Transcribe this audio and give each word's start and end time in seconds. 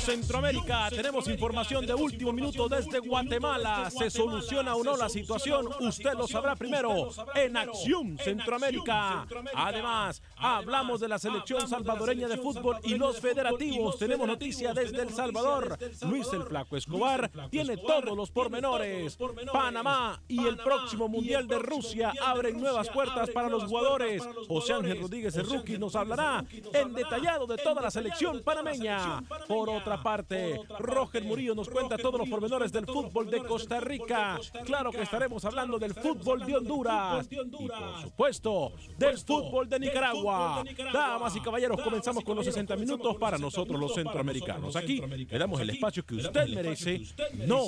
Centroamérica 0.00 0.88
tenemos 0.88 1.28
información 1.28 1.84
de 1.84 1.92
último 1.92 2.32
minuto 2.32 2.68
desde 2.68 3.00
Guatemala. 3.00 3.90
¿Se 3.90 4.08
soluciona 4.08 4.74
o 4.74 4.82
no 4.82 4.96
la 4.96 5.08
situación? 5.08 5.68
Usted 5.80 6.14
lo 6.14 6.26
sabrá 6.26 6.56
primero 6.56 7.10
en 7.34 7.56
Acción 7.56 8.16
Centroamérica. 8.18 9.26
Además, 9.54 10.22
hablamos 10.36 11.00
de 11.00 11.08
la 11.08 11.18
selección 11.18 11.68
salvadoreña 11.68 12.28
de 12.28 12.38
fútbol 12.38 12.78
y 12.82 12.94
los 12.94 13.20
federativos. 13.20 13.98
Tenemos 13.98 14.26
noticia 14.26 14.72
desde 14.72 15.02
El 15.02 15.10
Salvador. 15.10 15.78
Luis 16.08 16.32
el 16.32 16.44
Flaco 16.44 16.76
Escobar 16.76 17.30
tiene 17.50 17.76
todos 17.76 18.16
los 18.16 18.30
pormenores. 18.30 19.18
Panamá 19.52 20.22
y 20.28 20.46
el 20.46 20.56
próximo 20.56 21.08
Mundial 21.08 21.46
de 21.46 21.58
Rusia 21.58 22.12
abren 22.24 22.58
nuevas 22.58 22.88
puertas 22.88 23.28
para 23.30 23.50
los 23.50 23.64
jugadores. 23.64 24.22
José 24.48 24.72
Ángel 24.72 25.00
Rodríguez, 25.00 25.36
el 25.36 25.48
rookie, 25.48 25.78
nos 25.78 25.94
hablará 25.94 26.44
en 26.72 26.94
detallado 26.94 27.46
de 27.46 27.58
toda 27.58 27.82
la 27.82 27.90
selección 27.90 28.42
panameña. 28.42 29.22
Por 29.46 29.68
otra 29.90 30.02
parte, 30.02 30.60
Roger 30.78 31.24
Murillo 31.24 31.54
nos 31.54 31.68
cuenta 31.68 31.96
todos 31.98 32.20
los 32.20 32.28
pormenores 32.28 32.70
del 32.70 32.86
fútbol 32.86 33.28
de 33.28 33.42
Costa 33.42 33.80
Rica. 33.80 34.38
Claro 34.64 34.92
que 34.92 35.02
estaremos 35.02 35.44
hablando 35.44 35.78
del 35.78 35.94
fútbol 35.94 36.46
de 36.46 36.56
Honduras 36.56 37.28
y 37.30 37.36
por 37.68 38.02
supuesto 38.02 38.72
del 38.96 39.18
fútbol 39.18 39.68
de 39.68 39.80
Nicaragua. 39.80 40.62
Damas 40.92 41.34
y 41.34 41.40
caballeros, 41.40 41.80
comenzamos 41.80 42.22
con 42.22 42.36
los 42.36 42.44
60 42.44 42.76
minutos 42.76 43.16
para 43.16 43.38
nosotros 43.38 43.80
los 43.80 43.94
centroamericanos. 43.94 44.76
Aquí 44.76 45.00
le 45.00 45.38
damos 45.38 45.60
el 45.60 45.70
espacio 45.70 46.04
que 46.04 46.16
usted 46.16 46.48
merece, 46.48 47.02
no 47.46 47.64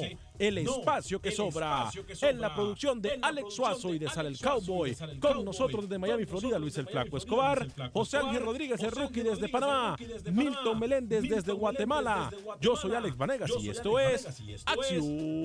el 0.49 0.59
espacio 0.59 1.21
que 1.21 1.31
sobra. 1.31 1.91
En 2.23 2.41
la 2.41 2.55
producción 2.55 3.01
de 3.01 3.19
Alex 3.23 3.55
Suazo 3.55 3.95
y 3.95 3.99
de 3.99 4.09
Sal 4.09 4.27
el 4.27 4.39
Cowboy, 4.39 4.97
con 5.21 5.45
nosotros 5.45 5.89
desde 5.89 5.99
Miami, 5.99 6.27
Florida, 6.27 6.59
Luis 6.59 6.77
el 6.79 6.87
Flaco 6.87 7.17
Escobar, 7.17 7.67
José 7.93 8.19
Ángel 8.19 8.43
Rodríguez, 8.43 8.83
el 8.83 8.91
rookie 8.91 9.23
desde 9.23 9.49
Panamá, 9.49 9.97
Milton 10.31 10.79
Meléndez 10.79 11.23
desde 11.23 11.53
Guatemala. 11.53 12.31
Yo 12.61 12.77
soy 12.77 12.95
Alex 12.95 13.17
Vanegas 13.17 13.51
y 13.61 13.71
esto 13.71 13.99
es 13.99 14.27
Acción 14.67 15.43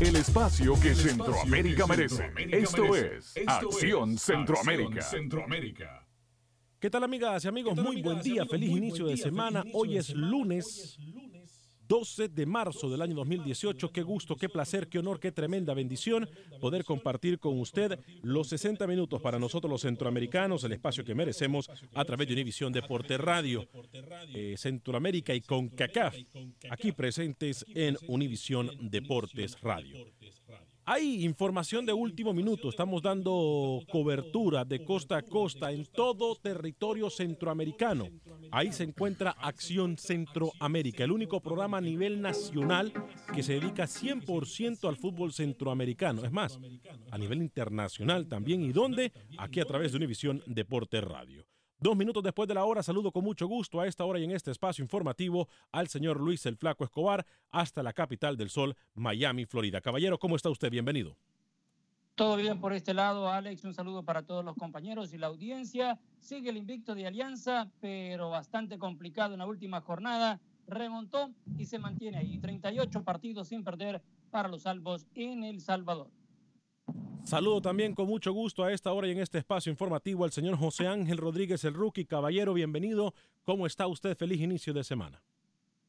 El 0.00 0.16
espacio 0.16 0.80
que 0.80 0.94
Centroamérica 0.94 1.86
merece. 1.86 2.32
Esto 2.50 2.96
es 2.96 3.34
Acción 3.46 4.16
Centroamérica. 4.16 6.06
¿Qué 6.78 6.88
tal 6.88 7.04
amigas 7.04 7.44
y 7.44 7.48
amigos? 7.48 7.76
Muy 7.76 8.00
buen 8.00 8.22
día, 8.22 8.46
feliz 8.46 8.70
inicio 8.70 9.06
de 9.06 9.18
semana. 9.18 9.62
Hoy 9.74 9.98
es 9.98 10.08
lunes 10.14 10.98
12 11.90 12.28
de 12.28 12.46
marzo 12.46 12.88
del 12.88 13.02
año 13.02 13.16
2018. 13.16 13.90
Qué 13.90 14.02
gusto, 14.02 14.36
qué 14.36 14.48
placer, 14.48 14.86
qué 14.86 15.00
honor, 15.00 15.18
qué 15.18 15.32
tremenda 15.32 15.74
bendición 15.74 16.30
poder 16.60 16.84
compartir 16.84 17.40
con 17.40 17.58
usted 17.58 17.98
los 18.22 18.46
60 18.46 18.86
minutos 18.86 19.20
para 19.20 19.40
nosotros 19.40 19.68
los 19.68 19.80
centroamericanos, 19.80 20.62
el 20.62 20.70
espacio 20.70 21.04
que 21.04 21.16
merecemos 21.16 21.68
a 21.92 22.04
través 22.04 22.28
de 22.28 22.34
Univisión 22.34 22.72
Deporte 22.72 23.18
Radio, 23.18 23.66
eh, 24.32 24.54
Centroamérica 24.56 25.34
y 25.34 25.40
CONCACAF, 25.40 26.14
aquí 26.70 26.92
presentes 26.92 27.66
en 27.74 27.98
Univisión 28.06 28.70
Deportes 28.88 29.60
Radio. 29.60 30.06
Hay 30.92 31.24
información 31.24 31.86
de 31.86 31.92
último 31.92 32.32
minuto, 32.32 32.68
estamos 32.68 33.00
dando 33.00 33.80
cobertura 33.92 34.64
de 34.64 34.84
costa 34.84 35.18
a 35.18 35.22
costa 35.22 35.70
en 35.70 35.86
todo 35.86 36.34
territorio 36.34 37.08
centroamericano. 37.08 38.08
Ahí 38.50 38.72
se 38.72 38.82
encuentra 38.82 39.30
Acción 39.30 39.96
Centroamérica, 39.96 41.04
el 41.04 41.12
único 41.12 41.38
programa 41.40 41.78
a 41.78 41.80
nivel 41.80 42.20
nacional 42.20 42.92
que 43.32 43.44
se 43.44 43.60
dedica 43.60 43.84
100% 43.84 44.88
al 44.88 44.96
fútbol 44.96 45.32
centroamericano. 45.32 46.24
Es 46.24 46.32
más, 46.32 46.58
a 47.12 47.18
nivel 47.18 47.38
internacional 47.38 48.26
también. 48.26 48.60
¿Y 48.64 48.72
dónde? 48.72 49.12
Aquí 49.38 49.60
a 49.60 49.66
través 49.66 49.92
de 49.92 49.98
Univisión 49.98 50.42
Deporte 50.46 51.00
Radio. 51.00 51.46
Dos 51.82 51.96
minutos 51.96 52.22
después 52.22 52.46
de 52.46 52.52
la 52.52 52.66
hora, 52.66 52.82
saludo 52.82 53.10
con 53.10 53.24
mucho 53.24 53.46
gusto 53.46 53.80
a 53.80 53.86
esta 53.86 54.04
hora 54.04 54.18
y 54.18 54.24
en 54.24 54.32
este 54.32 54.50
espacio 54.50 54.82
informativo 54.82 55.48
al 55.72 55.88
señor 55.88 56.20
Luis 56.20 56.44
el 56.44 56.58
Flaco 56.58 56.84
Escobar 56.84 57.24
hasta 57.50 57.82
la 57.82 57.94
capital 57.94 58.36
del 58.36 58.50
sol, 58.50 58.76
Miami, 58.94 59.46
Florida. 59.46 59.80
Caballero, 59.80 60.18
¿cómo 60.18 60.36
está 60.36 60.50
usted? 60.50 60.70
Bienvenido. 60.70 61.16
Todo 62.16 62.36
bien 62.36 62.60
por 62.60 62.74
este 62.74 62.92
lado, 62.92 63.30
Alex. 63.30 63.64
Un 63.64 63.72
saludo 63.72 64.02
para 64.02 64.20
todos 64.20 64.44
los 64.44 64.56
compañeros 64.56 65.14
y 65.14 65.16
la 65.16 65.28
audiencia. 65.28 65.98
Sigue 66.18 66.50
el 66.50 66.58
invicto 66.58 66.94
de 66.94 67.06
Alianza, 67.06 67.70
pero 67.80 68.28
bastante 68.28 68.78
complicado 68.78 69.32
en 69.32 69.38
la 69.38 69.46
última 69.46 69.80
jornada. 69.80 70.38
Remontó 70.66 71.30
y 71.56 71.64
se 71.64 71.78
mantiene 71.78 72.18
ahí. 72.18 72.38
38 72.38 73.04
partidos 73.04 73.48
sin 73.48 73.64
perder 73.64 74.02
para 74.30 74.50
los 74.50 74.64
salvos 74.64 75.06
en 75.14 75.44
El 75.44 75.62
Salvador. 75.62 76.10
Saludo 77.24 77.60
también 77.60 77.94
con 77.94 78.06
mucho 78.06 78.32
gusto 78.32 78.64
a 78.64 78.72
esta 78.72 78.92
hora 78.92 79.06
y 79.06 79.12
en 79.12 79.20
este 79.20 79.38
espacio 79.38 79.70
informativo 79.70 80.24
al 80.24 80.32
señor 80.32 80.56
José 80.56 80.88
Ángel 80.88 81.18
Rodríguez, 81.18 81.64
el 81.64 81.74
rookie. 81.74 82.04
Caballero, 82.04 82.54
bienvenido. 82.54 83.14
¿Cómo 83.44 83.66
está 83.66 83.86
usted? 83.86 84.16
Feliz 84.16 84.40
inicio 84.40 84.72
de 84.72 84.82
semana. 84.82 85.22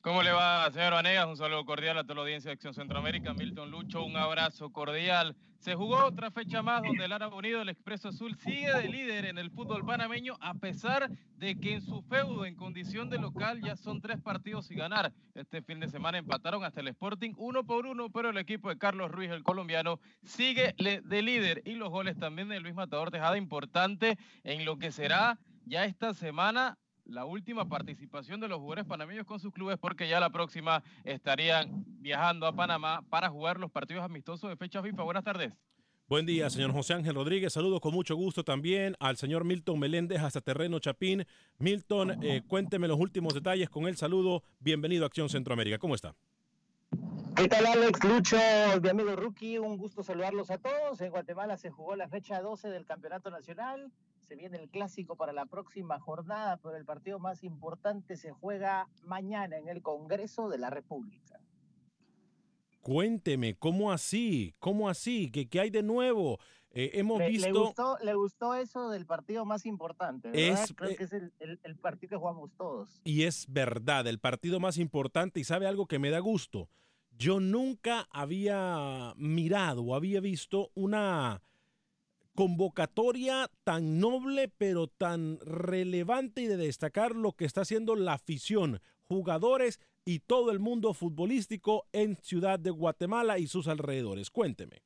¿Cómo 0.02 0.24
le 0.24 0.32
va, 0.32 0.70
señor 0.72 0.94
Vanegas? 0.94 1.28
Un 1.28 1.38
saludo 1.38 1.66
cordial 1.66 1.98
a 1.98 2.04
toda 2.04 2.16
la 2.16 2.22
audiencia 2.22 2.50
de 2.50 2.54
Acción 2.54 2.74
Centroamérica. 2.74 3.34
Milton 3.34 3.72
Lucho, 3.72 4.04
un 4.04 4.18
abrazo 4.18 4.72
cordial. 4.72 5.36
Se 5.62 5.76
jugó 5.76 6.04
otra 6.06 6.32
fecha 6.32 6.64
más 6.64 6.82
donde 6.82 7.06
el 7.06 7.12
Árabe 7.12 7.36
Unido, 7.36 7.62
el 7.62 7.70
Expreso 7.70 8.10
Azul, 8.10 8.36
sigue 8.36 8.74
de 8.74 8.90
líder 8.90 9.26
en 9.26 9.38
el 9.38 9.52
fútbol 9.52 9.86
panameño, 9.86 10.36
a 10.42 10.56
pesar 10.56 11.12
de 11.38 11.56
que 11.60 11.76
en 11.76 11.82
su 11.82 12.02
feudo, 12.02 12.46
en 12.46 12.56
condición 12.56 13.12
de 13.12 13.20
local, 13.20 13.62
ya 13.62 13.76
son 13.76 14.02
tres 14.02 14.20
partidos 14.20 14.66
sin 14.66 14.80
ganar. 14.80 15.14
Este 15.36 15.62
fin 15.62 15.80
de 15.80 15.88
semana 15.88 16.18
empataron 16.18 16.64
hasta 16.64 16.82
el 16.82 16.88
Sporting 16.88 17.36
uno 17.38 17.64
por 17.64 17.86
uno, 17.86 18.10
pero 18.10 18.32
el 18.32 18.38
equipo 18.40 18.70
de 18.70 18.80
Carlos 18.80 19.12
Ruiz, 19.12 19.30
el 19.30 19.44
colombiano, 19.44 20.00
sigue 20.24 20.74
de 20.78 21.22
líder. 21.22 21.62
Y 21.64 21.76
los 21.76 21.90
goles 21.90 22.18
también 22.18 22.50
de 22.50 22.60
Luis 22.60 22.74
Matador 22.74 23.12
Tejada, 23.12 23.38
importante 23.38 24.18
en 24.44 24.66
lo 24.66 24.80
que 24.80 24.92
será 24.92 25.38
ya 25.66 25.86
esta 25.86 26.16
semana 26.16 26.80
la 27.12 27.26
última 27.26 27.68
participación 27.68 28.40
de 28.40 28.48
los 28.48 28.60
jugadores 28.60 28.86
panameños 28.86 29.26
con 29.26 29.40
sus 29.40 29.54
clubes 29.54 29.78
porque 29.78 30.08
ya 30.08 30.20
la 30.20 30.30
próxima 30.30 30.82
estarían 31.04 31.84
viajando 32.00 32.48
a 32.48 32.56
Panamá 32.56 33.04
para 33.10 33.30
jugar 33.30 33.60
los 33.60 33.70
partidos 33.70 34.04
amistosos 34.04 34.50
de 34.50 34.56
fecha 34.56 34.82
FIFA. 34.82 35.04
Buenas 35.04 35.24
tardes. 35.24 35.54
Buen 36.08 36.26
día, 36.26 36.50
señor 36.50 36.72
José 36.72 36.94
Ángel 36.94 37.16
Rodríguez. 37.16 37.54
Saludos 37.54 37.80
con 37.80 37.94
mucho 37.94 38.16
gusto 38.16 38.44
también 38.44 38.96
al 39.00 39.18
señor 39.18 39.46
Milton 39.46 39.80
Meléndez 39.80 40.22
hasta 40.22 40.42
Terreno 40.42 40.80
Chapín. 40.80 41.26
Milton, 41.58 42.24
eh, 42.24 42.42
cuénteme 42.48 42.88
los 42.88 43.00
últimos 43.00 43.34
detalles 43.34 43.70
con 43.70 43.88
el 43.88 43.98
saludo. 43.98 44.44
Bienvenido 44.60 45.04
a 45.04 45.08
Acción 45.08 45.30
Centroamérica. 45.30 45.78
¿Cómo 45.78 45.96
está? 45.96 46.16
¿Qué 47.36 47.48
tal 47.48 47.66
Alex, 47.66 48.04
Lucho, 48.04 48.38
mi 48.82 48.90
amigo 48.90 49.16
Rookie? 49.16 49.58
Un 49.58 49.78
gusto 49.78 50.04
saludarlos 50.04 50.52
a 50.52 50.58
todos. 50.58 51.00
En 51.00 51.12
Guatemala 51.12 51.58
se 51.58 51.72
jugó 51.72 51.96
la 51.96 52.10
fecha 52.10 52.42
12 52.42 52.70
del 52.70 52.86
Campeonato 52.86 53.32
Nacional. 53.32 53.92
Se 54.32 54.38
viene 54.38 54.60
el 54.60 54.70
clásico 54.70 55.18
para 55.18 55.34
la 55.34 55.46
próxima 55.46 56.00
jornada, 56.00 56.56
pero 56.64 56.78
el 56.78 56.86
partido 56.86 57.20
más 57.20 57.44
importante 57.44 58.16
se 58.16 58.32
juega 58.32 58.88
mañana 59.04 59.58
en 59.58 59.68
el 59.68 59.82
Congreso 59.82 60.48
de 60.48 60.58
la 60.58 60.70
República. 60.70 61.38
Cuénteme, 62.80 63.56
¿cómo 63.56 63.92
así? 63.92 64.56
¿Cómo 64.60 64.88
así? 64.88 65.30
¿Qué, 65.32 65.50
qué 65.50 65.60
hay 65.60 65.70
de 65.70 65.84
nuevo? 65.84 66.40
Eh, 66.70 66.92
hemos 66.94 67.20
le, 67.20 67.28
visto... 67.28 67.48
Le 67.48 67.60
gustó, 67.60 67.98
le 68.02 68.14
gustó, 68.14 68.56
eso 68.56 68.90
del 68.90 69.06
partido 69.06 69.44
más 69.44 69.66
importante, 69.66 70.32
¿verdad? 70.32 70.64
Es, 70.64 70.74
Creo 70.78 70.92
eh, 70.92 70.96
que 70.96 71.04
es 71.04 71.12
el, 71.12 71.34
el, 71.40 71.60
el, 71.64 71.76
partido 71.76 72.12
que 72.12 72.16
jugamos 72.16 72.52
todos. 72.56 73.02
Y 73.04 73.24
es 73.24 73.48
verdad, 73.50 74.08
el 74.08 74.20
partido 74.20 74.62
más 74.62 74.78
importante. 74.78 75.42
Y 75.42 75.44
sabe 75.44 75.68
algo 75.68 75.88
que 75.88 76.00
me 76.00 76.10
da 76.10 76.20
gusto. 76.20 76.70
Yo 77.18 77.42
nunca 77.42 78.08
había 78.10 79.14
mirado 79.18 79.84
o 79.84 79.94
había 79.94 80.22
visto 80.22 80.72
una 80.74 81.42
convocatoria 82.36 83.50
tan 83.64 84.00
noble, 84.00 84.48
pero 84.58 84.88
tan 84.88 85.40
relevante 85.42 86.42
y 86.42 86.48
de 86.48 86.58
destacar 86.58 87.16
lo 87.16 87.34
que 87.34 87.46
está 87.46 87.62
haciendo 87.62 87.96
la 87.96 88.14
afición, 88.14 88.80
jugadores 89.04 89.80
y 90.06 90.20
todo 90.20 90.52
el 90.52 90.60
mundo 90.60 90.94
futbolístico 90.94 91.86
en 91.92 92.16
Ciudad 92.16 92.60
de 92.60 92.72
Guatemala 92.72 93.38
y 93.38 93.48
sus 93.48 93.68
alrededores. 93.68 94.30
Cuénteme. 94.30 94.84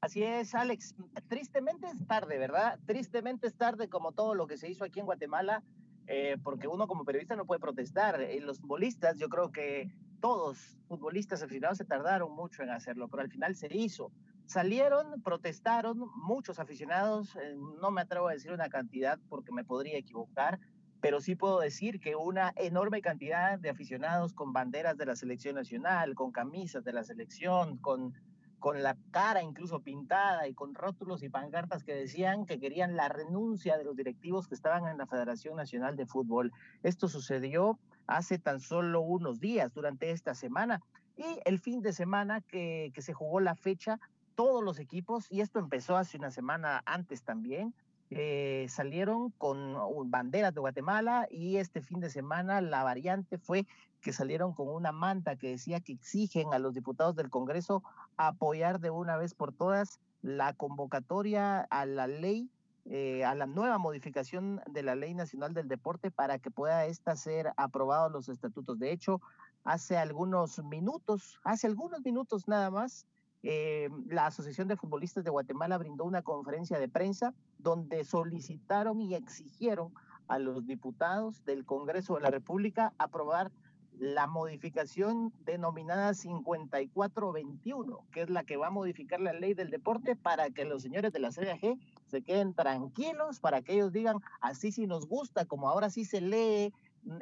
Así 0.00 0.22
es, 0.22 0.54
Alex. 0.54 0.94
Tristemente 1.28 1.86
es 1.86 2.06
tarde, 2.06 2.38
¿verdad? 2.38 2.78
Tristemente 2.86 3.46
es 3.46 3.54
tarde 3.54 3.88
como 3.88 4.12
todo 4.12 4.34
lo 4.34 4.46
que 4.46 4.56
se 4.56 4.68
hizo 4.68 4.84
aquí 4.84 5.00
en 5.00 5.06
Guatemala, 5.06 5.62
eh, 6.06 6.38
porque 6.42 6.68
uno 6.68 6.88
como 6.88 7.04
periodista 7.04 7.36
no 7.36 7.44
puede 7.44 7.60
protestar. 7.60 8.20
Y 8.32 8.40
los 8.40 8.60
futbolistas, 8.60 9.18
yo 9.18 9.28
creo 9.28 9.52
que 9.52 9.92
todos 10.20 10.78
futbolistas 10.88 11.42
aficionados 11.42 11.78
se 11.78 11.84
tardaron 11.84 12.34
mucho 12.34 12.62
en 12.62 12.70
hacerlo, 12.70 13.08
pero 13.08 13.22
al 13.22 13.30
final 13.30 13.54
se 13.54 13.68
hizo. 13.74 14.10
Salieron, 14.50 15.22
protestaron, 15.22 16.10
muchos 16.16 16.58
aficionados, 16.58 17.36
eh, 17.36 17.54
no 17.80 17.92
me 17.92 18.00
atrevo 18.00 18.26
a 18.26 18.32
decir 18.32 18.50
una 18.50 18.68
cantidad 18.68 19.16
porque 19.28 19.52
me 19.52 19.62
podría 19.62 19.96
equivocar, 19.96 20.58
pero 21.00 21.20
sí 21.20 21.36
puedo 21.36 21.60
decir 21.60 22.00
que 22.00 22.16
una 22.16 22.52
enorme 22.56 23.00
cantidad 23.00 23.60
de 23.60 23.70
aficionados 23.70 24.32
con 24.32 24.52
banderas 24.52 24.96
de 24.96 25.06
la 25.06 25.14
selección 25.14 25.54
nacional, 25.54 26.16
con 26.16 26.32
camisas 26.32 26.82
de 26.82 26.92
la 26.92 27.04
selección, 27.04 27.76
con, 27.76 28.12
con 28.58 28.82
la 28.82 28.96
cara 29.12 29.40
incluso 29.40 29.84
pintada 29.84 30.48
y 30.48 30.52
con 30.52 30.74
rótulos 30.74 31.22
y 31.22 31.28
pancartas 31.28 31.84
que 31.84 31.94
decían 31.94 32.44
que 32.44 32.58
querían 32.58 32.96
la 32.96 33.08
renuncia 33.08 33.78
de 33.78 33.84
los 33.84 33.94
directivos 33.94 34.48
que 34.48 34.56
estaban 34.56 34.88
en 34.88 34.98
la 34.98 35.06
Federación 35.06 35.54
Nacional 35.54 35.94
de 35.94 36.06
Fútbol. 36.06 36.52
Esto 36.82 37.06
sucedió 37.06 37.78
hace 38.08 38.40
tan 38.40 38.58
solo 38.58 39.00
unos 39.00 39.38
días 39.38 39.72
durante 39.72 40.10
esta 40.10 40.34
semana 40.34 40.82
y 41.16 41.38
el 41.44 41.60
fin 41.60 41.82
de 41.82 41.92
semana 41.92 42.40
que, 42.40 42.90
que 42.92 43.02
se 43.02 43.12
jugó 43.12 43.38
la 43.38 43.54
fecha, 43.54 44.00
todos 44.40 44.64
los 44.64 44.78
equipos, 44.78 45.26
y 45.30 45.42
esto 45.42 45.58
empezó 45.58 45.98
hace 45.98 46.16
una 46.16 46.30
semana 46.30 46.82
antes 46.86 47.22
también, 47.24 47.74
eh, 48.08 48.64
salieron 48.70 49.28
con 49.32 49.76
banderas 50.10 50.54
de 50.54 50.60
Guatemala 50.60 51.28
y 51.30 51.58
este 51.58 51.82
fin 51.82 52.00
de 52.00 52.08
semana 52.08 52.62
la 52.62 52.82
variante 52.82 53.36
fue 53.36 53.66
que 54.00 54.14
salieron 54.14 54.54
con 54.54 54.70
una 54.70 54.92
manta 54.92 55.36
que 55.36 55.50
decía 55.50 55.80
que 55.80 55.92
exigen 55.92 56.54
a 56.54 56.58
los 56.58 56.72
diputados 56.72 57.16
del 57.16 57.28
Congreso 57.28 57.82
apoyar 58.16 58.80
de 58.80 58.88
una 58.88 59.18
vez 59.18 59.34
por 59.34 59.52
todas 59.52 60.00
la 60.22 60.54
convocatoria 60.54 61.60
a 61.60 61.84
la 61.84 62.06
ley, 62.06 62.48
eh, 62.86 63.26
a 63.26 63.34
la 63.34 63.44
nueva 63.44 63.76
modificación 63.76 64.62
de 64.70 64.82
la 64.82 64.94
Ley 64.94 65.12
Nacional 65.12 65.52
del 65.52 65.68
Deporte 65.68 66.10
para 66.10 66.38
que 66.38 66.50
pueda 66.50 66.86
esta 66.86 67.14
ser 67.14 67.52
aprobado 67.58 68.08
los 68.08 68.30
estatutos. 68.30 68.78
De 68.78 68.90
hecho, 68.90 69.20
hace 69.64 69.98
algunos 69.98 70.64
minutos, 70.64 71.38
hace 71.44 71.66
algunos 71.66 72.00
minutos 72.00 72.48
nada 72.48 72.70
más, 72.70 73.06
eh, 73.42 73.88
la 74.06 74.26
Asociación 74.26 74.68
de 74.68 74.76
Futbolistas 74.76 75.24
de 75.24 75.30
Guatemala 75.30 75.78
brindó 75.78 76.04
una 76.04 76.22
conferencia 76.22 76.78
de 76.78 76.88
prensa 76.88 77.34
donde 77.58 78.04
solicitaron 78.04 79.00
y 79.00 79.14
exigieron 79.14 79.92
a 80.28 80.38
los 80.38 80.66
diputados 80.66 81.44
del 81.44 81.64
Congreso 81.64 82.14
de 82.14 82.20
la 82.20 82.30
República 82.30 82.92
aprobar 82.98 83.50
la 83.98 84.26
modificación 84.26 85.32
denominada 85.44 86.14
5421, 86.14 88.06
que 88.12 88.22
es 88.22 88.30
la 88.30 88.44
que 88.44 88.56
va 88.56 88.68
a 88.68 88.70
modificar 88.70 89.20
la 89.20 89.34
ley 89.34 89.52
del 89.52 89.68
deporte 89.68 90.16
para 90.16 90.48
que 90.50 90.64
los 90.64 90.82
señores 90.82 91.12
de 91.12 91.18
la 91.18 91.30
CDG 91.30 91.78
se 92.06 92.22
queden 92.22 92.54
tranquilos, 92.54 93.40
para 93.40 93.60
que 93.60 93.74
ellos 93.74 93.92
digan, 93.92 94.16
así 94.40 94.72
sí 94.72 94.86
nos 94.86 95.06
gusta, 95.06 95.44
como 95.44 95.68
ahora 95.68 95.90
sí 95.90 96.06
se 96.06 96.22
lee 96.22 96.72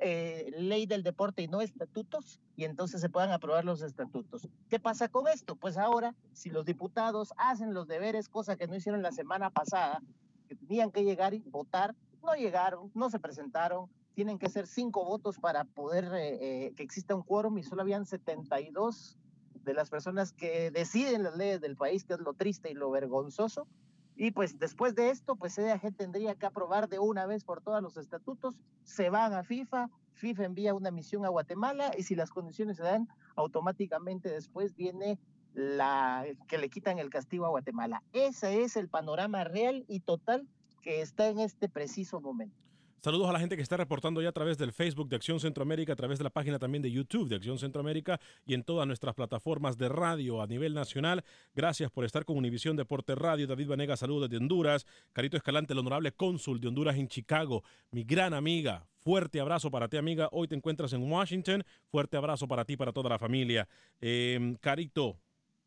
eh, 0.01 0.53
ley 0.57 0.87
del 0.87 1.03
deporte 1.03 1.43
y 1.43 1.49
no 1.49 1.61
estatutos, 1.61 2.41
y 2.57 2.65
entonces 2.65 3.01
se 3.01 3.09
puedan 3.09 3.31
aprobar 3.31 3.65
los 3.65 3.83
estatutos. 3.83 4.49
¿Qué 4.69 4.79
pasa 4.79 5.09
con 5.09 5.29
esto? 5.29 5.57
Pues 5.57 5.77
ahora, 5.77 6.15
si 6.33 6.51
los 6.51 6.65
diputados 6.65 7.33
hacen 7.37 7.75
los 7.75 7.87
deberes, 7.87 8.29
cosa 8.29 8.57
que 8.57 8.67
no 8.67 8.75
hicieron 8.75 9.03
la 9.03 9.13
semana 9.13 9.51
pasada, 9.51 10.03
que 10.49 10.57
tenían 10.57 10.91
que 10.91 11.05
llegar 11.05 11.35
y 11.35 11.41
votar, 11.41 11.95
no 12.23 12.35
llegaron, 12.35 12.91
no 12.95 13.11
se 13.11 13.21
presentaron, 13.21 13.89
tienen 14.15 14.39
que 14.39 14.49
ser 14.49 14.67
cinco 14.67 15.05
votos 15.05 15.39
para 15.39 15.65
poder 15.65 16.07
eh, 16.15 16.67
eh, 16.67 16.73
que 16.75 16.83
exista 16.83 17.15
un 17.15 17.23
quórum 17.23 17.57
y 17.59 17.63
solo 17.63 17.83
habían 17.83 18.05
72 18.05 19.17
de 19.65 19.75
las 19.75 19.91
personas 19.91 20.33
que 20.33 20.71
deciden 20.71 21.23
las 21.23 21.37
leyes 21.37 21.61
del 21.61 21.77
país, 21.77 22.05
que 22.05 22.15
es 22.15 22.21
lo 22.21 22.35
triste 22.35 22.71
y 22.71 22.75
lo 22.75 22.91
vergonzoso. 22.91 23.69
Y 24.20 24.32
pues 24.32 24.59
después 24.59 24.97
de 24.97 25.11
esto, 25.11 25.37
pues 25.37 25.55
CDAG 25.55 25.94
tendría 25.94 26.35
que 26.35 26.44
aprobar 26.44 26.88
de 26.88 26.99
una 26.99 27.25
vez 27.25 27.44
por 27.44 27.62
todas 27.62 27.81
los 27.81 27.97
estatutos, 27.97 28.59
se 28.82 29.11
van 29.11 29.32
a 29.32 29.44
FIFA, 29.44 29.91
FIFA 30.15 30.44
envía 30.44 30.75
una 30.75 30.91
misión 30.91 31.25
a 31.25 31.29
Guatemala 31.29 31.93
y 31.97 32.03
si 32.03 32.17
las 32.17 32.31
condiciones 32.31 32.79
se 32.79 32.82
dan, 32.82 33.09
automáticamente 33.37 34.29
después 34.29 34.75
viene 34.75 35.20
la 35.55 36.25
que 36.49 36.59
le 36.59 36.69
quitan 36.69 36.99
el 36.99 37.11
castigo 37.11 37.47
a 37.47 37.50
Guatemala. 37.50 38.03
Ese 38.12 38.65
es 38.65 38.76
el 38.76 38.88
panorama 38.88 39.44
real 39.44 39.85
y 39.87 40.00
total 40.00 40.49
que 40.82 41.00
está 41.00 41.29
en 41.29 41.38
este 41.38 41.69
preciso 41.69 42.20
momento. 42.20 42.68
Saludos 43.00 43.28
a 43.28 43.32
la 43.32 43.38
gente 43.38 43.55
que 43.55 43.62
está 43.62 43.76
reportando 43.76 44.20
ya 44.20 44.31
a 44.31 44.32
través 44.32 44.58
del 44.58 44.72
Facebook 44.72 45.08
de 45.08 45.14
Acción 45.14 45.38
Centroamérica, 45.38 45.93
a 45.93 45.96
través 45.96 46.19
de 46.19 46.24
la 46.24 46.31
página 46.31 46.58
también 46.58 46.82
de 46.82 46.90
YouTube 46.90 47.28
de 47.28 47.36
Acción 47.36 47.56
Centroamérica 47.56 48.19
y 48.44 48.55
en 48.55 48.64
todas 48.64 48.88
nuestras 48.88 49.14
plataformas 49.14 49.78
de 49.78 49.88
radio 49.88 50.43
a 50.43 50.48
nivel 50.48 50.74
nacional. 50.74 51.22
Gracias 51.55 51.93
por 51.93 52.05
estar 52.05 52.24
con 52.24 52.36
Univisión 52.36 52.76
Deporte 52.76 53.14
Radio. 53.14 53.46
David 53.46 53.69
Vanega, 53.69 53.96
saludos 53.96 54.28
desde 54.28 54.43
Honduras. 54.43 54.84
Carito 55.12 55.36
Escalante, 55.36 55.74
el 55.74 55.78
honorable 55.78 56.10
cónsul 56.10 56.60
de 56.60 56.67
Honduras 56.67 56.96
en 56.96 57.06
Chicago. 57.06 57.62
Mi 57.93 58.02
gran 58.02 58.34
amiga, 58.34 58.84
Fuerte 58.98 59.40
abrazo 59.40 59.70
para 59.70 59.88
ti, 59.88 59.96
amiga. 59.96 60.28
Hoy 60.32 60.48
te 60.48 60.55
encuentras 60.55 60.93
en 60.93 61.10
Washington. 61.10 61.64
Fuerte 61.86 62.17
abrazo 62.17 62.46
para 62.46 62.64
ti, 62.64 62.76
para 62.76 62.93
toda 62.93 63.08
la 63.08 63.19
familia. 63.19 63.67
Eh, 64.02 64.56
Carito, 64.60 65.17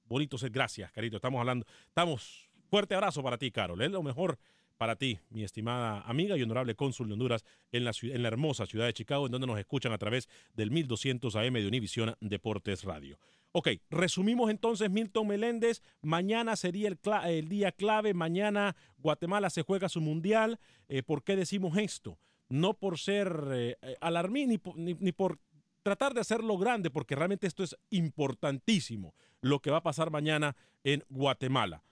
bonito 0.06 0.38
ser. 0.38 0.52
Gracias, 0.52 0.92
Carito. 0.92 1.16
Estamos 1.16 1.40
hablando. 1.40 1.66
Estamos. 1.88 2.50
Fuerte 2.70 2.94
abrazo 2.94 3.24
para 3.24 3.40
ti, 3.40 3.50
Carol. 3.50 3.80
Lo 3.80 4.04
mejor 4.04 4.38
para 4.82 4.96
ti, 4.96 5.20
mi 5.30 5.44
estimada 5.44 6.02
amiga 6.08 6.36
y 6.36 6.42
honorable 6.42 6.74
cónsul 6.74 7.06
de 7.06 7.14
Honduras 7.14 7.46
en 7.72 7.84
la, 7.84 7.92
en 8.02 8.24
la 8.24 8.30
hermosa 8.30 8.66
ciudad 8.66 8.88
de 8.88 8.94
Chicago, 8.94 9.28
en 9.28 9.32
donde 9.32 9.46
nos 9.46 9.60
escuchan 9.60 9.92
a 9.92 10.00
través 10.00 10.28
del 10.56 10.72
1200 10.72 11.36
AM 11.36 11.54
de 11.54 11.68
Univisión 11.68 12.16
Deportes 12.20 12.84
Radio. 12.84 13.20
Ok, 13.52 13.68
resumimos 13.92 14.50
entonces 14.50 14.90
Milton 14.90 15.28
Meléndez. 15.28 15.84
Mañana 16.02 16.56
sería 16.56 16.88
el, 16.88 16.98
el 17.26 17.48
día 17.48 17.72
clave. 17.72 18.16
Mañana 18.16 18.76
Guatemala 18.98 19.52
se 19.52 19.62
juega 19.62 19.88
su 19.88 20.02
mundial. 20.02 20.60
Eh, 20.90 21.04
¿Por 21.04 21.24
qué 21.24 21.36
decimos 21.36 21.78
esto? 21.78 22.18
No 22.50 22.74
por 22.74 22.98
ser 22.98 23.50
eh, 23.52 23.78
alarmista 24.02 24.72
ni, 24.76 24.84
ni, 24.84 24.94
ni 25.00 25.12
por 25.12 25.38
tratar 25.84 26.16
de 26.16 26.22
hacerlo 26.22 26.58
grande, 26.58 26.90
porque 26.90 27.16
realmente 27.16 27.46
esto 27.46 27.64
es 27.64 27.78
importantísimo, 27.92 29.14
lo 29.42 29.60
que 29.60 29.70
va 29.70 29.78
a 29.78 29.84
pasar 29.84 30.10
mañana 30.10 30.56
en 30.84 31.04
Guatemala. 31.08 31.84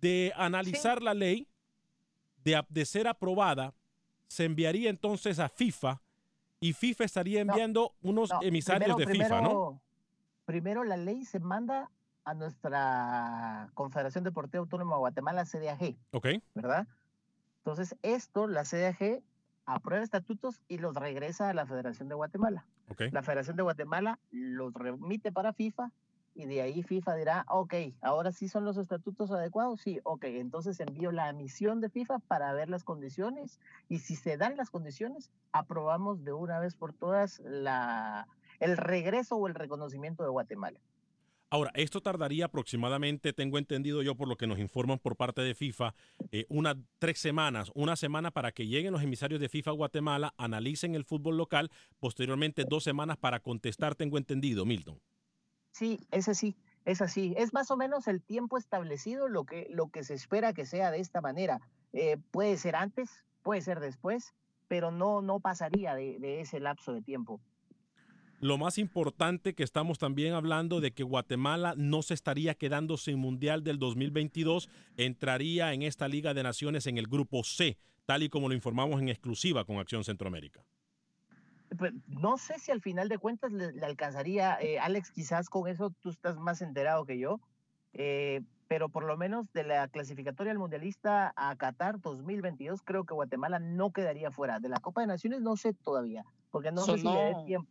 De 0.00 0.32
analizar 0.34 0.98
sí. 0.98 1.04
la 1.04 1.14
ley, 1.14 1.46
de, 2.46 2.62
de, 2.68 2.84
ser 2.86 3.08
aprobada, 3.08 3.74
se 4.28 4.44
enviaría 4.44 4.88
entonces 4.88 5.38
a 5.40 5.48
FIFA 5.48 6.00
y 6.60 6.72
FIFA 6.72 7.04
estaría 7.04 7.40
enviando 7.40 7.94
no, 8.00 8.10
unos 8.10 8.30
no, 8.30 8.40
emisarios 8.42 8.94
primero, 8.94 9.10
de 9.10 9.18
FIFA, 9.18 9.38
primero, 9.38 9.54
¿no? 9.54 9.82
Primero 10.44 10.84
la 10.84 10.96
ley 10.96 11.24
se 11.24 11.40
manda 11.40 11.90
a 12.24 12.34
nuestra 12.34 13.68
Confederación 13.74 14.22
Deportiva 14.22 14.60
Autónoma 14.60 14.94
de 14.94 14.98
Guatemala, 15.00 15.44
CDAG. 15.44 15.96
Ok. 16.12 16.28
¿Verdad? 16.54 16.86
Entonces, 17.58 17.96
esto, 18.02 18.46
la 18.46 18.64
CDAG 18.64 19.22
aprueba 19.64 20.04
estatutos 20.04 20.60
y 20.68 20.78
los 20.78 20.94
regresa 20.94 21.50
a 21.50 21.54
la 21.54 21.66
Federación 21.66 22.08
de 22.08 22.14
Guatemala. 22.14 22.64
Okay. 22.90 23.10
La 23.10 23.22
Federación 23.22 23.56
de 23.56 23.64
Guatemala 23.64 24.20
los 24.30 24.72
remite 24.72 25.32
para 25.32 25.52
FIFA 25.52 25.90
y 26.36 26.44
de 26.44 26.60
ahí 26.60 26.82
FIFA 26.82 27.14
dirá, 27.16 27.46
ok, 27.48 27.74
ahora 28.02 28.30
sí 28.30 28.48
son 28.48 28.64
los 28.64 28.76
estatutos 28.76 29.30
adecuados, 29.30 29.80
sí, 29.80 30.00
ok, 30.04 30.24
entonces 30.24 30.78
envío 30.80 31.10
la 31.10 31.32
misión 31.32 31.80
de 31.80 31.88
FIFA 31.88 32.18
para 32.20 32.52
ver 32.52 32.68
las 32.68 32.84
condiciones 32.84 33.58
y 33.88 34.00
si 34.00 34.16
se 34.16 34.36
dan 34.36 34.56
las 34.56 34.70
condiciones, 34.70 35.30
aprobamos 35.52 36.24
de 36.24 36.32
una 36.32 36.58
vez 36.58 36.74
por 36.74 36.92
todas 36.92 37.40
el 38.60 38.76
regreso 38.76 39.36
o 39.36 39.48
el 39.48 39.54
reconocimiento 39.54 40.22
de 40.22 40.28
Guatemala. 40.28 40.78
Ahora, 41.48 41.70
esto 41.74 42.00
tardaría 42.00 42.46
aproximadamente, 42.46 43.32
tengo 43.32 43.56
entendido 43.56 44.02
yo 44.02 44.16
por 44.16 44.26
lo 44.28 44.36
que 44.36 44.48
nos 44.48 44.58
informan 44.58 44.98
por 44.98 45.16
parte 45.16 45.42
de 45.42 45.54
FIFA, 45.54 45.94
eh, 46.32 46.44
unas 46.48 46.76
tres 46.98 47.18
semanas, 47.18 47.70
una 47.74 47.94
semana 47.94 48.32
para 48.32 48.50
que 48.50 48.66
lleguen 48.66 48.92
los 48.92 49.02
emisarios 49.02 49.40
de 49.40 49.48
FIFA 49.48 49.70
a 49.70 49.74
Guatemala, 49.74 50.34
analicen 50.38 50.96
el 50.96 51.04
fútbol 51.04 51.36
local, 51.36 51.70
posteriormente 52.00 52.64
dos 52.68 52.82
semanas 52.82 53.16
para 53.16 53.40
contestar, 53.40 53.94
tengo 53.94 54.18
entendido, 54.18 54.66
Milton. 54.66 55.00
Sí, 55.76 56.00
ese 56.10 56.34
sí, 56.34 56.56
es 56.86 57.02
así. 57.02 57.34
Es 57.36 57.52
más 57.52 57.70
o 57.70 57.76
menos 57.76 58.08
el 58.08 58.22
tiempo 58.22 58.56
establecido 58.56 59.28
lo 59.28 59.44
que, 59.44 59.68
lo 59.70 59.90
que 59.90 60.04
se 60.04 60.14
espera 60.14 60.54
que 60.54 60.64
sea 60.64 60.90
de 60.90 61.00
esta 61.00 61.20
manera. 61.20 61.60
Eh, 61.92 62.16
puede 62.30 62.56
ser 62.56 62.76
antes, 62.76 63.10
puede 63.42 63.60
ser 63.60 63.80
después, 63.80 64.32
pero 64.68 64.90
no, 64.90 65.20
no 65.20 65.38
pasaría 65.38 65.94
de, 65.94 66.18
de 66.18 66.40
ese 66.40 66.60
lapso 66.60 66.94
de 66.94 67.02
tiempo. 67.02 67.42
Lo 68.40 68.56
más 68.56 68.78
importante 68.78 69.54
que 69.54 69.64
estamos 69.64 69.98
también 69.98 70.32
hablando 70.32 70.80
de 70.80 70.92
que 70.92 71.02
Guatemala 71.02 71.74
no 71.76 72.00
se 72.00 72.14
estaría 72.14 72.54
quedando 72.54 72.96
sin 72.96 73.18
Mundial 73.18 73.62
del 73.62 73.78
2022, 73.78 74.70
entraría 74.96 75.74
en 75.74 75.82
esta 75.82 76.08
Liga 76.08 76.32
de 76.32 76.42
Naciones 76.42 76.86
en 76.86 76.96
el 76.96 77.06
grupo 77.06 77.44
C, 77.44 77.76
tal 78.06 78.22
y 78.22 78.30
como 78.30 78.48
lo 78.48 78.54
informamos 78.54 79.02
en 79.02 79.10
exclusiva 79.10 79.66
con 79.66 79.76
Acción 79.76 80.04
Centroamérica. 80.04 80.64
Pues, 81.76 81.92
no 82.06 82.36
sé 82.38 82.58
si 82.58 82.70
al 82.70 82.80
final 82.80 83.08
de 83.08 83.18
cuentas 83.18 83.52
le, 83.52 83.72
le 83.72 83.86
alcanzaría, 83.86 84.58
eh, 84.60 84.78
Alex, 84.78 85.10
quizás 85.10 85.48
con 85.48 85.68
eso 85.68 85.90
tú 86.00 86.10
estás 86.10 86.36
más 86.36 86.62
enterado 86.62 87.04
que 87.04 87.18
yo, 87.18 87.40
eh, 87.92 88.42
pero 88.68 88.88
por 88.88 89.04
lo 89.04 89.16
menos 89.16 89.50
de 89.52 89.64
la 89.64 89.88
clasificatoria 89.88 90.52
al 90.52 90.58
mundialista 90.58 91.32
a 91.36 91.54
Qatar 91.56 92.00
2022, 92.00 92.82
creo 92.82 93.04
que 93.04 93.14
Guatemala 93.14 93.58
no 93.58 93.92
quedaría 93.92 94.30
fuera. 94.30 94.60
De 94.60 94.68
la 94.68 94.80
Copa 94.80 95.00
de 95.00 95.06
Naciones 95.06 95.40
no 95.40 95.56
sé 95.56 95.72
todavía, 95.72 96.24
porque 96.50 96.72
no 96.72 96.82
sé 96.82 96.98
si 96.98 97.04
le 97.04 97.20
dé 97.20 97.34
tiempo 97.46 97.70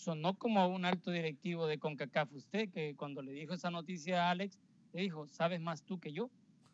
sonó 0.00 0.34
como 0.34 0.66
un 0.68 0.84
alto 0.84 1.10
directivo 1.10 1.66
de 1.66 1.78
CONCACAF 1.78 2.32
usted, 2.32 2.70
que 2.70 2.96
cuando 2.96 3.22
le 3.22 3.32
dijo 3.32 3.52
esa 3.52 3.70
noticia 3.70 4.26
a 4.26 4.30
Alex, 4.30 4.58
le 4.92 5.02
dijo, 5.02 5.28
¿sabes 5.28 5.60
más 5.60 5.82
tú 5.84 6.00
que 6.00 6.12
yo? 6.12 6.30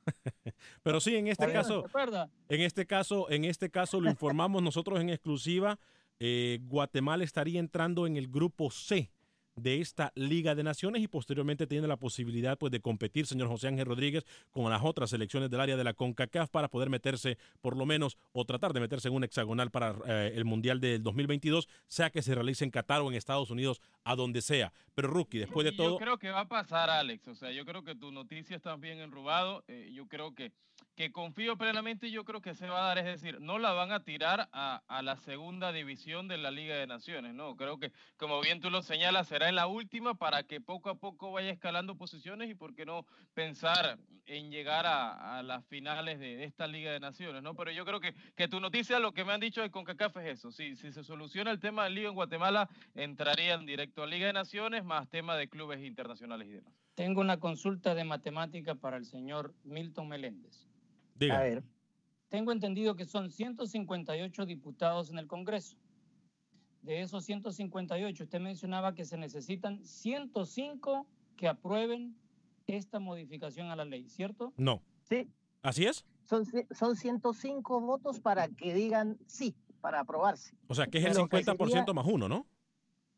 Pero 0.85 1.01
sí, 1.01 1.17
en 1.17 1.27
este 1.27 1.53
caso, 1.53 1.85
en 2.49 2.61
este 2.61 2.87
caso, 2.87 3.29
en 3.29 3.45
este 3.45 3.69
caso 3.69 4.01
lo 4.01 4.09
informamos 4.09 4.63
nosotros 4.63 5.01
en 5.01 5.11
exclusiva. 5.11 5.79
Eh, 6.19 6.61
Guatemala 6.63 7.25
estaría 7.25 7.61
entrando 7.61 8.07
en 8.07 8.17
el 8.17 8.29
grupo 8.29 8.71
C 8.71 9.11
de 9.57 9.81
esta 9.81 10.13
Liga 10.15 10.55
de 10.55 10.63
Naciones 10.63 11.03
y 11.03 11.09
posteriormente 11.09 11.67
tiene 11.67 11.89
la 11.89 11.97
posibilidad 11.97 12.59
pues, 12.59 12.71
de 12.71 12.81
competir, 12.81 13.27
señor 13.27 13.49
José 13.49 13.69
Ángel 13.69 13.87
Rodríguez, 13.87 14.25
con 14.51 14.71
las 14.71 14.83
otras 14.85 15.11
selecciones 15.11 15.51
del 15.51 15.61
área 15.61 15.77
de 15.77 15.85
la 15.85 15.95
CONCACAF 15.95 16.51
para 16.51 16.69
poder 16.69 16.91
meterse 16.91 17.39
por 17.63 17.77
lo 17.77 17.87
menos 17.87 18.19
o 18.33 18.45
tratar 18.45 18.73
de 18.73 18.81
meterse 18.81 19.09
en 19.09 19.15
un 19.15 19.25
hexagonal 19.25 19.71
para 19.71 19.97
eh, 20.07 20.33
el 20.35 20.45
Mundial 20.45 20.81
del 20.81 21.03
2022, 21.03 21.69
sea 21.89 22.11
que 22.11 22.23
se 22.23 22.35
realice 22.35 22.65
en 22.65 22.71
Qatar 22.71 23.01
o 23.01 23.09
en 23.09 23.15
Estados 23.15 23.51
Unidos, 23.51 23.81
a 24.05 24.15
donde 24.15 24.43
sea. 24.43 24.73
Pero 24.95 25.09
Rookie, 25.09 25.39
después 25.39 25.65
de 25.65 25.73
todo... 25.73 25.93
Yo 25.93 25.99
creo 25.99 26.19
que 26.19 26.31
va 26.31 26.41
a 26.41 26.49
pasar, 26.49 26.91
Alex. 26.91 27.27
O 27.29 27.35
sea, 27.35 27.51
yo 27.51 27.65
creo 27.65 27.83
que 27.83 27.95
tu 27.95 28.13
noticia 28.13 28.57
está 28.57 28.77
bien 28.77 28.99
enrubado. 29.01 29.65
Eh, 29.69 29.91
yo 29.93 30.07
creo 30.07 30.35
que, 30.35 30.53
que 30.97 31.13
confío 31.13 31.57
plenamente 31.59 32.09
y 32.09 32.11
yo 32.11 32.25
creo 32.25 32.41
que 32.41 32.55
se 32.55 32.69
va 32.69 32.79
a 32.79 32.89
dar. 32.89 32.99
Es 32.99 33.05
decir, 33.05 33.41
no 33.41 33.59
la 33.59 33.73
van 33.73 33.93
a 33.93 34.03
tirar 34.03 34.49
a, 34.53 34.83
a 34.89 35.03
la 35.03 35.17
segunda 35.17 35.71
división 35.73 36.27
de 36.27 36.39
la 36.39 36.51
Liga 36.51 36.77
de 36.77 36.87
Naciones, 36.87 37.35
¿no? 37.35 37.55
Creo 37.55 37.79
que, 37.79 37.93
como 38.17 38.41
bien 38.41 38.61
tú 38.61 38.71
lo 38.71 38.83
señalas, 38.83 39.29
será 39.29 39.49
en 39.49 39.55
la 39.55 39.67
última 39.67 40.15
para 40.15 40.43
que 40.45 40.61
poco 40.61 40.89
a 40.89 40.95
poco 40.95 41.33
vaya 41.33 41.51
escalando 41.51 41.97
posiciones 41.97 42.51
y 42.51 42.55
por 42.55 42.75
qué 42.75 42.87
no 42.87 43.05
pensar 43.35 43.99
en 44.27 44.51
llegar 44.51 44.87
a, 44.87 45.43
las 45.43 45.65
finales 45.67 46.19
de, 46.19 46.45
esta 46.45 46.67
Liga 46.67 46.91
de 46.91 46.99
Naciones, 46.99 47.43
¿no? 47.43 47.55
Pero 47.55 47.71
yo 47.71 47.85
creo 47.85 48.01
que, 48.01 48.15
que 48.35 48.49
tu 48.49 48.59
noticia, 48.59 48.99
lo 48.99 49.13
que 49.13 49.25
me 49.25 49.33
han 49.33 49.41
dicho 49.41 49.61
de 49.61 49.71
CONCACAF 49.71 50.17
es 50.17 50.39
eso. 50.39 50.51
Si, 50.51 50.77
si 50.77 50.93
se 50.93 51.05
soluciona 51.05 51.51
el 51.51 51.61
tema 51.61 51.85
del 51.85 51.95
lío 51.95 52.09
en 52.09 52.15
Guatemala, 52.15 52.69
entrarían 52.95 53.67
directo 53.67 54.03
a 54.03 54.07
Liga 54.07 54.27
de 54.27 54.33
Naciones 54.33 54.85
más 54.85 55.09
tema 55.09 55.37
de 55.37 55.49
clubes 55.49 55.85
internacionales 55.85 56.49
y 56.49 56.53
demás. 56.53 56.73
Tengo 56.95 57.21
una 57.21 57.39
consulta 57.39 57.95
de 57.95 58.05
matemática 58.05 58.75
para 58.75 58.97
el 58.97 59.05
señor 59.05 59.55
Milton 59.65 60.09
Meléndez. 60.09 60.66
Diga. 61.19 61.39
A 61.39 61.43
ver. 61.43 61.65
Tengo 62.29 62.53
entendido 62.53 62.97
que 62.97 63.07
son 63.07 63.31
158 63.31 64.47
diputados 64.47 65.11
en 65.11 65.19
el 65.19 65.27
Congreso 65.27 65.77
de 66.87 67.03
esos 67.03 67.25
158, 67.25 68.25
usted 68.25 68.41
mencionaba 68.41 68.95
que 68.95 69.05
se 69.05 69.19
necesitan 69.19 69.85
105 69.85 71.07
que 71.37 71.49
aprueben 71.49 72.17
esta 72.69 73.01
modificación 73.01 73.71
a 73.71 73.77
la 73.77 73.85
ley, 73.85 74.09
¿cierto? 74.09 74.53
No. 74.57 74.83
Sí. 75.03 75.29
¿Así 75.63 75.85
es? 75.85 76.07
Son, 76.27 76.45
son 76.71 76.97
105 76.97 77.81
votos 77.81 78.21
para 78.21 78.49
que 78.49 78.73
digan 78.73 79.19
sí, 79.27 79.57
para 79.81 80.01
aprobarse. 80.01 80.57
O 80.69 80.75
sea, 80.77 80.87
que 80.87 80.99
es 80.99 81.05
el 81.05 81.15
50% 81.15 81.93
más 81.93 82.07
uno, 82.07 82.29
¿no? 82.29 82.47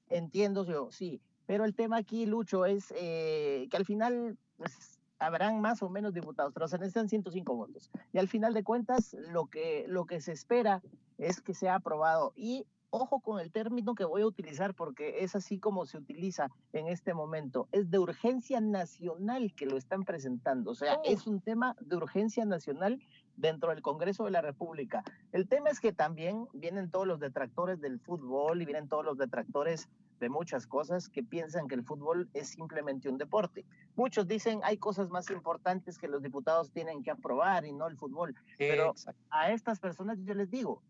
Entiendo 0.09 0.65
yo, 0.65 0.91
sí. 0.91 1.21
Pero 1.45 1.67
el 1.67 1.75
tema 1.75 1.99
aquí, 1.99 2.25
Lucho, 2.25 2.65
es 2.65 2.93
eh, 2.97 3.69
que 3.71 3.77
al 3.77 3.85
final 3.85 4.39
pues, 4.57 4.98
habrán 5.19 5.61
más 5.61 5.83
o 5.83 5.89
menos 5.91 6.15
diputados, 6.15 6.53
pero 6.53 6.69
se 6.69 6.79
necesitan 6.79 7.09
105 7.09 7.55
votos. 7.55 7.91
Y 8.13 8.19
al 8.19 8.29
final 8.29 8.55
de 8.55 8.65
cuentas, 8.65 9.15
lo 9.31 9.47
que, 9.47 9.85
lo 9.89 10.07
que 10.07 10.21
se 10.21 10.33
espera 10.33 10.83
es 11.19 11.41
que 11.41 11.55
sea 11.55 11.77
aprobado. 11.77 12.33
Y 12.37 12.67
ojo 12.91 13.21
con 13.21 13.39
el 13.39 13.53
término 13.53 13.95
que 13.95 14.05
voy 14.05 14.23
a 14.23 14.27
utilizar 14.27 14.75
porque 14.75 15.23
es 15.23 15.35
así 15.35 15.59
como 15.59 15.85
se 15.85 15.99
utiliza 15.99 16.49
en 16.73 16.89
este 16.89 17.13
momento. 17.13 17.69
Es 17.73 17.91
de 17.91 17.99
urgencia 17.99 18.61
nacional 18.61 19.53
que 19.55 19.67
lo 19.67 19.77
están 19.77 20.05
presentando. 20.05 20.71
O 20.71 20.75
sea, 20.75 20.95
Oh. 20.97 21.03
es 21.05 21.27
un 21.27 21.41
tema 21.41 21.77
de 21.81 21.97
urgencia 21.97 22.45
nacional 22.47 23.03
dentro 23.37 23.71
del 23.71 23.83
Congreso 23.83 24.25
de 24.25 24.31
la 24.31 24.41
República. 24.41 25.05
El 25.33 25.49
tema 25.49 25.69
es 25.71 25.81
que 25.81 25.93
también 25.93 26.49
vienen 26.55 26.91
todos 26.91 27.07
los 27.07 27.21
detractores 27.21 27.81
del 27.81 28.01
fútbol 28.01 28.63
y 28.63 28.65
vienen 28.65 28.89
todos 28.89 29.05
los 29.05 29.19
detractores 29.19 29.89
de 30.19 30.29
muchas 30.29 30.67
cosas 30.67 31.09
que 31.09 31.23
piensan 31.23 31.69
que 31.69 31.75
el 31.75 31.85
fútbol 31.85 32.29
es 32.35 32.49
simplemente 32.49 33.09
un 33.09 33.19
deporte. 33.19 33.65
Muchos 33.97 34.27
dicen 34.27 34.61
hay 34.65 34.79
cosas 34.79 35.11
más 35.11 35.31
importantes 35.31 35.99
que 35.99 36.09
los 36.09 36.23
diputados 36.23 36.71
tienen 36.71 37.03
que 37.03 37.11
aprobar 37.11 37.65
y 37.65 37.73
no 37.73 37.87
el 37.87 37.97
fútbol. 37.97 38.35
Pero 38.57 38.91
Exacto. 38.91 39.23
a 39.31 39.53
estas 39.53 39.81
personas 39.81 40.19
yo 40.25 40.35
les 40.35 40.51
digo 40.51 40.83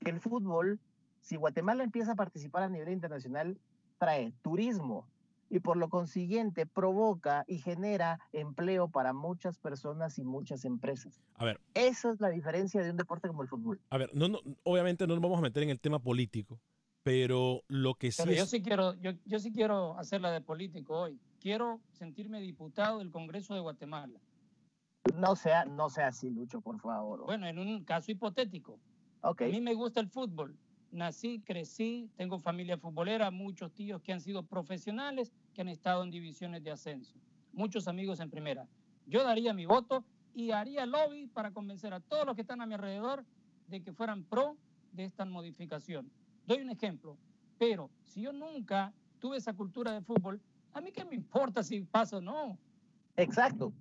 que 0.00 0.10
el 0.10 0.20
fútbol, 0.20 0.80
si 1.20 1.36
Guatemala 1.36 1.84
empieza 1.84 2.12
a 2.12 2.16
participar 2.16 2.62
a 2.62 2.68
nivel 2.68 2.92
internacional, 2.92 3.58
trae 3.98 4.32
turismo 4.42 5.08
y 5.50 5.58
por 5.58 5.76
lo 5.76 5.88
consiguiente 5.88 6.64
provoca 6.64 7.44
y 7.48 7.58
genera 7.58 8.20
empleo 8.32 8.88
para 8.88 9.12
muchas 9.12 9.58
personas 9.58 10.16
y 10.18 10.24
muchas 10.24 10.64
empresas. 10.64 11.20
A 11.34 11.44
ver, 11.44 11.60
Esa 11.74 12.12
es 12.12 12.20
la 12.20 12.30
diferencia 12.30 12.82
de 12.82 12.90
un 12.92 12.96
deporte 12.96 13.26
como 13.28 13.42
el 13.42 13.48
fútbol. 13.48 13.80
a 13.90 13.98
ver, 13.98 14.10
no, 14.14 14.28
no, 14.28 14.38
obviamente 14.62 15.06
no 15.06 15.14
nos 15.14 15.22
vamos 15.22 15.38
a 15.38 15.42
meter 15.42 15.64
en 15.64 15.70
el 15.70 15.80
tema 15.80 15.98
político, 15.98 16.60
pero 17.02 17.62
lo 17.68 17.94
que 17.94 18.12
sí 18.12 18.22
Pero 18.22 18.36
yo 18.36 18.42
es... 18.44 18.50
sí 18.50 18.62
quiero, 18.62 18.94
yo, 19.00 19.12
yo 19.24 19.38
sí 19.38 19.52
quiero 19.52 19.98
hacerla 19.98 20.30
de 20.30 20.40
político 20.40 21.00
hoy. 21.00 21.18
Quiero 21.40 21.80
sentirme 21.92 22.40
diputado 22.40 22.98
del 22.98 23.10
Congreso 23.10 23.54
de 23.54 23.60
Guatemala. 23.60 24.20
No 25.14 25.34
sea, 25.34 25.64
no 25.64 25.88
sea 25.88 26.08
así, 26.08 26.30
Lucho, 26.30 26.60
por 26.60 26.78
favor. 26.78 27.24
Bueno, 27.24 27.46
en 27.46 27.58
un 27.58 27.84
caso 27.84 28.12
hipotético. 28.12 28.78
ok, 29.22 29.42
A 29.42 29.46
mí 29.46 29.60
me 29.60 29.74
gusta 29.74 30.00
el 30.00 30.08
fútbol. 30.08 30.56
Nací, 30.92 31.40
crecí, 31.40 32.10
tengo 32.16 32.38
familia 32.38 32.76
futbolera, 32.76 33.30
muchos 33.30 33.72
tíos 33.72 34.02
que 34.02 34.12
han 34.12 34.20
sido 34.20 34.42
profesionales, 34.42 35.32
que 35.54 35.62
han 35.62 35.68
estado 35.68 36.02
en 36.02 36.10
divisiones 36.10 36.64
de 36.64 36.72
ascenso, 36.72 37.14
muchos 37.52 37.86
amigos 37.86 38.18
en 38.18 38.28
primera. 38.28 38.66
Yo 39.06 39.22
daría 39.22 39.54
mi 39.54 39.66
voto 39.66 40.04
y 40.34 40.50
haría 40.50 40.86
lobby 40.86 41.26
para 41.28 41.52
convencer 41.52 41.94
a 41.94 42.00
todos 42.00 42.26
los 42.26 42.34
que 42.34 42.42
están 42.42 42.60
a 42.60 42.66
mi 42.66 42.74
alrededor 42.74 43.24
de 43.68 43.82
que 43.82 43.92
fueran 43.92 44.24
pro 44.24 44.56
de 44.92 45.04
esta 45.04 45.24
modificación. 45.24 46.10
Doy 46.50 46.62
un 46.62 46.70
ejemplo, 46.70 47.16
pero 47.58 47.92
si 48.02 48.22
yo 48.22 48.32
nunca 48.32 48.92
tuve 49.20 49.36
esa 49.36 49.52
cultura 49.52 49.92
de 49.92 50.02
fútbol, 50.02 50.42
a 50.72 50.80
mí 50.80 50.90
qué 50.90 51.04
me 51.04 51.14
importa 51.14 51.62
si 51.62 51.82
pasa 51.82 52.16
o 52.16 52.20
no. 52.20 52.58
exacto, 53.16 53.72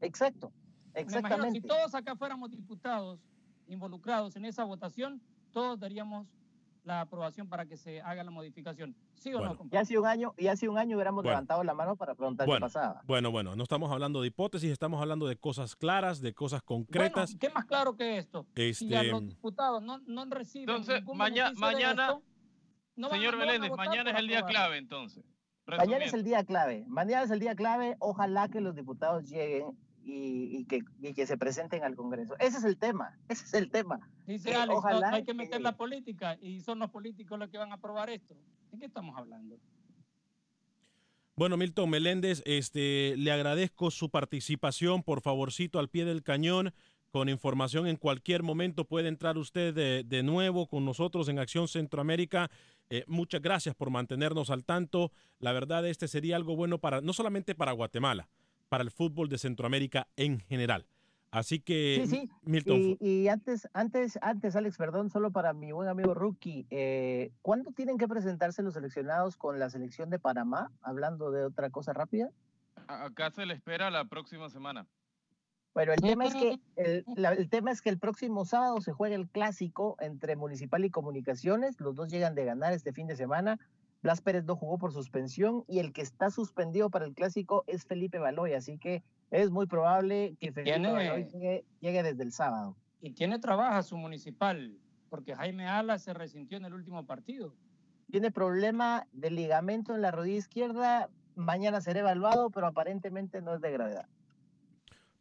exacto, 0.00 0.52
Me 0.94 1.00
imagino 1.00 1.18
exactamente. 1.18 1.60
si 1.60 1.66
todos 1.66 1.96
acá 1.96 2.14
fuéramos 2.14 2.52
diputados 2.52 3.18
involucrados 3.66 4.36
en 4.36 4.44
esa 4.44 4.62
votación, 4.62 5.20
todos 5.50 5.80
daríamos 5.80 6.28
la 6.84 7.00
aprobación 7.02 7.48
para 7.48 7.66
que 7.66 7.76
se 7.76 8.00
haga 8.00 8.24
la 8.24 8.30
modificación. 8.30 8.94
¿Sí 9.16 9.30
o 9.34 9.38
Bueno. 9.38 9.48
no, 9.48 9.54
Y 9.54 9.58
compadre? 9.58 9.78
hace 9.82 9.98
un 9.98 10.06
año, 10.06 10.34
y 10.38 10.46
hace 10.46 10.68
un 10.68 10.78
año 10.78 10.96
hubiéramos 10.96 11.22
Bueno. 11.22 11.30
levantado 11.34 11.62
la 11.64 11.74
mano 11.74 11.96
para 11.96 12.14
preguntar 12.14 12.46
Bueno, 12.46 12.66
qué 12.66 12.72
pasaba. 12.72 13.02
Bueno, 13.06 13.30
bueno, 13.30 13.56
no 13.56 13.62
estamos 13.62 13.90
hablando 13.92 14.20
de 14.20 14.28
hipótesis, 14.28 14.70
estamos 14.70 15.00
hablando 15.00 15.26
de 15.26 15.36
cosas 15.36 15.76
claras, 15.76 16.20
de 16.20 16.32
cosas 16.34 16.62
Bueno, 16.66 16.84
concretas. 16.86 17.36
¿qué 17.38 17.50
más 17.50 17.64
claro 17.66 17.96
que 17.96 18.18
esto? 18.18 18.46
Si 18.54 18.88
ya 18.88 19.00
Este, 19.00 19.12
los 19.12 19.26
diputados 19.26 19.82
no, 19.82 19.98
no 20.06 20.24
reciben 20.26 20.68
Entonces, 20.70 21.04
maña- 21.14 21.52
mañana- 21.56 22.06
esto, 22.08 22.22
no 22.96 23.10
Señor 23.10 23.34
a 23.34 23.38
votar 23.38 23.76
mañana 23.76 24.10
es 24.10 24.18
el 24.18 24.28
día 24.28 24.42
clave 24.42 24.78
entonces. 24.78 25.24
Mañana 25.66 26.04
es 26.06 26.14
el 26.14 26.24
día 26.24 26.44
clave. 26.44 26.84
Mañana 26.88 27.24
es 27.24 27.30
el 27.30 27.40
día 27.40 27.54
clave. 27.54 27.96
Ojalá 27.98 28.48
que 28.48 28.60
los 28.62 28.74
diputados 28.74 29.28
lleguen 29.28 29.78
y, 30.10 30.56
y 30.60 30.64
que, 30.64 30.80
y 31.02 31.12
que 31.12 31.26
se 31.26 31.36
presenten 31.36 31.84
al 31.84 31.94
Congreso. 31.94 32.34
Ese 32.38 32.58
es 32.58 32.64
el 32.64 32.78
tema. 32.78 33.18
Ese 33.28 33.44
es 33.44 33.54
el 33.54 33.70
tema. 33.70 34.00
Dice 34.26 34.50
Eh, 34.50 34.54
Alex, 34.54 34.78
ojalá 34.78 35.10
hay 35.10 35.24
que 35.24 35.34
meter 35.34 35.58
que- 35.58 35.62
la 35.62 35.76
política 35.76 36.38
y 36.40 36.60
son 36.62 36.78
los 36.78 36.90
políticos 36.90 37.38
los 37.38 37.50
que 37.50 37.58
van 37.58 37.72
a 37.72 37.74
aprobar 37.74 38.08
esto. 38.08 38.34
¿De 38.72 38.78
qué 38.78 38.86
estamos 38.86 39.16
hablando? 39.18 39.58
Bueno, 41.36 41.56
Milton 41.56 41.90
Meléndez, 41.90 42.42
este, 42.46 43.14
le 43.16 43.30
agradezco 43.30 43.90
su 43.90 44.10
participación, 44.10 45.02
por 45.04 45.20
favorcito, 45.20 45.78
al 45.78 45.88
pie 45.88 46.04
del 46.04 46.22
cañón, 46.24 46.72
con 47.12 47.28
información 47.28 47.86
en 47.86 47.96
cualquier 47.96 48.42
momento. 48.42 48.84
Puede 48.84 49.08
entrar 49.08 49.38
usted 49.38 49.72
de, 49.72 50.04
de 50.04 50.22
nuevo 50.22 50.66
con 50.66 50.84
nosotros 50.84 51.28
en 51.28 51.38
Acción 51.38 51.68
Centroamérica. 51.68 52.50
Eh, 52.90 53.04
muchas 53.06 53.40
gracias 53.40 53.74
por 53.76 53.90
mantenernos 53.90 54.50
al 54.50 54.64
tanto. 54.64 55.12
La 55.38 55.52
verdad, 55.52 55.86
este 55.86 56.08
sería 56.08 56.34
algo 56.36 56.56
bueno 56.56 56.78
para, 56.78 57.00
no 57.02 57.12
solamente 57.12 57.54
para 57.54 57.72
Guatemala, 57.72 58.28
para 58.68 58.82
el 58.84 58.90
fútbol 58.90 59.28
de 59.28 59.38
Centroamérica 59.38 60.08
en 60.16 60.40
general. 60.40 60.86
Así 61.30 61.60
que, 61.60 62.02
Sí, 62.06 62.16
sí. 62.16 62.30
Milton, 62.42 62.76
Y, 62.76 62.96
y 63.00 63.28
antes, 63.28 63.68
antes, 63.74 64.18
antes, 64.22 64.56
Alex, 64.56 64.78
perdón, 64.78 65.10
solo 65.10 65.30
para 65.30 65.52
mi 65.52 65.72
buen 65.72 65.88
amigo 65.88 66.14
Rookie, 66.14 66.66
eh, 66.70 67.32
¿cuándo 67.42 67.70
tienen 67.72 67.98
que 67.98 68.08
presentarse 68.08 68.62
los 68.62 68.74
seleccionados 68.74 69.36
con 69.36 69.58
la 69.58 69.68
selección 69.68 70.08
de 70.08 70.18
Panamá? 70.18 70.72
Hablando 70.80 71.30
de 71.30 71.44
otra 71.44 71.68
cosa 71.68 71.92
rápida. 71.92 72.30
Acá 72.86 73.30
se 73.30 73.44
le 73.44 73.52
espera 73.52 73.90
la 73.90 74.06
próxima 74.06 74.48
semana. 74.48 74.86
Bueno, 75.74 75.92
el 75.92 76.00
tema 76.00 76.24
es 76.24 76.34
que 76.34 76.58
el, 76.76 77.04
la- 77.14 77.34
el 77.34 77.50
tema 77.50 77.72
es 77.72 77.82
que 77.82 77.90
el 77.90 77.98
próximo 77.98 78.46
sábado 78.46 78.80
se 78.80 78.92
juega 78.92 79.14
el 79.14 79.28
clásico 79.28 79.96
entre 80.00 80.34
Municipal 80.34 80.82
y 80.84 80.90
Comunicaciones. 80.90 81.78
Los 81.78 81.94
dos 81.94 82.08
llegan 82.08 82.34
de 82.34 82.46
ganar 82.46 82.72
este 82.72 82.94
fin 82.94 83.06
de 83.06 83.16
semana. 83.16 83.58
Blas 84.02 84.20
Pérez 84.20 84.44
no 84.44 84.54
jugó 84.56 84.78
por 84.78 84.92
suspensión 84.92 85.64
y 85.66 85.80
el 85.80 85.92
que 85.92 86.02
está 86.02 86.30
suspendido 86.30 86.88
para 86.90 87.04
el 87.04 87.14
clásico 87.14 87.64
es 87.66 87.84
Felipe 87.84 88.18
Baloy, 88.18 88.52
así 88.54 88.78
que 88.78 89.02
es 89.30 89.50
muy 89.50 89.66
probable 89.66 90.36
que 90.40 90.52
Felipe 90.52 90.74
tiene- 90.78 90.92
Baloy 90.92 91.24
llegue, 91.26 91.64
llegue 91.80 92.02
desde 92.02 92.22
el 92.22 92.32
sábado. 92.32 92.76
Y 93.00 93.12
tiene 93.12 93.38
trabaja 93.38 93.82
su 93.82 93.96
municipal, 93.96 94.78
porque 95.10 95.34
Jaime 95.34 95.66
Ala 95.66 95.98
se 95.98 96.14
resintió 96.14 96.58
en 96.58 96.64
el 96.64 96.74
último 96.74 97.04
partido. 97.06 97.54
Tiene 98.10 98.30
problema 98.30 99.06
de 99.12 99.30
ligamento 99.30 99.94
en 99.94 100.00
la 100.02 100.10
rodilla 100.10 100.38
izquierda. 100.38 101.10
Mañana 101.34 101.80
será 101.80 102.00
evaluado, 102.00 102.50
pero 102.50 102.66
aparentemente 102.66 103.42
no 103.42 103.54
es 103.54 103.60
de 103.60 103.70
gravedad. 103.70 104.06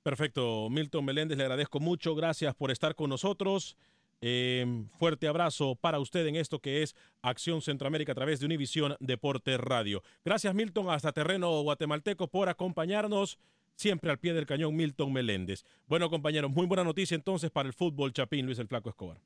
perfecto. 0.03 0.69
Milton 0.69 1.03
Meléndez, 1.03 1.37
le 1.37 1.43
agradezco 1.43 1.79
mucho. 1.81 2.15
Gracias 2.15 2.55
por 2.55 2.71
estar 2.71 2.95
con 2.95 3.09
nosotros. 3.09 3.77
Eh, 4.21 4.85
fuerte 4.97 5.27
abrazo 5.27 5.75
para 5.75 5.99
usted 5.99 6.25
en 6.25 6.35
esto 6.35 6.59
que 6.59 6.81
es 6.81 6.95
Acción 7.21 7.61
Centroamérica 7.61 8.13
a 8.13 8.15
través 8.15 8.39
de 8.39 8.47
Univisión 8.47 8.95
Deporte 8.99 9.57
Radio. 9.57 10.01
Gracias, 10.25 10.55
Milton, 10.55 10.89
hasta 10.89 11.11
terreno 11.11 11.61
guatemalteco 11.61 12.27
por 12.27 12.49
acompañarnos. 12.49 13.37
Siempre 13.75 14.09
al 14.09 14.17
pie 14.17 14.33
del 14.33 14.47
cañón, 14.47 14.75
Milton 14.75 15.13
Meléndez. 15.13 15.63
Bueno, 15.85 16.09
compañeros, 16.09 16.49
muy 16.49 16.65
buena 16.65 16.83
noticia 16.83 17.13
entonces 17.13 17.51
para 17.51 17.67
el 17.67 17.73
fútbol 17.73 18.11
Chapín, 18.11 18.47
Luis 18.47 18.57
el 18.57 18.67
Flaco 18.67 18.89
Escobar. 18.89 19.21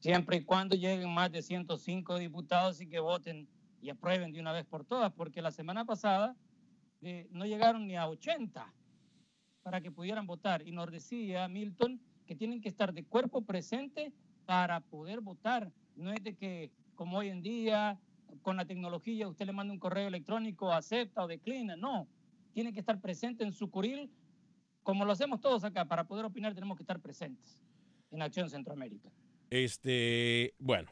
Siempre 0.00 0.38
y 0.38 0.44
cuando 0.44 0.76
lleguen 0.76 1.12
más 1.12 1.30
de 1.30 1.42
105 1.42 2.18
diputados 2.18 2.80
y 2.80 2.88
que 2.88 3.00
voten 3.00 3.46
y 3.82 3.90
aprueben 3.90 4.32
de 4.32 4.40
una 4.40 4.52
vez 4.52 4.64
por 4.64 4.86
todas, 4.86 5.12
porque 5.12 5.42
la 5.42 5.50
semana 5.50 5.84
pasada 5.84 6.34
eh, 7.02 7.28
no 7.32 7.44
llegaron 7.44 7.86
ni 7.86 7.96
a 7.96 8.08
80 8.08 8.72
para 9.62 9.82
que 9.82 9.90
pudieran 9.90 10.26
votar. 10.26 10.66
Y 10.66 10.72
nos 10.72 10.90
decía 10.90 11.46
Milton 11.48 12.00
que 12.26 12.34
tienen 12.34 12.60
que 12.60 12.68
estar 12.68 12.92
de 12.92 13.04
cuerpo 13.04 13.42
presente 13.42 14.12
para 14.46 14.80
poder 14.80 15.20
votar. 15.20 15.70
No 15.96 16.12
es 16.12 16.22
de 16.22 16.34
que, 16.34 16.70
como 16.94 17.18
hoy 17.18 17.28
en 17.28 17.42
día, 17.42 17.98
con 18.42 18.56
la 18.56 18.64
tecnología, 18.64 19.28
usted 19.28 19.46
le 19.46 19.52
manda 19.52 19.72
un 19.72 19.78
correo 19.78 20.08
electrónico, 20.08 20.72
acepta 20.72 21.22
o 21.22 21.26
declina. 21.26 21.76
No, 21.76 22.08
tiene 22.52 22.72
que 22.72 22.80
estar 22.80 23.00
presente 23.00 23.44
en 23.44 23.52
su 23.52 23.70
curil, 23.70 24.10
como 24.82 25.04
lo 25.04 25.12
hacemos 25.12 25.40
todos 25.40 25.64
acá. 25.64 25.84
Para 25.84 26.04
poder 26.04 26.24
opinar 26.24 26.54
tenemos 26.54 26.76
que 26.76 26.82
estar 26.82 27.00
presentes 27.00 27.62
en 28.10 28.22
Acción 28.22 28.48
Centroamérica. 28.48 29.10
Este, 29.50 30.54
bueno, 30.58 30.90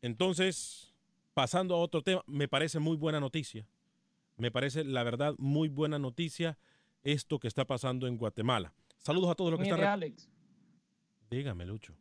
entonces, 0.00 0.94
pasando 1.32 1.74
a 1.74 1.78
otro 1.78 2.02
tema, 2.02 2.22
me 2.26 2.48
parece 2.48 2.78
muy 2.78 2.96
buena 2.96 3.20
noticia. 3.20 3.66
Me 4.36 4.50
parece, 4.50 4.84
la 4.84 5.02
verdad, 5.02 5.34
muy 5.38 5.68
buena 5.68 5.98
noticia 5.98 6.58
esto 7.02 7.38
que 7.38 7.48
está 7.48 7.64
pasando 7.64 8.06
en 8.06 8.16
Guatemala. 8.16 8.72
Saludos 8.98 9.30
a 9.30 9.34
todos 9.34 9.50
los 9.50 9.58
que 9.58 9.64
Mire, 9.64 9.76
están. 9.76 9.92
Alex, 9.92 10.30
Dígame, 11.34 11.64
Lucho. 11.66 11.94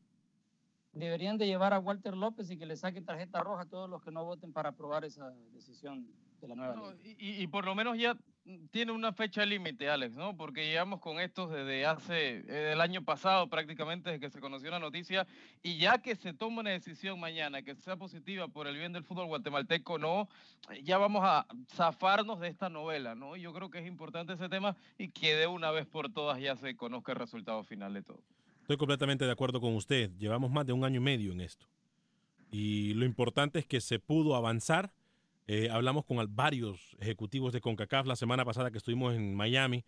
deberían 0.91 1.37
de 1.39 1.47
llevar 1.47 1.73
a 1.73 1.79
Walter 1.79 2.15
López 2.15 2.51
y 2.51 2.57
que 2.57 2.67
le 2.67 2.75
saque 2.77 3.01
tarjeta 3.01 3.39
roja 3.41 3.63
a 3.63 3.65
todos 3.65 3.89
los 3.89 4.01
que 4.03 4.11
no 4.11 4.23
voten 4.23 4.53
para 4.53 4.69
aprobar 4.69 5.03
esa 5.05 5.31
decisión 5.51 6.05
de 6.39 6.47
la 6.47 6.55
nueva 6.55 6.75
No, 6.75 6.91
ley. 6.93 7.15
y, 7.17 7.41
y 7.41 7.47
por 7.47 7.65
lo 7.65 7.73
menos 7.73 7.97
ya 7.97 8.15
tiene 8.71 8.91
una 8.91 9.11
fecha 9.13 9.43
límite, 9.45 9.89
Alex, 9.89 10.15
¿no? 10.15 10.35
Porque 10.37 10.67
llevamos 10.67 10.99
con 10.99 11.19
estos 11.19 11.49
desde 11.49 11.85
hace, 11.85 12.43
eh, 12.47 12.73
el 12.73 12.81
año 12.81 13.01
pasado 13.03 13.49
prácticamente, 13.49 14.09
desde 14.11 14.19
que 14.19 14.29
se 14.29 14.39
conoció 14.41 14.69
la 14.69 14.79
noticia, 14.79 15.25
y 15.63 15.77
ya 15.79 15.97
que 15.99 16.15
se 16.15 16.33
toma 16.33 16.59
una 16.59 16.69
decisión 16.71 17.19
mañana 17.19 17.61
que 17.63 17.73
sea 17.75 17.95
positiva 17.95 18.49
por 18.49 18.67
el 18.67 18.75
bien 18.77 18.91
del 18.93 19.03
fútbol 19.05 19.27
guatemalteco, 19.27 19.97
no, 19.97 20.27
ya 20.83 20.97
vamos 20.99 21.21
a 21.23 21.47
zafarnos 21.69 22.39
de 22.41 22.49
esta 22.49 22.69
novela, 22.69 23.15
¿no? 23.15 23.35
Yo 23.37 23.51
creo 23.53 23.69
que 23.71 23.79
es 23.79 23.87
importante 23.87 24.33
ese 24.33 24.49
tema 24.49 24.75
y 24.97 25.07
que 25.09 25.35
de 25.35 25.47
una 25.47 25.71
vez 25.71 25.87
por 25.87 26.11
todas 26.13 26.39
ya 26.39 26.55
se 26.57 26.75
conozca 26.75 27.13
el 27.13 27.19
resultado 27.19 27.63
final 27.63 27.93
de 27.93 28.03
todo. 28.03 28.21
Estoy 28.63 28.77
completamente 28.77 29.25
de 29.25 29.31
acuerdo 29.31 29.59
con 29.59 29.75
usted. 29.75 30.11
Llevamos 30.17 30.49
más 30.49 30.65
de 30.65 30.71
un 30.73 30.85
año 30.85 30.97
y 31.01 31.03
medio 31.03 31.31
en 31.33 31.41
esto. 31.41 31.67
Y 32.49 32.93
lo 32.93 33.03
importante 33.05 33.59
es 33.59 33.65
que 33.65 33.81
se 33.81 33.99
pudo 33.99 34.35
avanzar. 34.35 34.93
Eh, 35.47 35.69
hablamos 35.69 36.05
con 36.05 36.17
varios 36.33 36.95
ejecutivos 36.99 37.51
de 37.51 37.59
CONCACAF 37.59 38.05
la 38.07 38.15
semana 38.15 38.45
pasada 38.45 38.71
que 38.71 38.77
estuvimos 38.77 39.13
en 39.13 39.35
Miami 39.35 39.83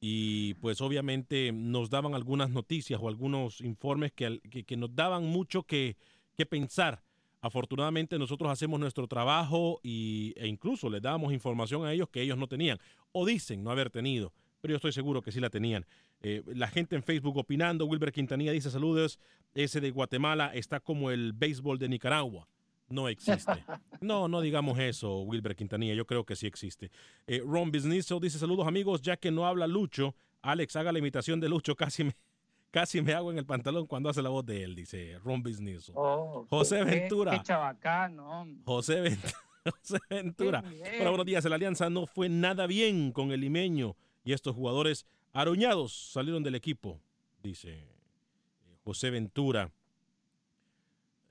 y 0.00 0.54
pues 0.54 0.80
obviamente 0.80 1.52
nos 1.52 1.90
daban 1.90 2.14
algunas 2.16 2.50
noticias 2.50 2.98
o 3.00 3.06
algunos 3.08 3.60
informes 3.60 4.10
que, 4.12 4.40
que- 4.50 4.64
que 4.64 4.76
nos 4.76 4.92
daban 4.96 5.24
mucho 5.26 5.62
que, 5.62 5.96
que 6.36 6.46
pensar. 6.46 7.04
Afortunadamente 7.42 8.18
nosotros 8.18 8.50
hacemos 8.50 8.80
nuestro 8.80 9.06
trabajo 9.06 9.78
y, 9.84 10.34
e 10.36 10.48
incluso 10.48 10.90
les 10.90 11.00
dábamos 11.02 11.32
información 11.32 11.86
a 11.86 11.92
ellos 11.92 12.08
que 12.08 12.22
ellos 12.22 12.36
no 12.36 12.48
tenían 12.48 12.78
o 13.12 13.24
dicen 13.24 13.62
no 13.62 13.70
haber 13.70 13.90
tenido, 13.90 14.32
pero 14.60 14.72
yo 14.72 14.76
estoy 14.76 14.92
seguro 14.92 15.22
que 15.22 15.32
sí 15.32 15.40
la 15.40 15.50
tenían. 15.50 15.86
Eh, 16.22 16.42
la 16.46 16.68
gente 16.68 16.96
en 16.96 17.02
Facebook 17.02 17.36
opinando, 17.38 17.86
Wilber 17.86 18.12
Quintanilla 18.12 18.52
dice 18.52 18.70
saludos, 18.70 19.18
ese 19.54 19.80
de 19.80 19.90
Guatemala 19.90 20.52
está 20.54 20.80
como 20.80 21.10
el 21.10 21.32
béisbol 21.32 21.78
de 21.78 21.88
Nicaragua. 21.88 22.48
No 22.88 23.08
existe. 23.08 23.52
No, 24.00 24.28
no 24.28 24.40
digamos 24.40 24.78
eso, 24.78 25.20
Wilber 25.20 25.54
Quintanilla, 25.54 25.92
yo 25.94 26.06
creo 26.06 26.24
que 26.24 26.34
sí 26.34 26.46
existe. 26.46 26.90
Eh, 27.26 27.42
Ron 27.46 27.70
Business 27.70 28.08
dice 28.20 28.38
saludos 28.38 28.66
amigos, 28.66 29.02
ya 29.02 29.16
que 29.18 29.30
no 29.30 29.46
habla 29.46 29.66
Lucho, 29.66 30.14
Alex 30.40 30.74
haga 30.76 30.90
la 30.90 30.98
imitación 30.98 31.38
de 31.38 31.50
Lucho, 31.50 31.76
casi 31.76 32.04
me, 32.04 32.16
casi 32.70 33.02
me 33.02 33.12
hago 33.12 33.30
en 33.30 33.36
el 33.38 33.44
pantalón 33.44 33.86
cuando 33.86 34.08
hace 34.08 34.22
la 34.22 34.30
voz 34.30 34.46
de 34.46 34.64
él, 34.64 34.74
dice 34.74 35.18
Ron 35.18 35.42
Business. 35.42 35.92
Oh, 35.94 36.46
José 36.48 36.82
Ventura. 36.82 37.32
Qué 37.32 37.42
chabacano. 37.42 38.46
José, 38.64 39.02
Vent- 39.04 39.34
José 39.64 39.98
Ventura. 40.08 40.64
Hola, 41.00 41.10
buenos 41.10 41.26
días. 41.26 41.44
La 41.44 41.56
alianza 41.56 41.90
no 41.90 42.06
fue 42.06 42.30
nada 42.30 42.66
bien 42.66 43.12
con 43.12 43.30
el 43.32 43.40
limeño 43.42 43.96
y 44.24 44.32
estos 44.32 44.54
jugadores 44.54 45.06
aruñados 45.32 45.92
salieron 46.12 46.42
del 46.42 46.54
equipo, 46.54 47.00
dice 47.42 47.70
eh, 47.70 48.76
José 48.84 49.10
Ventura. 49.10 49.70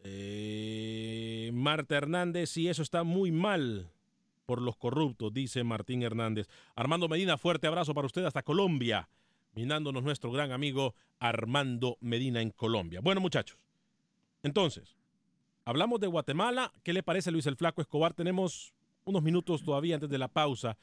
Eh, 0.03 1.51
Marta 1.53 1.97
Hernández, 1.97 2.55
y 2.57 2.69
eso 2.69 2.81
está 2.81 3.03
muy 3.03 3.31
mal 3.31 3.91
por 4.45 4.61
los 4.61 4.77
corruptos, 4.77 5.33
dice 5.33 5.63
Martín 5.63 6.03
Hernández. 6.03 6.47
Armando 6.75 7.07
Medina, 7.07 7.37
fuerte 7.37 7.67
abrazo 7.67 7.93
para 7.93 8.07
usted 8.07 8.23
hasta 8.25 8.43
Colombia, 8.43 9.09
mirándonos 9.53 10.03
nuestro 10.03 10.31
gran 10.31 10.51
amigo 10.51 10.95
Armando 11.19 11.97
Medina 11.99 12.41
en 12.41 12.51
Colombia. 12.51 13.01
Bueno, 13.01 13.21
muchachos, 13.21 13.59
entonces, 14.41 14.95
hablamos 15.65 15.99
de 15.99 16.07
Guatemala. 16.07 16.71
¿Qué 16.83 16.93
le 16.93 17.03
parece, 17.03 17.31
Luis 17.31 17.45
el 17.45 17.57
Flaco 17.57 17.81
Escobar? 17.81 18.13
Tenemos 18.13 18.73
unos 19.03 19.21
minutos 19.21 19.63
todavía 19.63 19.95
antes 19.95 20.09
de 20.09 20.17
la 20.17 20.29
pausa. 20.29 20.77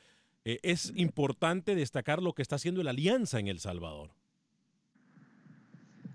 Eh, 0.48 0.60
es 0.62 0.92
importante 0.94 1.74
destacar 1.74 2.22
lo 2.22 2.32
que 2.32 2.40
está 2.40 2.54
haciendo 2.54 2.80
la 2.84 2.90
Alianza 2.90 3.40
en 3.40 3.48
El 3.48 3.58
Salvador. 3.58 4.12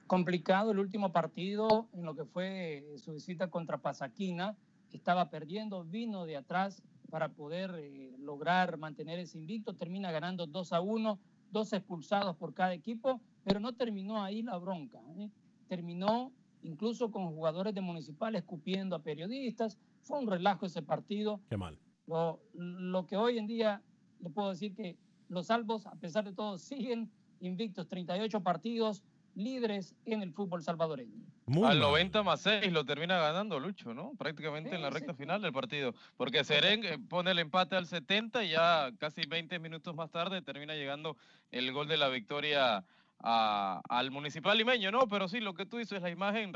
complicado 0.08 0.72
el 0.72 0.80
último 0.80 1.12
partido 1.12 1.90
en 1.94 2.06
lo 2.06 2.16
que 2.16 2.24
fue 2.24 2.86
su 2.96 3.12
visita 3.12 3.50
contra 3.50 3.80
Pasaquina. 3.80 4.56
Estaba 4.94 5.30
perdiendo, 5.30 5.84
vino 5.84 6.26
de 6.26 6.38
atrás 6.38 6.82
para 7.10 7.28
poder 7.28 7.76
eh, 7.78 8.16
lograr 8.20 8.78
mantener 8.78 9.20
ese 9.20 9.38
invicto. 9.38 9.74
Termina 9.74 10.14
ganando 10.14 10.48
2 10.48 10.72
a 10.72 10.80
1, 10.80 11.20
dos 11.52 11.74
expulsados 11.74 12.38
por 12.38 12.54
cada 12.54 12.74
equipo, 12.74 13.20
pero 13.44 13.60
no 13.60 13.74
terminó 13.74 14.24
ahí 14.24 14.44
la 14.44 14.58
bronca. 14.58 15.02
¿eh? 15.18 15.30
Terminó 15.68 16.32
incluso 16.64 17.12
con 17.12 17.28
jugadores 17.34 17.74
de 17.74 17.82
Municipal 17.82 18.34
escupiendo 18.36 18.96
a 18.96 19.04
periodistas. 19.04 19.78
Fue 20.04 20.20
un 20.20 20.28
relajo 20.28 20.66
ese 20.66 20.82
partido. 20.82 21.42
Qué 21.50 21.58
mal. 21.58 21.78
Lo, 22.08 22.40
lo 22.54 23.06
que 23.06 23.18
hoy 23.18 23.38
en 23.38 23.48
día 23.48 23.82
le 24.22 24.30
puedo 24.30 24.50
decir 24.50 24.74
que 24.74 24.98
los 25.30 25.48
salvos, 25.48 25.86
a 25.88 25.96
pesar 25.96 26.26
de 26.26 26.34
todo, 26.34 26.58
siguen 26.58 27.10
invictos, 27.40 27.88
38 27.88 28.42
partidos, 28.42 29.04
líderes 29.36 29.96
en 30.06 30.22
el 30.22 30.34
fútbol 30.34 30.62
salvadoreño. 30.62 31.26
Muy 31.46 31.64
Al 31.64 31.80
mal. 31.80 31.92
90 31.92 32.24
más 32.24 32.42
6 32.42 32.72
lo 32.72 32.86
termina 32.86 33.18
ganando 33.18 33.60
Lucho, 33.60 33.94
¿no? 33.94 34.14
Prácticamente 34.18 34.76
en 34.76 34.82
la 34.82 34.90
recta 34.90 35.14
sí. 35.14 35.20
final 35.20 35.42
del 35.42 35.52
partido. 35.52 35.94
Porque 36.18 36.44
Seren 36.44 36.84
eh, 36.84 36.98
pone 36.98 37.32
el 37.32 37.40
empate 37.40 37.76
al 37.76 37.88
70 37.88 38.44
y 38.44 38.50
ya 38.52 38.92
casi 39.00 39.22
20 39.28 39.60
minutos 39.60 39.96
más 39.96 40.12
tarde 40.12 40.42
termina 40.42 40.76
llegando 40.76 41.18
el 41.52 41.72
gol 41.72 41.88
de 41.88 41.98
la 41.98 42.10
victoria 42.10 42.84
al 43.24 44.12
municipal 44.12 44.58
limeño, 44.58 44.92
¿no? 44.92 45.08
Pero 45.08 45.28
sí, 45.28 45.40
lo 45.40 45.54
que 45.54 45.66
tú 45.66 45.78
dices, 45.78 46.02
la 46.02 46.10
imagen 46.10 46.54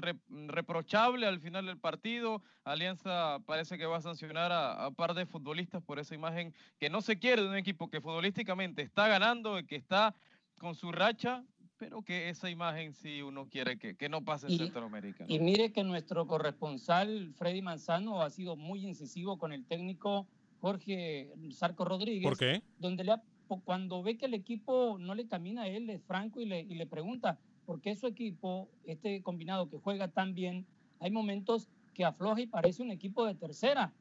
reprochable 0.47 1.27
al 1.27 1.39
final 1.39 1.65
del 1.65 1.77
partido. 1.77 2.41
Alianza 2.63 3.39
parece 3.45 3.77
que 3.77 3.85
va 3.85 3.97
a 3.97 4.01
sancionar 4.01 4.51
a, 4.51 4.87
un 4.87 4.95
par 4.95 5.13
de 5.13 5.25
futbolistas 5.25 5.83
por 5.83 5.99
esa 5.99 6.15
imagen 6.15 6.53
que 6.79 6.89
no 6.89 7.01
se 7.01 7.19
quiere 7.19 7.43
de 7.43 7.49
un 7.49 7.55
equipo 7.55 7.89
que 7.89 8.01
futbolísticamente 8.01 8.81
está 8.81 9.07
ganando, 9.07 9.59
y 9.59 9.65
que 9.65 9.75
está 9.75 10.15
con 10.59 10.75
su 10.75 10.91
racha, 10.91 11.43
pero 11.77 12.01
que 12.01 12.29
esa 12.29 12.49
imagen 12.49 12.93
sí 12.93 13.21
uno 13.21 13.47
quiere 13.47 13.77
que, 13.77 13.95
que 13.95 14.09
no 14.09 14.23
pase 14.23 14.47
en 14.47 14.57
Centroamérica. 14.57 15.25
Y 15.27 15.39
mire 15.39 15.71
que 15.71 15.83
nuestro 15.83 16.25
corresponsal 16.25 17.33
Freddy 17.35 17.61
Manzano 17.61 18.21
ha 18.21 18.29
sido 18.29 18.55
muy 18.55 18.85
incisivo 18.85 19.37
con 19.37 19.51
el 19.51 19.65
técnico 19.65 20.27
Jorge 20.61 21.31
Sarco 21.51 21.85
Rodríguez. 21.85 22.23
¿Por 22.23 22.37
qué? 22.37 22.63
Donde 22.79 23.03
le 23.03 23.11
cuando 23.47 24.03
ve 24.03 24.17
que 24.17 24.25
el 24.25 24.33
equipo 24.33 24.97
no 24.99 25.15
le 25.15 25.27
camina 25.27 25.63
a 25.63 25.67
él, 25.67 25.89
es 25.89 26.01
franco 26.03 26.41
y 26.41 26.45
le, 26.45 26.61
y 26.61 26.75
le 26.75 26.85
pregunta 26.85 27.37
por 27.65 27.81
qué 27.81 27.95
su 27.95 28.07
equipo, 28.07 28.69
este 28.85 29.21
combinado 29.21 29.69
que 29.69 29.77
juega 29.77 30.07
tan 30.07 30.35
bien, 30.35 30.65
hay 30.99 31.11
momentos 31.11 31.69
que 31.93 32.05
afloja 32.05 32.41
y 32.41 32.47
parece 32.47 32.83
un 32.83 32.91
equipo 32.91 33.25
de 33.25 33.35
tercera. 33.35 33.93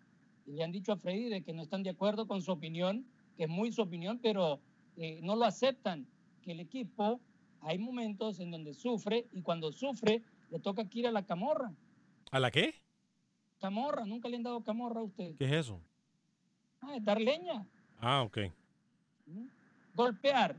Y 0.46 0.52
le 0.52 0.64
han 0.64 0.72
dicho 0.72 0.92
a 0.92 0.96
Freddy 0.96 1.28
de 1.28 1.42
que 1.42 1.52
no 1.52 1.62
están 1.62 1.82
de 1.82 1.90
acuerdo 1.90 2.26
con 2.26 2.42
su 2.42 2.52
opinión, 2.52 3.06
que 3.36 3.44
es 3.44 3.48
muy 3.48 3.72
su 3.72 3.82
opinión, 3.82 4.18
pero 4.22 4.60
eh, 4.96 5.20
no 5.22 5.36
lo 5.36 5.44
aceptan, 5.44 6.06
que 6.42 6.52
el 6.52 6.60
equipo 6.60 7.20
hay 7.60 7.78
momentos 7.78 8.40
en 8.40 8.50
donde 8.50 8.74
sufre 8.74 9.26
y 9.32 9.42
cuando 9.42 9.72
sufre 9.72 10.22
le 10.50 10.58
toca 10.60 10.88
que 10.88 10.98
ir 11.00 11.06
a 11.06 11.12
la 11.12 11.24
camorra. 11.24 11.72
¿A 12.30 12.38
la 12.38 12.50
qué? 12.50 12.74
Camorra, 13.58 14.04
nunca 14.04 14.28
le 14.28 14.36
han 14.36 14.42
dado 14.42 14.62
camorra 14.62 15.00
a 15.00 15.04
usted. 15.04 15.34
¿Qué 15.36 15.46
es 15.46 15.52
eso? 15.52 15.80
Ah, 16.82 16.96
es 16.96 17.04
dar 17.04 17.20
leña. 17.20 17.66
Ah, 17.98 18.22
ok. 18.22 18.38
Golpear, 19.94 20.56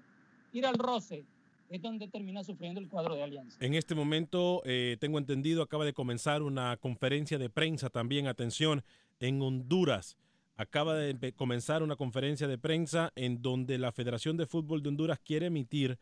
ir 0.54 0.66
al 0.66 0.78
roce, 0.78 1.26
es 1.70 1.82
donde 1.82 2.08
termina 2.08 2.44
sufriendo 2.44 2.80
el 2.80 2.88
cuadro 2.88 3.16
de 3.16 3.24
Alianza. 3.24 3.58
En 3.60 3.74
este 3.74 3.96
momento, 3.96 4.62
eh, 4.66 4.98
tengo 5.00 5.18
entendido, 5.18 5.62
acaba 5.62 5.86
de 5.86 5.94
comenzar 5.94 6.42
una 6.42 6.78
conferencia 6.78 7.38
de 7.38 7.50
prensa 7.50 7.90
también, 7.90 8.28
atención, 8.28 8.84
en 9.20 9.42
Honduras. 9.42 10.18
Acaba 10.58 10.96
de 10.96 11.34
comenzar 11.34 11.84
una 11.84 11.98
conferencia 11.98 12.48
de 12.48 12.58
prensa 12.58 13.12
en 13.16 13.42
donde 13.42 13.78
la 13.78 13.92
Federación 13.92 14.38
de 14.38 14.46
Fútbol 14.46 14.82
de 14.82 14.90
Honduras 14.90 15.20
quiere 15.20 15.48
emitir 15.48 16.00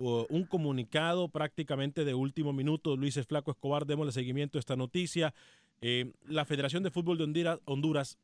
un 0.00 0.44
comunicado 0.44 1.28
prácticamente 1.28 2.04
de 2.04 2.14
último 2.14 2.52
minuto. 2.52 2.96
Luis 2.96 3.20
Flaco 3.26 3.50
Escobar, 3.50 3.84
démosle 3.84 4.12
seguimiento 4.12 4.56
a 4.56 4.60
esta 4.60 4.76
noticia. 4.76 5.34
Eh, 5.82 6.12
la 6.26 6.44
Federación 6.46 6.82
de 6.82 6.90
Fútbol 6.90 7.18
de 7.18 7.24
Honduras, 7.24 7.60
Honduras 7.66 8.18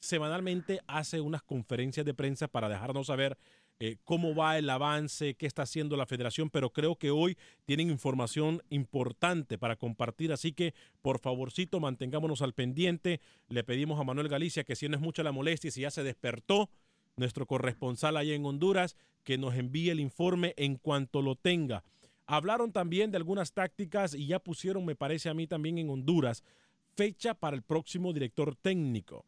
semanalmente 0.00 0.80
hace 0.86 1.20
unas 1.20 1.42
conferencias 1.42 2.04
de 2.04 2.14
prensa 2.14 2.48
para 2.48 2.68
dejarnos 2.68 3.06
saber 3.06 3.38
eh, 3.82 3.96
cómo 4.04 4.34
va 4.34 4.58
el 4.58 4.68
avance, 4.68 5.36
qué 5.36 5.46
está 5.46 5.62
haciendo 5.62 5.96
la 5.96 6.04
federación, 6.04 6.50
pero 6.50 6.70
creo 6.70 6.96
que 6.96 7.10
hoy 7.10 7.38
tienen 7.64 7.88
información 7.88 8.62
importante 8.68 9.56
para 9.56 9.76
compartir, 9.76 10.32
así 10.32 10.52
que 10.52 10.74
por 11.00 11.18
favorcito 11.18 11.80
mantengámonos 11.80 12.42
al 12.42 12.52
pendiente. 12.52 13.20
Le 13.48 13.64
pedimos 13.64 13.98
a 13.98 14.04
Manuel 14.04 14.28
Galicia 14.28 14.64
que 14.64 14.76
si 14.76 14.86
no 14.88 14.96
es 14.96 15.00
mucha 15.00 15.22
la 15.22 15.32
molestia, 15.32 15.70
si 15.70 15.80
ya 15.80 15.90
se 15.90 16.02
despertó, 16.02 16.68
nuestro 17.16 17.46
corresponsal 17.46 18.16
allá 18.16 18.34
en 18.34 18.44
Honduras, 18.44 18.96
que 19.24 19.38
nos 19.38 19.54
envíe 19.54 19.90
el 19.90 20.00
informe 20.00 20.54
en 20.56 20.76
cuanto 20.76 21.22
lo 21.22 21.34
tenga. 21.34 21.82
Hablaron 22.26 22.72
también 22.72 23.10
de 23.10 23.16
algunas 23.16 23.52
tácticas 23.52 24.14
y 24.14 24.26
ya 24.26 24.40
pusieron, 24.40 24.84
me 24.84 24.94
parece 24.94 25.28
a 25.30 25.34
mí 25.34 25.46
también 25.46 25.78
en 25.78 25.90
Honduras, 25.90 26.44
fecha 26.96 27.34
para 27.34 27.56
el 27.56 27.62
próximo 27.62 28.12
director 28.12 28.54
técnico. 28.56 29.24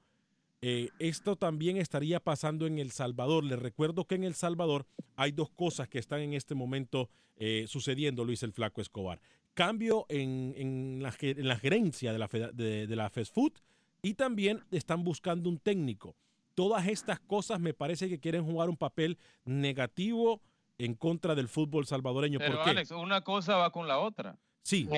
Eh, 0.62 0.90
esto 1.00 1.34
también 1.34 1.76
estaría 1.76 2.20
pasando 2.20 2.66
en 2.66 2.78
El 2.78 2.92
Salvador. 2.92 3.44
Les 3.44 3.58
recuerdo 3.58 4.06
que 4.06 4.14
en 4.14 4.24
El 4.24 4.34
Salvador 4.34 4.86
hay 5.16 5.32
dos 5.32 5.50
cosas 5.50 5.88
que 5.88 5.98
están 5.98 6.20
en 6.20 6.34
este 6.34 6.54
momento 6.54 7.10
eh, 7.36 7.64
sucediendo, 7.66 8.24
Luis 8.24 8.42
el 8.44 8.52
Flaco 8.52 8.80
Escobar. 8.80 9.20
Cambio 9.54 10.06
en, 10.08 11.02
la, 11.02 11.10
gerencia 11.10 12.12
de 12.12 12.18
la, 12.18 12.28
de, 12.28 12.86
de 12.86 12.96
la 12.96 13.10
Fast 13.10 13.34
Food 13.34 13.52
y 14.00 14.14
también 14.14 14.62
están 14.70 15.04
buscando 15.04 15.50
un 15.50 15.58
técnico. 15.58 16.16
Todas 16.54 16.86
estas 16.86 17.18
cosas 17.20 17.60
me 17.60 17.74
parece 17.74 18.08
que 18.08 18.20
quieren 18.20 18.44
jugar 18.44 18.70
un 18.70 18.76
papel 18.76 19.18
negativo 19.44 20.40
en 20.78 20.94
contra 20.94 21.34
del 21.34 21.48
fútbol 21.48 21.86
salvadoreño. 21.86 22.38
Pero 22.38 22.62
Alex, 22.62 22.90
una 22.92 23.22
cosa 23.22 23.56
va 23.56 23.70
con 23.70 23.88
la 23.88 23.98
otra. 23.98 24.38
Sí, 24.62 24.88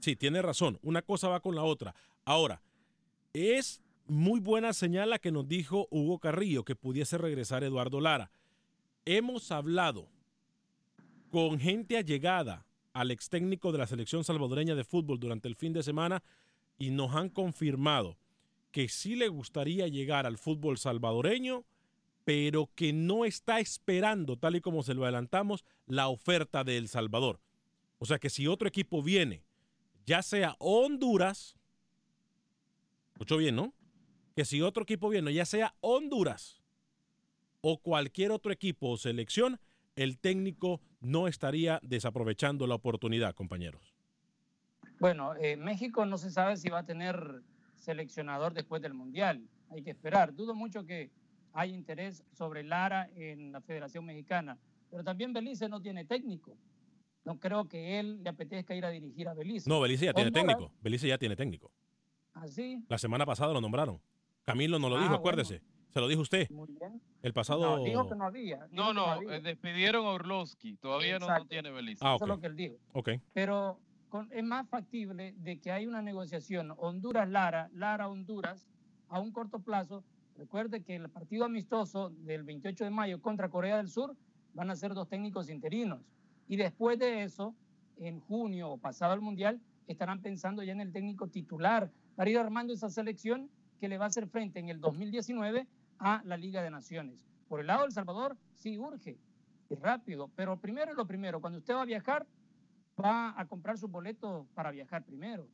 sí, 0.00 0.16
tiene 0.16 0.42
razón. 0.42 0.78
Una 0.82 1.02
cosa 1.02 1.28
va 1.28 1.40
con 1.40 1.54
la 1.54 1.62
otra. 1.62 1.94
Ahora, 2.24 2.60
es 3.32 3.80
muy 4.08 4.40
buena 4.40 4.72
señal 4.72 5.10
la 5.10 5.18
que 5.18 5.32
nos 5.32 5.48
dijo 5.48 5.88
Hugo 5.90 6.18
Carrillo 6.18 6.64
que 6.64 6.76
pudiese 6.76 7.18
regresar 7.18 7.64
Eduardo 7.64 8.00
Lara. 8.00 8.30
Hemos 9.04 9.50
hablado 9.52 10.08
con 11.30 11.58
gente 11.58 11.96
allegada 11.96 12.66
al 12.92 13.10
ex 13.10 13.28
técnico 13.28 13.72
de 13.72 13.78
la 13.78 13.86
selección 13.86 14.24
salvadoreña 14.24 14.74
de 14.74 14.84
fútbol 14.84 15.18
durante 15.18 15.48
el 15.48 15.56
fin 15.56 15.72
de 15.72 15.82
semana 15.82 16.22
y 16.78 16.90
nos 16.90 17.14
han 17.14 17.28
confirmado 17.28 18.16
que 18.70 18.88
sí 18.88 19.16
le 19.16 19.28
gustaría 19.28 19.88
llegar 19.88 20.26
al 20.26 20.38
fútbol 20.38 20.78
salvadoreño, 20.78 21.64
pero 22.24 22.70
que 22.74 22.92
no 22.92 23.24
está 23.24 23.60
esperando, 23.60 24.36
tal 24.36 24.56
y 24.56 24.60
como 24.60 24.82
se 24.82 24.94
lo 24.94 25.04
adelantamos, 25.04 25.64
la 25.86 26.08
oferta 26.08 26.64
de 26.64 26.76
El 26.76 26.88
Salvador. 26.88 27.40
O 27.98 28.06
sea 28.06 28.18
que 28.18 28.30
si 28.30 28.46
otro 28.46 28.68
equipo 28.68 29.02
viene, 29.02 29.42
ya 30.04 30.22
sea 30.22 30.56
Honduras, 30.58 31.56
escucho 33.14 33.38
bien, 33.38 33.56
¿no? 33.56 33.72
Que 34.36 34.44
si 34.44 34.60
otro 34.60 34.82
equipo 34.82 35.08
viene, 35.08 35.32
ya 35.32 35.46
sea 35.46 35.74
Honduras 35.80 36.62
o 37.62 37.78
cualquier 37.78 38.30
otro 38.32 38.52
equipo 38.52 38.90
o 38.90 38.98
selección, 38.98 39.58
el 39.96 40.18
técnico 40.18 40.82
no 41.00 41.26
estaría 41.26 41.80
desaprovechando 41.82 42.66
la 42.66 42.74
oportunidad, 42.74 43.34
compañeros. 43.34 43.94
Bueno, 45.00 45.34
eh, 45.36 45.56
México 45.56 46.04
no 46.04 46.18
se 46.18 46.30
sabe 46.30 46.58
si 46.58 46.68
va 46.68 46.80
a 46.80 46.84
tener 46.84 47.42
seleccionador 47.76 48.52
después 48.52 48.82
del 48.82 48.92
Mundial. 48.92 49.42
Hay 49.70 49.82
que 49.82 49.90
esperar. 49.90 50.34
Dudo 50.34 50.54
mucho 50.54 50.84
que 50.84 51.10
haya 51.54 51.74
interés 51.74 52.22
sobre 52.32 52.62
Lara 52.62 53.08
en 53.16 53.52
la 53.52 53.62
Federación 53.62 54.04
Mexicana. 54.04 54.58
Pero 54.90 55.02
también 55.02 55.32
Belice 55.32 55.66
no 55.70 55.80
tiene 55.80 56.04
técnico. 56.04 56.58
No 57.24 57.40
creo 57.40 57.66
que 57.66 57.98
él 57.98 58.22
le 58.22 58.28
apetezca 58.28 58.74
ir 58.74 58.84
a 58.84 58.90
dirigir 58.90 59.28
a 59.28 59.34
Belice. 59.34 59.68
No, 59.68 59.80
Belice 59.80 60.04
ya 60.04 60.12
tiene 60.12 60.30
técnico. 60.30 60.70
Belice 60.82 61.08
ya 61.08 61.16
tiene 61.16 61.36
técnico. 61.36 61.72
¿Ah, 62.34 62.46
sí? 62.46 62.84
La 62.90 62.98
semana 62.98 63.24
pasada 63.24 63.54
lo 63.54 63.62
nombraron. 63.62 63.98
Camilo 64.46 64.78
no 64.78 64.88
lo 64.88 65.00
dijo, 65.00 65.12
ah, 65.12 65.16
acuérdese. 65.16 65.60
Se 65.90 66.00
lo 66.00 66.06
dijo 66.06 66.22
usted. 66.22 66.48
Muy 66.50 66.68
bien. 66.68 67.02
El 67.22 67.32
pasado. 67.32 67.78
No, 67.78 67.82
dijo 67.82 68.08
que 68.08 68.14
no 68.14 68.26
había. 68.26 68.68
No, 68.70 68.94
no, 68.94 69.20
eh, 69.22 69.40
despidieron 69.40 70.06
a 70.06 70.10
Orlowski. 70.10 70.76
Todavía 70.76 71.18
no, 71.18 71.26
tiene 71.46 71.72
Belice. 71.72 72.04
Ah, 72.06 72.14
Eso 72.14 72.26
es 72.26 72.28
lo 72.28 72.38
que 72.38 72.46
él 72.46 72.54
dijo. 72.54 72.76
Ok. 72.92 73.10
Pero 73.32 73.80
es 74.30 74.44
más 74.44 74.68
factible 74.68 75.34
de 75.38 75.58
que 75.58 75.72
hay 75.72 75.86
una 75.86 76.00
negociación 76.00 76.72
Honduras-Lara, 76.76 77.70
Lara-Honduras, 77.72 78.68
a 79.08 79.18
un 79.20 79.32
corto 79.32 79.58
plazo. 79.58 80.04
Recuerde 80.36 80.84
que 80.84 80.94
el 80.94 81.08
partido 81.08 81.44
amistoso 81.44 82.10
del 82.10 82.44
28 82.44 82.84
de 82.84 82.90
mayo 82.90 83.20
contra 83.20 83.48
Corea 83.48 83.78
del 83.78 83.88
Sur 83.88 84.14
van 84.54 84.70
a 84.70 84.76
ser 84.76 84.94
dos 84.94 85.08
técnicos 85.08 85.50
interinos. 85.50 86.00
Y 86.46 86.56
después 86.56 87.00
de 87.00 87.24
eso, 87.24 87.52
en 87.96 88.20
junio 88.20 88.70
o 88.70 88.78
pasado 88.78 89.12
el 89.12 89.20
Mundial, 89.22 89.60
estarán 89.88 90.22
pensando 90.22 90.62
ya 90.62 90.72
en 90.72 90.80
el 90.80 90.92
técnico 90.92 91.26
titular 91.26 91.90
para 92.14 92.30
ir 92.30 92.38
armando 92.38 92.72
esa 92.72 92.90
selección 92.90 93.50
que 93.78 93.88
le 93.88 93.98
va 93.98 94.04
a 94.04 94.08
hacer 94.08 94.26
frente 94.26 94.58
en 94.58 94.68
el 94.68 94.80
2019 94.80 95.66
a 95.98 96.22
la 96.24 96.36
Liga 96.36 96.62
de 96.62 96.70
Naciones. 96.70 97.26
Por 97.48 97.60
el 97.60 97.66
lado 97.68 97.82
del 97.82 97.92
Salvador, 97.92 98.36
sí 98.54 98.78
urge 98.78 99.18
y 99.68 99.74
rápido, 99.74 100.30
pero 100.36 100.58
primero 100.58 100.90
es 100.92 100.96
lo 100.96 101.06
primero, 101.06 101.40
cuando 101.40 101.58
usted 101.58 101.74
va 101.74 101.82
a 101.82 101.86
viajar, 101.86 102.26
va 103.02 103.38
a 103.38 103.46
comprar 103.46 103.78
su 103.78 103.88
boleto 103.88 104.46
para 104.54 104.70
viajar 104.70 105.04
primero. 105.04 105.46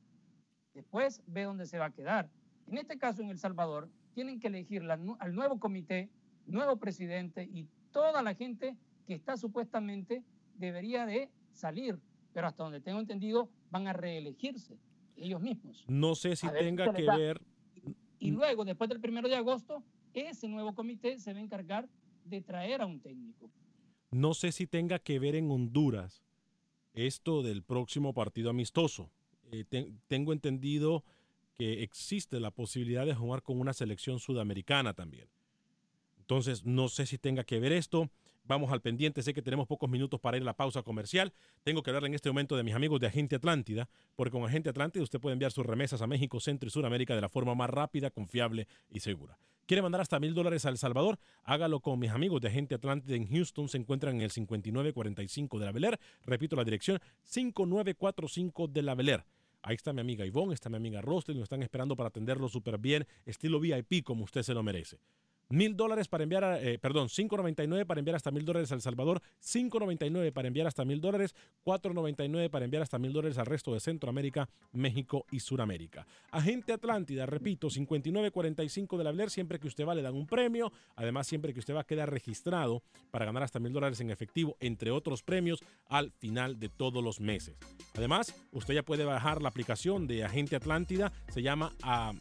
Después 0.75 1.23
ve 1.27 1.45
dónde 1.45 1.67
se 1.67 1.79
va 1.79 1.87
a 1.87 1.91
quedar. 1.91 2.31
En 2.67 2.79
este 2.79 2.99
caso, 2.99 3.23
en 3.23 3.31
El 3.31 3.39
Salvador, 3.39 3.89
tienen 4.15 4.41
que 4.41 4.49
elegir 4.49 4.83
al 4.91 5.35
nuevo 5.35 5.59
comité, 5.59 6.11
nuevo 6.47 6.77
presidente 6.77 7.49
y 7.53 7.67
toda 7.91 8.23
la 8.23 8.35
gente 8.35 8.77
que 9.07 9.15
está 9.15 9.37
supuestamente 9.37 10.23
debería 10.55 11.07
de 11.07 11.31
salir, 11.53 11.99
pero 12.33 12.47
hasta 12.47 12.63
donde 12.63 12.81
tengo 12.81 13.01
entendido 13.01 13.49
van 13.71 13.89
a 13.89 13.93
reelegirse 13.93 14.79
ellos 15.17 15.41
mismos. 15.41 15.85
No 15.89 16.15
sé 16.15 16.37
si 16.37 16.49
tenga 16.49 16.93
que 16.93 17.05
ver 17.05 17.41
y 18.23 18.31
luego, 18.31 18.65
después 18.65 18.89
del 18.89 19.01
primero 19.01 19.29
de 19.29 19.35
agosto, 19.35 19.83
ese 20.15 20.47
nuevo 20.47 20.75
comité 20.75 21.19
se 21.19 21.33
va 21.33 21.41
a 21.41 21.43
encargar 21.43 21.89
de 22.25 22.41
traer 22.41 22.81
a 22.81 22.87
un 22.87 23.01
técnico. 23.01 23.51
No 24.13 24.33
sé 24.35 24.53
si 24.53 24.69
tenga 24.69 25.01
que 25.01 25.19
ver 25.19 25.35
en 25.35 25.51
Honduras 25.51 26.23
esto 26.95 27.43
del 27.43 27.65
próximo 27.65 28.15
partido 28.15 28.51
amistoso. 28.51 29.11
Eh, 29.51 29.65
tengo 30.07 30.33
entendido 30.33 31.03
que 31.55 31.83
existe 31.83 32.39
la 32.39 32.53
posibilidad 32.53 33.05
de 33.07 33.15
jugar 33.15 33.43
con 33.43 33.59
una 33.59 33.73
selección 33.73 34.21
sudamericana 34.21 34.95
también. 34.95 35.27
Entonces, 36.19 36.65
no 36.65 36.89
sé 36.89 37.07
si 37.07 37.19
tenga 37.19 37.43
que 37.43 37.59
ver 37.59 37.73
esto. 37.73 38.09
Vamos 38.45 38.73
al 38.73 38.81
pendiente, 38.81 39.23
sé 39.23 39.33
que 39.33 39.43
tenemos 39.43 39.69
pocos 39.69 39.89
minutos 39.89 40.21
para 40.21 40.37
ir 40.37 40.43
a 40.43 40.47
la 40.47 40.57
pausa 40.57 40.83
comercial. 40.83 41.33
Tengo 41.63 41.83
que 41.83 41.91
hablar 41.91 42.05
en 42.07 42.15
este 42.15 42.29
momento 42.29 42.57
de 42.57 42.65
mis 42.65 42.75
amigos 42.75 43.01
de 43.01 43.07
Agente 43.07 43.37
Atlántida, 43.37 43.89
porque 44.17 44.33
con 44.33 44.45
Agente 44.45 44.69
Atlántida 44.69 45.03
usted 45.03 45.21
puede 45.21 45.35
enviar 45.35 45.53
sus 45.53 45.65
remesas 45.65 46.03
a 46.03 46.07
México, 46.07 46.41
Centro 46.41 46.67
y 46.67 46.71
Sudamérica 46.71 47.15
de 47.15 47.21
la 47.21 47.29
forma 47.29 47.55
más 47.55 47.71
rápida, 47.71 48.11
confiable 48.11 48.67
y 48.91 49.01
segura. 49.01 49.39
¿Quiere 49.67 49.81
mandar 49.81 50.01
hasta 50.01 50.19
mil 50.19 50.35
dólares 50.35 50.67
a 50.67 50.71
El 50.71 50.77
Salvador? 50.77 51.19
Hágalo 51.45 51.81
con 51.81 51.99
mis 51.99 52.11
amigos 52.11 52.41
de 52.41 52.49
Agente 52.49 52.75
Atlántida 52.75 53.15
en 53.15 53.29
Houston. 53.29 53.69
Se 53.69 53.79
encuentran 53.79 54.17
en 54.17 54.23
el 54.23 54.31
5945 54.33 55.59
de 55.61 55.65
la 55.65 55.73
Bel 55.73 55.85
Air. 55.85 56.01
Repito 56.25 56.57
la 56.57 56.65
dirección, 56.65 56.99
5945 57.23 58.67
de 58.67 58.83
la 58.83 58.95
Bel 58.97 59.09
Air. 59.09 59.25
Ahí 59.63 59.77
está 59.77 59.93
mi 59.93 60.01
amiga 60.01 60.27
Ivonne, 60.27 60.55
está 60.55 60.69
mi 60.69 60.77
amiga 60.77 61.01
Rostel, 61.01 61.37
nos 61.37 61.45
están 61.45 61.63
esperando 61.63 61.95
para 61.95 62.09
atenderlo 62.09 62.49
súper 62.49 62.79
bien, 62.79 63.07
estilo 63.25 63.61
VIP 63.61 64.03
como 64.03 64.25
usted 64.25 64.43
se 64.43 64.55
lo 64.55 64.63
merece. 64.65 64.99
Mil 65.53 65.77
dólares 65.77 66.09
para 66.09 66.23
enviar, 66.23 66.45
a, 66.45 66.63
eh, 66.63 66.79
perdón, 66.79 67.09
5.99 67.09 67.85
para 67.85 67.99
enviar 67.99 68.17
hasta 68.17 68.31
mil 68.31 68.47
dólares 68.47 68.73
a 68.73 68.75
El 68.75 68.81
Salvador, 68.81 69.21
5.99 69.45 70.33
para 70.33 70.49
enviar 70.49 70.67
hasta 70.67 70.83
mil 70.87 70.99
dólares, 70.99 71.35
4.99 71.67 72.49
para 72.49 72.65
enviar 72.65 72.83
hasta 72.83 72.99
mil 72.99 73.13
dólares 73.13 73.37
al 73.37 73.45
resto 73.45 73.75
de 73.75 73.81
Centroamérica, 73.81 74.49
México 74.73 75.27
y 75.31 75.41
Suramérica. 75.41 76.07
Agente 76.31 76.73
Atlántida, 76.73 77.27
repito, 77.27 77.69
59.45 77.69 78.97
de 78.97 79.05
la 79.05 79.13
Blair, 79.13 79.29
siempre 79.29 79.61
que 79.61 79.67
usted 79.67 79.87
va 79.87 79.95
le 79.95 80.01
dan 80.01 80.15
un 80.15 80.27
premio, 80.27 80.73
además 80.97 81.27
siempre 81.27 81.53
que 81.53 81.61
usted 81.61 81.75
va 81.75 81.81
a 81.81 81.85
quedar 81.85 82.11
registrado 82.11 82.83
para 83.11 83.27
ganar 83.27 83.43
hasta 83.43 83.61
mil 83.61 83.75
dólares 83.75 84.01
en 84.01 84.11
efectivo, 84.11 84.57
entre 84.59 84.91
otros 84.91 85.23
premios, 85.23 85.61
al 85.87 86.13
final 86.13 86.59
de 86.59 86.71
todos 86.71 87.05
los 87.05 87.21
meses. 87.21 87.59
Además, 87.95 88.35
usted 88.53 88.73
ya 88.73 88.85
puede 88.85 89.05
bajar 89.05 89.43
la 89.43 89.51
aplicación 89.51 90.07
de 90.07 90.25
Agente 90.25 90.57
Atlántida, 90.57 91.13
se 91.29 91.43
llama... 91.43 91.75
a 91.83 92.15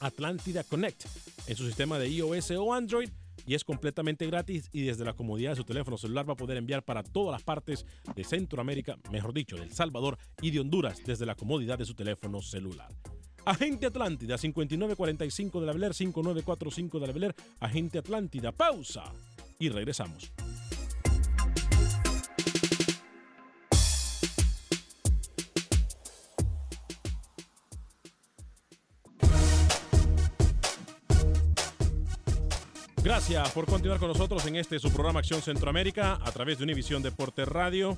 Atlántida 0.00 0.64
Connect 0.64 1.04
en 1.46 1.56
su 1.56 1.66
sistema 1.66 1.98
de 1.98 2.08
iOS 2.08 2.50
o 2.52 2.72
Android 2.72 3.08
y 3.46 3.54
es 3.54 3.64
completamente 3.64 4.26
gratis 4.26 4.68
y 4.72 4.82
desde 4.82 5.04
la 5.04 5.14
comodidad 5.14 5.50
de 5.50 5.56
su 5.56 5.64
teléfono 5.64 5.96
celular 5.96 6.28
va 6.28 6.34
a 6.34 6.36
poder 6.36 6.56
enviar 6.56 6.84
para 6.84 7.02
todas 7.02 7.32
las 7.32 7.42
partes 7.42 7.86
de 8.14 8.24
Centroamérica, 8.24 8.98
mejor 9.10 9.32
dicho, 9.32 9.56
de 9.56 9.64
El 9.64 9.72
Salvador 9.72 10.18
y 10.40 10.50
de 10.50 10.60
Honduras 10.60 11.00
desde 11.04 11.26
la 11.26 11.34
comodidad 11.34 11.78
de 11.78 11.84
su 11.84 11.94
teléfono 11.94 12.40
celular. 12.40 12.88
Agente 13.44 13.86
Atlántida 13.86 14.38
5945 14.38 15.60
de 15.60 15.66
la 15.66 15.72
Beler 15.72 15.94
5945 15.94 17.00
de 17.00 17.06
la 17.06 17.12
Beler 17.12 17.34
Agente 17.58 17.98
Atlántida 17.98 18.52
pausa 18.52 19.12
y 19.58 19.68
regresamos. 19.68 20.32
Gracias 33.24 33.52
por 33.52 33.66
continuar 33.66 34.00
con 34.00 34.08
nosotros 34.08 34.44
en 34.48 34.56
este 34.56 34.80
su 34.80 34.92
programa 34.92 35.20
Acción 35.20 35.40
Centroamérica 35.40 36.18
a 36.24 36.32
través 36.32 36.58
de 36.58 36.64
Univisión 36.64 37.04
Deporte 37.04 37.44
Radio. 37.44 37.96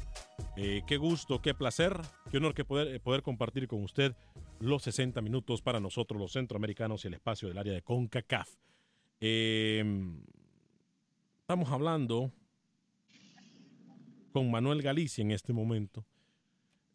Eh, 0.54 0.82
qué 0.86 0.98
gusto, 0.98 1.40
qué 1.40 1.54
placer, 1.54 1.98
qué 2.30 2.36
honor 2.36 2.52
que 2.52 2.66
poder, 2.66 3.00
poder 3.00 3.22
compartir 3.22 3.66
con 3.66 3.82
usted 3.82 4.14
los 4.60 4.82
60 4.82 5.22
minutos 5.22 5.62
para 5.62 5.80
nosotros 5.80 6.20
los 6.20 6.32
centroamericanos 6.32 7.02
y 7.04 7.08
el 7.08 7.14
espacio 7.14 7.48
del 7.48 7.56
área 7.56 7.72
de 7.72 7.80
CONCACAF. 7.80 8.50
Eh, 9.18 9.82
estamos 11.40 11.70
hablando 11.70 12.30
con 14.30 14.50
Manuel 14.50 14.82
Galicia 14.82 15.22
en 15.22 15.30
este 15.30 15.54
momento. 15.54 16.04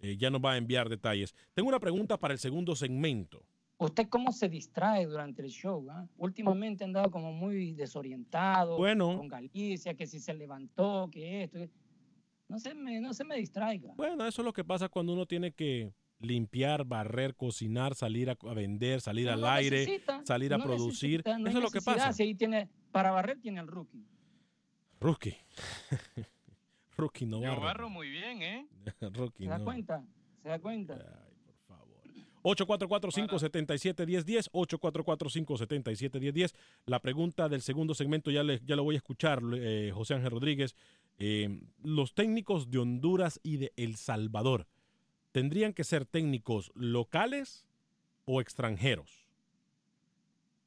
Eh, 0.01 0.17
ya 0.17 0.29
nos 0.29 0.39
va 0.39 0.51
a 0.51 0.57
enviar 0.57 0.87
detalles. 0.87 1.33
Tengo 1.55 1.67
una 1.67 1.79
pregunta 1.79 2.17
para 2.17 2.35
el 2.35 2.39
segundo 2.39 2.75
segmento. 2.75 3.43
¿Usted 3.79 4.09
cómo 4.09 4.33
se 4.33 4.49
distrae 4.49 5.05
durante 5.05 5.41
el 5.41 5.47
show? 5.47 5.87
Ah? 5.89 6.05
Últimamente 6.17 6.83
ha 6.83 6.87
andado 6.87 7.09
como 7.09 7.31
muy 7.31 7.71
desorientado. 7.71 8.75
Bueno. 8.77 9.15
Con 9.15 9.29
Galicia, 9.29 9.93
que 9.93 10.05
si 10.05 10.19
se 10.19 10.33
levantó, 10.33 11.09
que 11.09 11.43
esto. 11.43 11.59
No 12.49 12.59
se, 12.59 12.73
me, 12.73 12.99
no 12.99 13.13
se 13.13 13.23
me 13.23 13.37
distraiga. 13.37 13.93
Bueno, 13.95 14.25
eso 14.27 14.41
es 14.41 14.45
lo 14.45 14.51
que 14.51 14.65
pasa 14.65 14.89
cuando 14.89 15.13
uno 15.13 15.25
tiene 15.25 15.53
que 15.53 15.93
limpiar, 16.19 16.83
barrer, 16.83 17.35
cocinar, 17.35 17.95
salir 17.95 18.29
a, 18.29 18.35
vender, 18.53 18.99
salir 18.99 19.27
No, 19.27 19.33
al 19.33 19.41
no 19.41 19.47
aire, 19.47 19.77
necesita, 19.77 20.25
salir 20.25 20.53
a 20.53 20.57
no 20.57 20.65
producir. 20.65 21.19
necesita, 21.19 21.39
no 21.39 21.45
hay 21.45 21.49
eso 21.51 21.57
es 21.59 21.63
lo 21.63 21.71
que 21.71 21.81
pasa. 21.81 22.11
Si 22.11 22.23
ahí 22.23 22.35
tiene, 22.35 22.67
para 22.91 23.11
barrer 23.11 23.39
tiene 23.39 23.61
el 23.61 23.67
rookie. 23.67 24.05
Rookie. 24.99 25.37
Rookie 26.97 27.25
no 27.25 27.41
Yo 27.41 27.61
barro 27.61 27.89
muy 27.89 28.09
bien, 28.09 28.41
¿eh? 28.41 28.67
Rookie 29.13 29.45
¿Se 29.45 29.49
da 29.49 29.63
cuenta? 29.63 30.03
¿Se 30.43 30.49
da 30.49 30.59
cuenta? 30.59 31.28
Ay, 32.43 32.55
por 32.55 32.67
favor. 32.67 32.89
844-577-1010, 32.89 34.49
844-577-1010. 34.51 36.53
La 36.85 36.99
pregunta 36.99 37.49
del 37.49 37.61
segundo 37.61 37.93
segmento 37.93 38.31
ya, 38.31 38.43
le- 38.43 38.61
ya 38.65 38.75
lo 38.75 38.83
voy 38.83 38.95
a 38.95 38.97
escuchar, 38.97 39.41
eh, 39.55 39.91
José 39.93 40.15
Ángel 40.15 40.31
Rodríguez. 40.31 40.75
Eh, 41.17 41.59
los 41.83 42.13
técnicos 42.13 42.69
de 42.71 42.79
Honduras 42.79 43.39
y 43.43 43.57
de 43.57 43.73
El 43.75 43.95
Salvador, 43.97 44.67
¿tendrían 45.31 45.73
que 45.73 45.83
ser 45.83 46.05
técnicos 46.05 46.71
locales 46.75 47.65
o 48.25 48.41
extranjeros? 48.41 49.27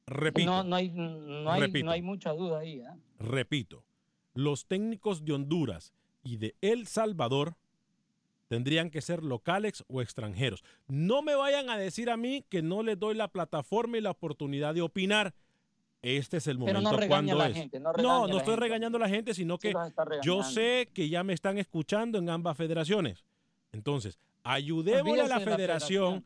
Repito. 0.05 0.49
No, 0.51 0.63
no, 0.63 0.75
hay, 0.75 0.89
no, 0.89 1.49
hay, 1.51 1.61
Repito. 1.61 1.85
no 1.85 1.91
hay 1.91 2.01
mucha 2.01 2.31
duda 2.33 2.59
ahí. 2.59 2.81
¿ah? 2.81 2.97
Repito, 3.19 3.83
los 4.33 4.67
técnicos 4.67 5.23
de 5.25 5.33
Honduras 5.33 5.93
y 6.23 6.37
de 6.37 6.55
El 6.61 6.87
Salvador 6.87 7.55
tendrían 8.47 8.89
que 8.89 9.01
ser 9.01 9.23
locales 9.23 9.83
o 9.87 10.01
extranjeros. 10.01 10.63
No 10.87 11.21
me 11.21 11.35
vayan 11.35 11.69
a 11.69 11.77
decir 11.77 12.09
a 12.09 12.17
mí 12.17 12.45
que 12.49 12.61
no 12.61 12.83
les 12.83 12.99
doy 12.99 13.15
la 13.15 13.27
plataforma 13.27 13.97
y 13.97 14.01
la 14.01 14.11
oportunidad 14.11 14.73
de 14.73 14.81
opinar. 14.81 15.33
Este 16.01 16.37
es 16.37 16.47
el 16.47 16.59
Pero 16.59 16.81
momento 16.81 16.99
no 16.99 17.07
cuando 17.07 17.33
a 17.33 17.35
la 17.35 17.47
es. 17.47 17.55
gente. 17.55 17.79
No, 17.79 17.93
no, 17.93 18.25
estoy 18.25 18.39
gente. 18.39 18.55
regañando 18.57 18.97
a 18.97 19.01
la 19.01 19.09
gente, 19.09 19.33
sino 19.33 19.57
que 19.57 19.73
yo 20.21 20.43
sé 20.43 20.89
que 20.93 21.07
ya 21.07 21.23
me 21.23 21.31
están 21.33 21.57
escuchando 21.57 22.17
en 22.17 22.29
ambas 22.29 22.57
federaciones. 22.57 23.23
Entonces, 23.71 24.19
ayudémosle 24.43 25.21
a 25.21 25.27
la 25.27 25.39
de 25.39 25.45
la 25.45 25.51
federación. 25.51 26.25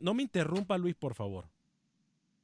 no 0.00 0.14
me 0.14 0.22
interrumpa, 0.22 0.78
Luis, 0.78 0.94
por 0.94 1.14
favor. 1.14 1.48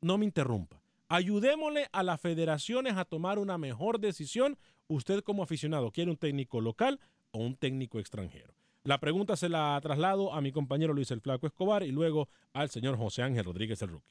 No 0.00 0.18
me 0.18 0.24
interrumpa. 0.24 0.82
Ayudémosle 1.08 1.88
a 1.92 2.02
las 2.02 2.20
federaciones 2.20 2.96
a 2.96 3.04
tomar 3.04 3.38
una 3.38 3.58
mejor 3.58 4.00
decisión. 4.00 4.58
Usted 4.88 5.22
como 5.22 5.44
aficionado, 5.44 5.92
¿quiere 5.92 6.10
un 6.10 6.16
técnico 6.16 6.60
local 6.60 6.98
o 7.30 7.38
un 7.38 7.54
técnico 7.54 8.00
extranjero? 8.00 8.55
La 8.87 9.01
pregunta 9.01 9.35
se 9.35 9.49
la 9.49 9.81
traslado 9.83 10.33
a 10.33 10.40
mi 10.40 10.53
compañero 10.53 10.94
Luis 10.94 11.11
el 11.11 11.20
Flaco 11.20 11.49
Escobar 11.49 11.83
y 11.83 11.90
luego 11.90 12.29
al 12.53 12.70
señor 12.70 12.96
José 12.96 13.20
Ángel 13.20 13.44
Rodríguez 13.44 13.83
el 13.83 13.88
Rookie. 13.88 14.07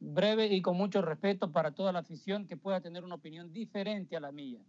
breve 0.00 0.48
y 0.48 0.60
con 0.60 0.76
mucho 0.76 1.00
respeto 1.00 1.50
para 1.50 1.70
toda 1.70 1.90
la 1.90 2.00
afición 2.00 2.46
que 2.46 2.58
pueda 2.58 2.82
tener 2.82 3.04
una 3.04 3.14
opinión 3.14 3.54
diferente 3.54 4.18
a 4.18 4.20
la 4.20 4.32
mía. 4.32 4.60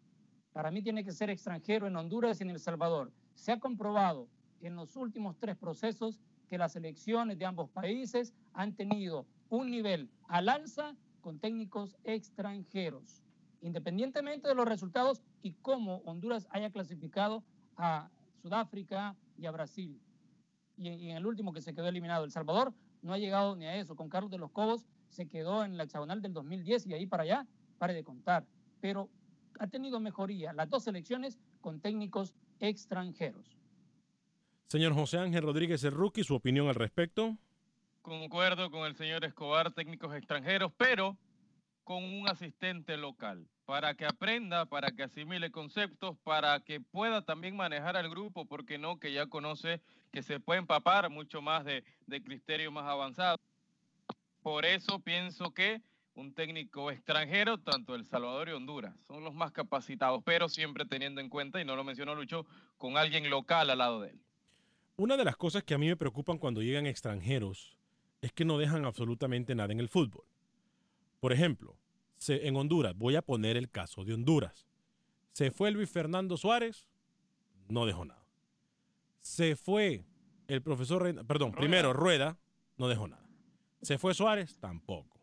Para 0.54 0.72
mí 0.72 0.82
tiene 0.82 1.04
que 1.04 1.12
ser 1.12 1.30
extranjero 1.30 1.88
en 1.88 1.98
Honduras 1.98 2.40
y 2.40 2.44
en 2.44 2.52
El 2.52 2.60
Salvador. 2.60 3.12
Se 3.36 3.52
ha 3.52 3.60
comprobado 3.60 4.30
en 4.62 4.78
los 4.78 4.96
últimos 4.96 5.36
tres 5.38 5.58
procesos 5.58 6.18
que 6.50 6.58
las 6.58 6.78
elecciones 6.78 7.38
de 7.38 7.44
ambos 7.44 7.70
países 7.70 8.34
han 8.54 8.78
tenido 8.78 9.26
un 9.50 9.72
nivel 9.72 10.10
al 10.30 10.48
alza 10.48 10.96
con 11.20 11.38
técnicos 11.38 11.98
extranjeros, 12.06 13.22
independientemente 13.60 14.48
de 14.48 14.56
los 14.56 14.66
resultados 14.66 15.22
y 15.42 15.52
cómo 15.62 15.98
Honduras 16.06 16.48
haya 16.52 16.70
clasificado 16.70 17.44
a 17.76 18.10
Sudáfrica 18.42 19.16
y 19.38 19.46
a 19.46 19.52
Brasil. 19.52 20.00
Y, 20.78 20.90
y 20.90 21.10
en 21.12 21.18
el 21.18 21.26
último 21.26 21.54
que 21.54 21.62
se 21.62 21.74
quedó 21.74 21.88
eliminado, 21.88 22.26
El 22.26 22.32
Salvador, 22.32 22.74
no 23.02 23.14
ha 23.14 23.18
llegado 23.18 23.56
ni 23.56 23.66
a 23.66 23.76
eso. 23.76 23.96
Con 23.96 24.10
Carlos 24.10 24.32
de 24.32 24.38
los 24.38 24.52
Cobos 24.52 24.86
se 25.10 25.28
quedó 25.28 25.64
en 25.64 25.78
la 25.78 25.84
hexagonal 25.84 26.22
del 26.22 26.34
2010 26.34 26.88
y 26.88 26.94
ahí 26.94 27.06
para 27.06 27.24
allá, 27.24 27.48
pare 27.78 27.94
de 27.94 28.04
contar. 28.04 28.46
Pero 28.80 29.10
ha 29.60 29.68
tenido 29.68 30.00
mejoría 30.00 30.54
las 30.54 30.70
dos 30.70 30.84
selecciones 30.84 31.40
con 31.60 31.82
técnicos 31.82 32.34
extranjeros. 32.60 33.58
Señor 34.68 34.94
José 34.94 35.18
Ángel 35.18 35.44
Rodríguez 35.44 35.84
el 35.84 35.92
Rookie, 35.92 36.24
su 36.24 36.36
opinión 36.36 36.68
al 36.68 36.76
respecto. 36.76 37.38
Concuerdo 38.02 38.72
con 38.72 38.88
el 38.88 38.96
señor 38.96 39.26
Escobar, 39.26 39.74
técnicos 39.74 40.16
extranjeros, 40.16 40.72
pero 40.78 41.18
con 41.84 42.04
un 42.04 42.28
asistente 42.30 42.96
local, 42.98 43.48
para 43.72 43.94
que 43.94 44.06
aprenda, 44.06 44.66
para 44.66 44.92
que 44.92 45.04
asimile 45.04 45.50
conceptos, 45.50 46.18
para 46.26 46.60
que 46.60 46.82
pueda 46.82 47.22
también 47.22 47.56
manejar 47.56 47.96
al 47.96 48.10
grupo, 48.10 48.44
porque 48.44 48.78
no, 48.78 49.00
que 49.00 49.14
ya 49.14 49.28
conoce 49.28 49.80
que 50.12 50.24
se 50.24 50.42
puede 50.42 50.60
empapar 50.60 51.10
mucho 51.10 51.42
más 51.42 51.64
de, 51.64 51.86
de 52.06 52.22
criterios 52.22 52.74
más 52.74 52.84
avanzados. 52.84 53.40
Por 54.44 54.66
eso 54.66 55.00
pienso 55.00 55.54
que 55.54 55.82
un 56.16 56.34
técnico 56.34 56.92
extranjero, 56.92 57.60
tanto 57.60 57.96
El 57.96 58.06
Salvador 58.06 58.50
y 58.50 58.52
Honduras, 58.52 58.94
son 59.08 59.24
los 59.24 59.34
más 59.34 59.54
capacitados, 59.54 60.22
pero 60.26 60.50
siempre 60.50 60.84
teniendo 60.84 61.22
en 61.22 61.30
cuenta, 61.30 61.62
y 61.62 61.64
no 61.64 61.78
lo 61.78 61.86
mencionó 61.86 62.14
Lucho, 62.14 62.46
con 62.78 62.98
alguien 62.98 63.30
local 63.30 63.70
al 63.70 63.78
lado 63.78 64.02
de 64.02 64.10
él. 64.10 64.20
Una 64.98 65.16
de 65.16 65.24
las 65.24 65.38
cosas 65.38 65.64
que 65.64 65.76
a 65.76 65.78
mí 65.78 65.88
me 65.88 65.96
preocupan 65.96 66.40
cuando 66.40 66.62
llegan 66.62 66.88
extranjeros 66.88 67.78
es 68.20 68.34
que 68.34 68.44
no 68.44 68.58
dejan 68.58 68.84
absolutamente 68.84 69.56
nada 69.56 69.72
en 69.72 69.80
el 69.80 69.88
fútbol. 69.88 70.26
Por 71.22 71.32
ejemplo, 71.32 71.78
se- 72.22 72.48
en 72.48 72.56
Honduras, 72.56 72.96
voy 72.96 73.16
a 73.16 73.22
poner 73.24 73.58
el 73.58 73.70
caso 73.70 74.06
de 74.06 74.14
Honduras. 74.14 74.68
Se 75.34 75.50
fue 75.50 75.72
Luis 75.72 75.90
Fernando 75.90 76.38
Suárez, 76.38 76.88
no 77.68 77.86
dejó 77.88 78.06
nada. 78.06 78.24
Se 79.22 79.56
fue 79.56 80.04
el 80.48 80.62
profesor, 80.62 81.02
Reina- 81.02 81.24
perdón, 81.24 81.52
Rueda. 81.52 81.60
primero 81.62 81.94
Rueda, 81.94 82.38
no 82.78 82.88
dejó 82.88 83.08
nada. 83.08 83.26
Se 83.82 83.98
fue 83.98 84.14
Suárez, 84.14 84.58
tampoco. 84.60 85.20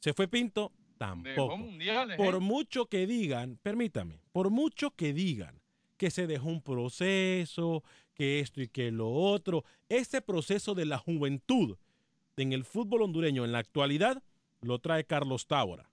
Se 0.00 0.12
fue 0.12 0.28
Pinto, 0.28 0.72
Tampoco. 0.98 1.56
mundiales, 1.56 2.16
Por 2.18 2.34
¿eh? 2.34 2.40
mucho 2.40 2.86
que 2.86 3.06
digan, 3.06 3.58
permítame, 3.62 4.20
por 4.32 4.50
mucho 4.50 4.90
que 4.90 5.12
digan 5.14 5.60
que 5.96 6.10
se 6.10 6.26
dejó 6.26 6.48
un 6.48 6.60
proceso, 6.62 7.82
que 8.12 8.40
esto 8.40 8.60
y 8.60 8.68
que 8.68 8.90
lo 8.90 9.10
otro, 9.10 9.64
ese 9.88 10.20
proceso 10.20 10.74
de 10.74 10.84
la 10.84 10.98
juventud 10.98 11.76
en 12.36 12.52
el 12.52 12.64
fútbol 12.64 13.02
hondureño 13.02 13.44
en 13.46 13.52
la 13.52 13.58
actualidad 13.60 14.22
lo 14.60 14.78
trae 14.80 15.04
Carlos 15.04 15.46
Tábora 15.46 15.90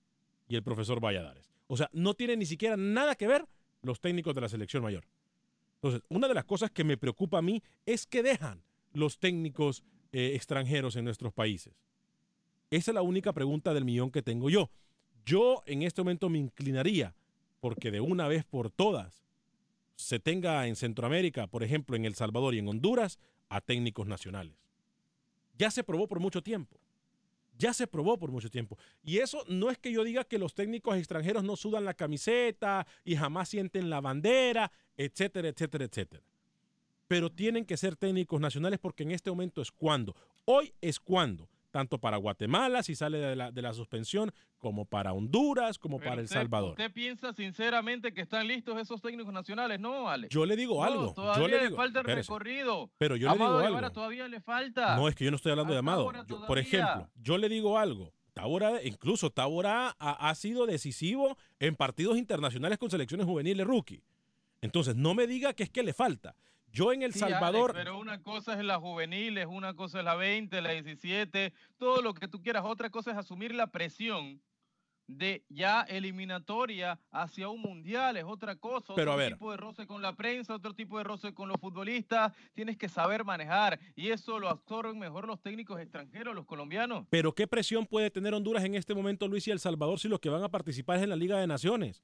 y 0.52 0.56
el 0.56 0.64
profesor 0.64 1.00
Valladares. 1.00 1.50
O 1.68 1.78
sea, 1.78 1.90
no 1.94 2.14
tiene 2.14 2.36
ni 2.36 2.46
siquiera 2.46 2.76
nada 2.76 3.16
que 3.16 3.28
ver 3.28 3.46
los 3.82 4.02
técnicos 4.02 4.36
de 4.36 4.42
la 4.42 4.50
selección 4.50 4.84
mayor. 4.84 5.06
Entonces, 5.76 6.02
una 6.10 6.28
de 6.28 6.34
las 6.34 6.44
cosas 6.44 6.70
que 6.70 6.84
me 6.84 6.98
preocupa 6.98 7.38
a 7.38 7.42
mí 7.42 7.64
es 7.86 8.06
que 8.06 8.22
dejan 8.22 8.62
los 8.94 9.18
técnicos 9.18 9.84
eh, 10.12 10.34
extranjeros 10.36 10.98
en 10.98 11.06
nuestros 11.06 11.34
países. 11.34 11.74
Esa 12.70 12.92
es 12.92 12.96
la 12.96 13.02
única 13.02 13.32
pregunta 13.32 13.74
del 13.74 13.86
millón 13.86 14.12
que 14.12 14.22
tengo 14.22 14.50
yo. 14.50 14.70
Yo 15.26 15.64
en 15.66 15.84
este 15.84 16.02
momento 16.02 16.30
me 16.30 16.40
inclinaría 16.40 17.16
porque 17.62 17.92
de 17.92 18.02
una 18.02 18.28
vez 18.28 18.44
por 18.44 18.70
todas 18.70 19.24
se 19.96 20.20
tenga 20.20 20.68
en 20.68 20.76
Centroamérica, 20.76 21.48
por 21.48 21.64
ejemplo, 21.64 21.96
en 21.96 22.04
El 22.04 22.16
Salvador 22.16 22.56
y 22.56 22.60
en 22.60 22.68
Honduras, 22.68 23.20
a 23.48 23.62
técnicos 23.62 24.08
nacionales. 24.08 24.58
Ya 25.58 25.72
se 25.72 25.84
probó 25.84 26.08
por 26.08 26.20
mucho 26.20 26.42
tiempo. 26.42 26.81
Ya 27.62 27.74
se 27.74 27.86
probó 27.86 28.18
por 28.18 28.32
mucho 28.32 28.50
tiempo. 28.50 28.76
Y 29.04 29.20
eso 29.20 29.44
no 29.48 29.70
es 29.70 29.78
que 29.78 29.92
yo 29.92 30.04
diga 30.04 30.24
que 30.24 30.40
los 30.40 30.56
técnicos 30.56 30.98
extranjeros 30.98 31.44
no 31.44 31.56
sudan 31.56 31.86
la 31.86 31.94
camiseta 31.94 32.88
y 33.06 33.16
jamás 33.16 33.50
sienten 33.50 33.92
la 33.92 34.02
bandera, 34.02 34.72
etcétera, 34.98 35.50
etcétera, 35.50 35.86
etcétera. 35.86 36.24
Pero 37.08 37.32
tienen 37.32 37.66
que 37.66 37.78
ser 37.78 37.96
técnicos 37.96 38.42
nacionales 38.42 38.80
porque 38.80 39.04
en 39.04 39.12
este 39.12 39.30
momento 39.30 39.62
es 39.62 39.70
cuando. 39.70 40.16
Hoy 40.46 40.74
es 40.82 41.00
cuando. 41.00 41.48
Tanto 41.72 41.98
para 42.00 42.18
Guatemala, 42.18 42.84
si 42.84 42.96
sale 42.96 43.18
de 43.18 43.36
la, 43.36 43.52
de 43.52 43.62
la 43.62 43.74
suspensión, 43.74 44.32
como 44.58 44.84
para 44.86 45.14
Honduras, 45.14 45.80
como 45.80 45.98
Pero 46.00 46.10
para 46.12 46.22
El 46.22 46.28
Salvador. 46.28 46.72
¿Usted 46.72 46.92
piensa 46.92 47.32
sinceramente 47.34 48.14
que 48.14 48.20
están 48.22 48.46
listos 48.48 48.78
esos 48.78 49.02
técnicos 49.02 49.34
nacionales? 49.34 49.80
No, 49.80 50.10
Alex. 50.10 50.34
Yo 50.34 50.46
le 50.46 50.58
digo 50.58 50.76
No, 50.76 50.84
algo. 50.84 51.14
Todavía 51.14 51.42
yo 51.42 51.48
le 51.48 51.58
le, 51.58 51.64
digo, 51.64 51.78
falta 51.78 52.00
el 52.00 52.06
espérese. 52.06 52.28
recorrido. 52.30 52.92
Pero 52.98 53.16
yo 53.16 53.30
le 53.30 53.34
digo 53.36 53.58
algo. 53.60 53.92
todavía 53.92 54.28
le 54.28 54.42
falta. 54.42 54.98
No, 54.98 55.08
es 55.08 55.16
que 55.16 55.24
yo 55.24 55.32
no 55.32 55.38
estoy 55.38 55.52
hablando 55.54 55.72
de 55.74 55.80
Amado. 55.80 56.12
Yo- 56.28 56.46
por 56.46 56.60
ejemplo, 56.60 57.10
yo 57.16 57.38
le 57.38 57.48
digo 57.48 57.78
algo. 57.80 58.14
Tábora, 58.34 58.84
incluso 58.84 59.30
Tábora 59.30 59.96
ha, 60.00 60.30
ha 60.30 60.36
sido 60.36 60.66
decisivo 60.66 61.38
en 61.60 61.76
partidos 61.76 62.18
internacionales 62.18 62.78
con 62.78 62.90
selecciones 62.90 63.26
juveniles 63.26 63.66
rookie. 63.68 64.04
Entonces, 64.62 64.96
no 64.96 65.14
me 65.14 65.26
diga 65.28 65.54
que 65.54 65.64
es 65.64 65.70
que 65.70 65.84
le 65.84 65.94
falta. 65.94 66.36
Yo 66.72 66.94
en 66.94 67.02
El 67.04 67.14
Sí, 67.14 67.24
Alex, 67.24 67.40
Salvador, 67.40 67.74
pero 67.74 68.00
una 68.00 68.22
cosa 68.22 68.54
es 68.54 68.64
la 68.64 68.80
juvenil, 68.80 69.38
es 69.38 69.48
una 69.48 69.74
cosa 69.74 70.00
es 70.00 70.06
la 70.06 70.16
20, 70.16 70.62
la 70.62 70.72
17, 70.72 71.54
todo 71.78 72.02
lo 72.02 72.14
que 72.14 72.28
tú 72.28 72.42
quieras. 72.42 72.64
Otra 72.66 72.90
cosa 72.90 73.12
es 73.12 73.18
asumir 73.18 73.54
la 73.54 73.68
presión 73.68 74.42
de 75.18 75.44
ya 75.50 75.82
eliminatoria 75.82 77.00
hacia 77.12 77.50
un 77.50 77.62
mundial, 77.62 78.18
es 78.18 78.24
otra 78.24 78.56
cosa. 78.56 78.94
Pero, 78.96 79.12
otro 79.12 79.14
a 79.14 79.16
ver. 79.18 79.34
tipo 79.34 79.52
de 79.52 79.58
roce 79.58 79.86
con 79.88 80.02
la 80.02 80.16
prensa, 80.16 80.56
otro 80.56 80.74
tipo 80.74 80.98
de 80.98 81.04
roce 81.04 81.34
con 81.34 81.50
los 81.50 81.60
futbolistas. 81.60 82.34
Tienes 82.54 82.78
que 82.78 82.90
saber 82.90 83.24
manejar 83.24 83.80
y 83.96 84.10
eso 84.10 84.40
lo 84.40 84.50
absorben 84.50 84.98
mejor 84.98 85.28
los 85.28 85.42
técnicos 85.42 85.80
extranjeros, 85.80 86.34
los 86.36 86.46
colombianos. 86.46 87.06
pero 87.10 87.34
¿qué 87.34 87.48
presión 87.48 87.86
puede 87.86 88.10
tener 88.10 88.34
Honduras 88.34 88.64
en 88.64 88.76
este 88.76 88.94
momento, 88.94 89.28
Luis 89.28 89.48
y 89.48 89.52
El 89.52 89.60
Salvador, 89.60 90.00
si 90.00 90.08
los 90.08 90.20
que 90.20 90.30
van 90.30 90.44
a 90.44 90.50
participar 90.50 90.98
es 90.98 91.04
en 91.04 91.10
la 91.10 91.16
Liga 91.16 91.40
de 91.40 91.48
Naciones? 91.48 92.02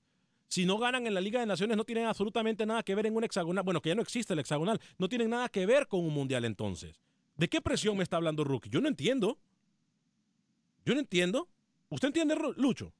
Si 0.47 0.65
no 0.65 0.77
ganan 0.77 1.05
en 1.07 1.13
la 1.13 1.21
Liga 1.21 1.39
de 1.39 1.45
Naciones, 1.45 1.75
no 1.75 1.83
tienen 1.83 2.05
absolutamente 2.05 2.65
nada 2.65 2.81
que 2.83 2.95
ver 2.95 3.05
en 3.05 3.15
un 3.15 3.23
hexagonal. 3.23 3.63
Bueno, 3.63 3.81
que 3.81 3.89
ya 3.89 3.95
no 3.95 4.01
existe 4.01 4.33
el 4.33 4.39
hexagonal. 4.39 4.79
No 4.97 5.09
tienen 5.09 5.29
nada 5.29 5.49
que 5.49 5.65
ver 5.65 5.87
con 5.87 5.99
un 6.01 6.13
mundial 6.13 6.45
entonces. 6.45 7.01
¿De 7.35 7.49
qué 7.49 7.61
presión 7.61 7.97
me 7.97 8.03
está 8.03 8.15
hablando 8.17 8.43
Rookie? 8.43 8.69
Yo 8.69 8.79
no 8.81 8.87
entiendo. 8.87 9.37
Yo 10.85 10.93
no 10.93 10.99
entiendo. 11.01 11.49
¿Usted 11.89 12.07
entiende, 12.07 12.35
Lucho? 12.55 12.93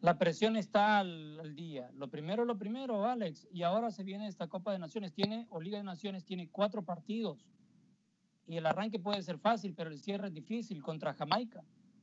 La 0.00 0.18
presión 0.18 0.56
está 0.56 0.98
al, 1.00 1.38
al 1.40 1.54
día. 1.54 1.90
Lo 1.94 2.08
primero, 2.08 2.44
lo 2.44 2.58
primero, 2.58 3.04
Alex. 3.04 3.46
Y 3.52 3.62
ahora 3.62 3.90
se 3.90 4.02
viene 4.02 4.26
esta 4.26 4.48
Copa 4.48 4.72
de 4.72 4.78
Naciones. 4.78 5.12
Tiene, 5.12 5.46
o 5.50 5.60
Liga 5.60 5.78
de 5.78 5.84
Naciones, 5.84 6.24
tiene 6.24 6.48
cuatro 6.48 6.82
partidos. 6.84 7.46
Y 8.46 8.56
el 8.56 8.66
arranque 8.66 8.98
puede 8.98 9.22
ser 9.22 9.38
fácil, 9.38 9.74
pero 9.74 9.90
el 9.90 9.98
cierre 9.98 10.28
es 10.28 10.34
difícil 10.34 10.82
contra 10.82 11.14
Jamaica. 11.14 11.62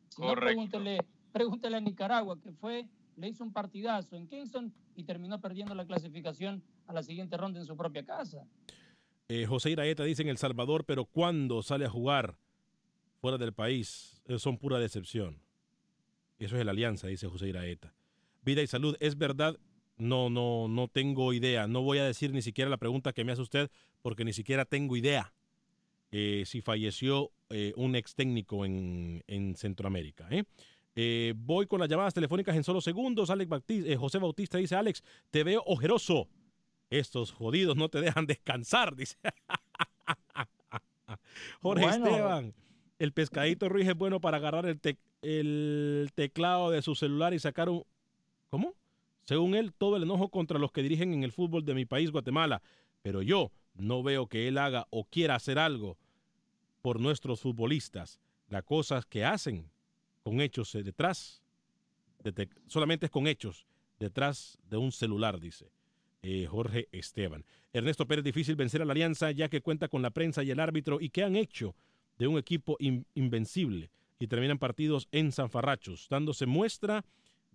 Si 0.10 0.22
no, 0.22 0.30
Correcto. 0.30 0.46
pregúntele, 0.46 1.00
pregúntele 1.34 1.78
a 1.78 1.82
Nicaragua, 1.82 2.40
que 2.42 2.54
fue, 2.54 2.88
le 3.20 3.28
hizo 3.28 3.44
un 3.44 3.54
partidazo 3.54 4.16
en 4.16 4.28
Kingston 4.28 4.74
y 4.96 5.04
terminó 5.04 5.40
perdiendo 5.40 5.76
la 5.76 5.86
clasificación 5.86 6.64
a 6.88 6.94
la 6.94 7.04
siguiente 7.04 7.38
ronda 7.38 7.60
en 7.60 7.66
su 7.66 7.76
propia 7.76 8.04
casa. 8.06 8.46
Eh, 9.28 9.46
José 9.46 9.72
Iraeta 9.72 10.04
dice 10.04 10.24
en 10.24 10.30
El 10.30 10.38
Salvador, 10.38 10.86
pero 10.86 11.06
cuando 11.06 11.62
sale 11.62 11.86
a 11.86 11.90
jugar 11.90 12.38
fuera 13.22 13.38
del 13.38 13.54
país, 13.54 14.22
son 14.38 14.58
pura 14.58 14.80
decepción. 14.80 15.42
Eso 16.40 16.58
es 16.58 16.66
la 16.66 16.72
alianza, 16.72 17.08
dice 17.08 17.28
José 17.28 17.50
Iraeta. 17.50 17.94
Vida 18.44 18.62
y 18.62 18.68
salud, 18.68 18.96
¿es 19.00 19.18
verdad? 19.18 19.60
No, 19.98 20.30
no, 20.30 20.68
no 20.70 20.88
tengo 20.88 21.34
idea. 21.34 21.68
No 21.68 21.82
voy 21.82 21.98
a 21.98 22.06
decir 22.06 22.34
ni 22.34 22.42
siquiera 22.42 22.70
la 22.70 22.78
pregunta 22.78 23.12
que 23.12 23.26
me 23.26 23.34
hace 23.34 23.42
usted, 23.42 23.70
porque 24.02 24.24
ni 24.24 24.32
siquiera 24.32 24.64
tengo 24.64 24.96
idea 24.96 25.34
eh, 26.12 26.44
si 26.46 26.62
falleció 26.62 27.32
eh, 27.50 27.74
un 27.76 27.96
ex 27.96 28.16
técnico 28.16 28.66
en, 28.66 29.24
en 29.28 29.56
Centroamérica. 29.56 30.28
¿eh? 30.32 30.46
Eh, 30.96 31.34
voy 31.38 31.66
con 31.68 31.80
las 31.80 31.88
llamadas 31.90 32.14
telefónicas 32.14 32.56
en 32.56 32.64
solo 32.64 32.82
segundos. 32.82 33.30
Alex 33.30 33.50
eh, 33.70 33.96
José 33.96 34.18
Bautista 34.18 34.58
dice, 34.58 34.76
Alex, 34.76 35.04
te 35.30 35.44
veo 35.44 35.64
ojeroso. 35.66 36.28
Estos 36.90 37.32
jodidos 37.32 37.76
no 37.78 37.90
te 37.90 38.02
dejan 38.02 38.26
descansar, 38.26 38.96
dice. 38.98 39.18
Jorge 41.62 41.86
Bueno. 41.86 42.06
Esteban, 42.08 42.54
el 43.00 43.14
pescadito 43.14 43.70
Ruiz 43.70 43.88
es 43.88 43.96
bueno 43.96 44.20
para 44.20 44.38
agarrar 44.38 44.66
el, 44.66 44.82
tec- 44.82 45.00
el 45.22 46.10
teclado 46.16 46.72
de 46.72 46.82
su 46.82 46.96
celular 46.96 47.34
y 47.34 47.40
sacar 47.40 47.70
un... 47.70 47.84
¿Cómo? 48.50 48.74
Según 49.26 49.56
él, 49.56 49.74
todo 49.74 49.96
el 49.98 50.04
enojo 50.04 50.30
contra 50.30 50.58
los 50.60 50.72
que 50.72 50.82
dirigen 50.82 51.14
en 51.14 51.24
el 51.24 51.32
fútbol 51.32 51.64
de 51.64 51.76
mi 51.76 51.86
país, 51.86 52.12
Guatemala. 52.12 52.62
Pero 53.02 53.22
yo 53.22 53.52
no 53.76 54.02
veo 54.04 54.28
que 54.28 54.48
él 54.48 54.58
haga 54.58 54.88
o 54.90 55.06
quiera 55.06 55.36
hacer 55.36 55.60
algo 55.60 55.98
por 56.82 57.00
nuestros 57.00 57.40
futbolistas. 57.40 58.20
Las 58.48 58.64
cosas 58.64 59.06
que 59.06 59.24
hacen 59.24 59.70
con 60.30 60.42
hechos 60.42 60.76
eh, 60.76 60.84
detrás, 60.84 61.42
solamente 62.68 63.08
es 63.08 63.12
con 63.12 63.26
hechos 63.26 63.66
detrás 64.00 64.60
de 64.70 64.78
un 64.78 64.92
celular, 64.92 65.40
dice 65.40 65.72
eh, 66.22 66.46
Jorge 66.46 66.88
Esteban. 66.92 67.44
Ernesto 67.74 68.06
Pérez, 68.06 68.24
difícil 68.24 68.56
vencer 68.56 68.82
a 68.82 68.86
la 68.86 68.92
Alianza 68.92 69.32
ya 69.32 69.50
que 69.50 69.62
cuenta 69.62 69.88
con 69.88 70.04
la 70.04 70.12
prensa 70.12 70.44
y 70.44 70.52
el 70.52 70.60
árbitro 70.60 71.00
y 71.02 71.10
que 71.10 71.24
han 71.24 71.36
hecho 71.36 71.76
de 72.20 72.28
un 72.28 72.38
equipo 72.38 72.76
in- 72.80 73.08
invencible 73.16 73.90
y 74.20 74.28
terminan 74.28 74.60
partidos 74.60 75.08
en 75.12 75.32
zanfarrachos, 75.32 76.08
dándose 76.10 76.46
muestra 76.46 77.06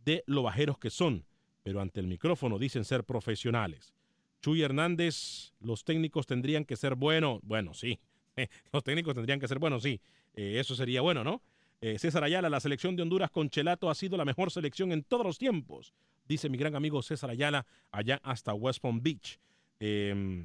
de 0.05 0.25
lo 0.27 0.43
bajeros 0.43 0.79
que 0.79 0.91
son, 0.91 1.25
pero 1.63 1.81
ante 1.81 2.01
el 2.01 2.09
micrófono 2.09 2.59
dicen 2.59 2.85
ser 2.85 3.05
profesionales. 3.05 3.95
Chuy 4.43 4.63
Hernández, 4.63 5.53
los 5.61 5.85
técnicos 5.85 6.27
tendrían 6.27 6.65
que 6.65 6.77
ser 6.77 6.97
buenos. 6.97 7.41
Bueno, 7.43 7.73
sí, 7.73 8.01
los 8.73 8.83
técnicos 8.83 9.15
tendrían 9.15 9.39
que 9.39 9.47
ser 9.49 9.61
buenos, 9.61 9.83
sí. 9.85 10.01
Eh, 10.35 10.59
eso 10.59 10.75
sería 10.75 11.03
bueno, 11.03 11.23
¿no? 11.23 11.41
Eh, 11.81 11.99
César 11.99 12.25
Ayala, 12.25 12.49
la 12.49 12.61
selección 12.61 12.97
de 12.97 13.03
Honduras 13.03 13.31
con 13.31 13.51
Chelato 13.51 13.91
ha 13.91 13.95
sido 13.95 14.17
la 14.17 14.25
mejor 14.25 14.51
selección 14.51 14.93
en 14.93 15.03
todos 15.03 15.27
los 15.27 15.39
tiempos, 15.39 15.93
dice 16.27 16.49
mi 16.49 16.57
gran 16.57 16.75
amigo 16.75 17.03
César 17.03 17.31
Ayala, 17.31 17.67
allá 17.91 18.21
hasta 18.23 18.55
West 18.55 18.81
Palm 18.81 19.03
Beach. 19.03 19.39
Eh, 19.81 20.45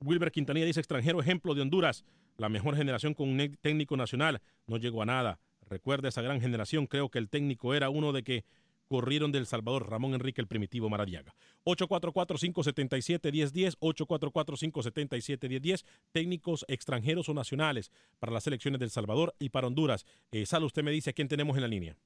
Wilber 0.00 0.30
Quintanilla 0.30 0.66
dice 0.66 0.80
extranjero 0.80 1.20
ejemplo 1.20 1.54
de 1.54 1.62
Honduras, 1.62 2.04
la 2.36 2.48
mejor 2.48 2.76
generación 2.76 3.14
con 3.14 3.28
un 3.28 3.56
técnico 3.60 3.96
nacional, 3.96 4.40
no 4.66 4.76
llegó 4.76 5.02
a 5.02 5.06
nada. 5.06 5.40
Recuerda 5.68 6.08
esa 6.08 6.22
gran 6.22 6.40
generación, 6.40 6.86
creo 6.86 7.08
que 7.08 7.18
el 7.18 7.28
técnico 7.28 7.74
era 7.74 7.90
uno 7.90 8.12
de 8.12 8.22
que 8.22 8.44
corrieron 8.88 9.30
del 9.30 9.46
Salvador, 9.46 9.88
Ramón 9.88 10.14
Enrique 10.14 10.40
el 10.40 10.46
Primitivo 10.46 10.88
Maradiaga. 10.88 11.34
844-577-1010, 11.64 13.76
844-577-1010, 13.78 15.84
técnicos 16.12 16.64
extranjeros 16.68 17.28
o 17.28 17.34
nacionales 17.34 17.90
para 18.18 18.32
las 18.32 18.44
selecciones 18.44 18.80
del 18.80 18.90
Salvador 18.90 19.34
y 19.38 19.50
para 19.50 19.66
Honduras. 19.66 20.06
Eh, 20.32 20.46
Sal, 20.46 20.64
usted 20.64 20.82
me 20.82 20.90
dice 20.90 21.10
a 21.10 21.12
quién 21.12 21.28
tenemos 21.28 21.56
en 21.56 21.62
la 21.62 21.68
línea. 21.68 21.96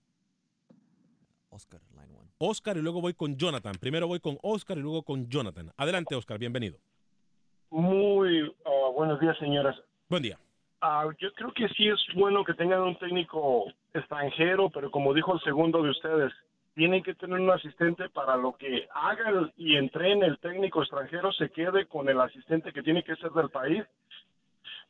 Oscar, 1.51 1.81
line 1.93 2.19
one. 2.19 2.31
Oscar 2.39 2.77
y 2.77 2.83
luego 2.83 3.01
voy 3.01 3.15
con 3.15 3.37
Jonathan. 3.37 3.75
Primero 3.81 4.09
voy 4.09 4.21
con 4.21 4.39
Oscar 4.43 4.79
y 4.79 4.81
luego 4.81 5.03
con 5.03 5.29
Jonathan. 5.29 5.71
Adelante, 5.77 6.15
Oscar, 6.15 6.39
bienvenido. 6.39 6.79
Muy 7.71 8.55
ah, 8.67 8.91
buenos 8.95 9.19
días, 9.21 9.37
señoras. 9.39 9.77
Buen 10.09 10.23
día. 10.23 10.39
Ah, 10.81 11.09
yo 11.21 11.33
creo 11.35 11.53
que 11.53 11.69
sí 11.69 11.89
es 11.89 12.01
bueno 12.15 12.45
que 12.45 12.55
tengan 12.55 12.81
un 12.81 12.99
técnico 12.99 13.67
extranjero, 13.95 14.69
pero 14.69 14.91
como 14.91 15.15
dijo 15.15 15.35
el 15.35 15.41
segundo 15.41 15.83
de 15.83 15.91
ustedes, 15.91 16.33
tienen 16.75 17.03
que 17.03 17.15
tener 17.15 17.39
un 17.39 17.51
asistente 17.51 18.09
para 18.09 18.37
lo 18.37 18.53
que 18.57 18.89
haga 18.95 19.51
y 19.57 19.77
entrene 19.77 20.27
el 20.27 20.39
técnico 20.39 20.81
extranjero, 20.83 21.33
se 21.33 21.51
quede 21.51 21.87
con 21.87 22.09
el 22.09 22.21
asistente 22.21 22.73
que 22.73 22.83
tiene 22.83 23.03
que 23.03 23.17
ser 23.17 23.31
del 23.33 23.51
país, 23.51 23.85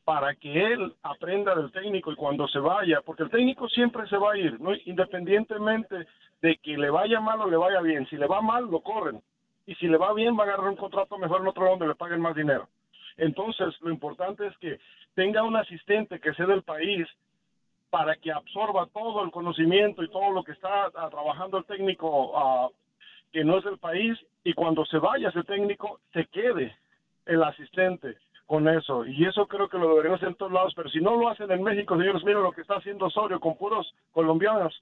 para 0.04 0.34
que 0.34 0.72
él 0.72 0.94
aprenda 1.02 1.54
del 1.54 1.70
técnico 1.70 2.12
y 2.12 2.16
cuando 2.16 2.48
se 2.48 2.58
vaya, 2.58 3.00
porque 3.02 3.24
el 3.24 3.30
técnico 3.30 3.68
siempre 3.68 4.06
se 4.08 4.16
va 4.16 4.32
a 4.32 4.36
ir, 4.36 4.60
¿no? 4.60 4.72
independientemente 4.84 6.06
de 6.40 6.56
que 6.56 6.76
le 6.76 6.90
vaya 6.90 7.20
mal 7.20 7.40
o 7.40 7.48
le 7.48 7.56
vaya 7.56 7.80
bien. 7.80 8.06
Si 8.08 8.16
le 8.16 8.26
va 8.26 8.40
mal, 8.40 8.64
lo 8.64 8.80
corren. 8.80 9.22
Y 9.64 9.76
si 9.76 9.86
le 9.86 9.96
va 9.96 10.12
bien, 10.12 10.36
va 10.36 10.42
a 10.42 10.46
agarrar 10.48 10.68
un 10.68 10.76
contrato 10.76 11.16
mejor 11.18 11.40
en 11.40 11.46
otro 11.46 11.64
donde 11.64 11.86
le 11.86 11.94
paguen 11.94 12.20
más 12.20 12.34
dinero. 12.34 12.68
Entonces, 13.16 13.80
lo 13.80 13.90
importante 13.90 14.46
es 14.46 14.56
que 14.58 14.80
tenga 15.14 15.44
un 15.44 15.56
asistente 15.56 16.18
que 16.18 16.34
sea 16.34 16.46
del 16.46 16.62
país 16.62 17.06
para 17.92 18.16
que 18.16 18.32
absorba 18.32 18.86
todo 18.86 19.22
el 19.22 19.30
conocimiento 19.30 20.02
y 20.02 20.08
todo 20.08 20.30
lo 20.30 20.42
que 20.42 20.52
está 20.52 20.86
ah, 20.94 21.10
trabajando 21.10 21.58
el 21.58 21.66
técnico 21.66 22.32
ah, 22.34 22.68
que 23.30 23.44
no 23.44 23.58
es 23.58 23.64
del 23.64 23.76
país 23.76 24.18
y 24.44 24.54
cuando 24.54 24.86
se 24.86 24.96
vaya 24.96 25.28
ese 25.28 25.44
técnico 25.44 26.00
se 26.14 26.24
quede 26.28 26.74
el 27.26 27.42
asistente 27.42 28.16
con 28.46 28.66
eso. 28.66 29.04
Y 29.04 29.26
eso 29.26 29.46
creo 29.46 29.68
que 29.68 29.76
lo 29.76 29.90
deberían 29.90 30.14
hacer 30.14 30.28
en 30.28 30.36
todos 30.36 30.52
lados 30.52 30.72
pero 30.74 30.88
si 30.88 31.00
no 31.00 31.16
lo 31.16 31.28
hacen 31.28 31.50
en 31.50 31.62
México 31.62 31.94
señores 31.98 32.24
miren 32.24 32.42
lo 32.42 32.52
que 32.52 32.62
está 32.62 32.76
haciendo 32.76 33.04
Osorio 33.04 33.38
con 33.38 33.58
puros 33.58 33.94
colombianos. 34.12 34.72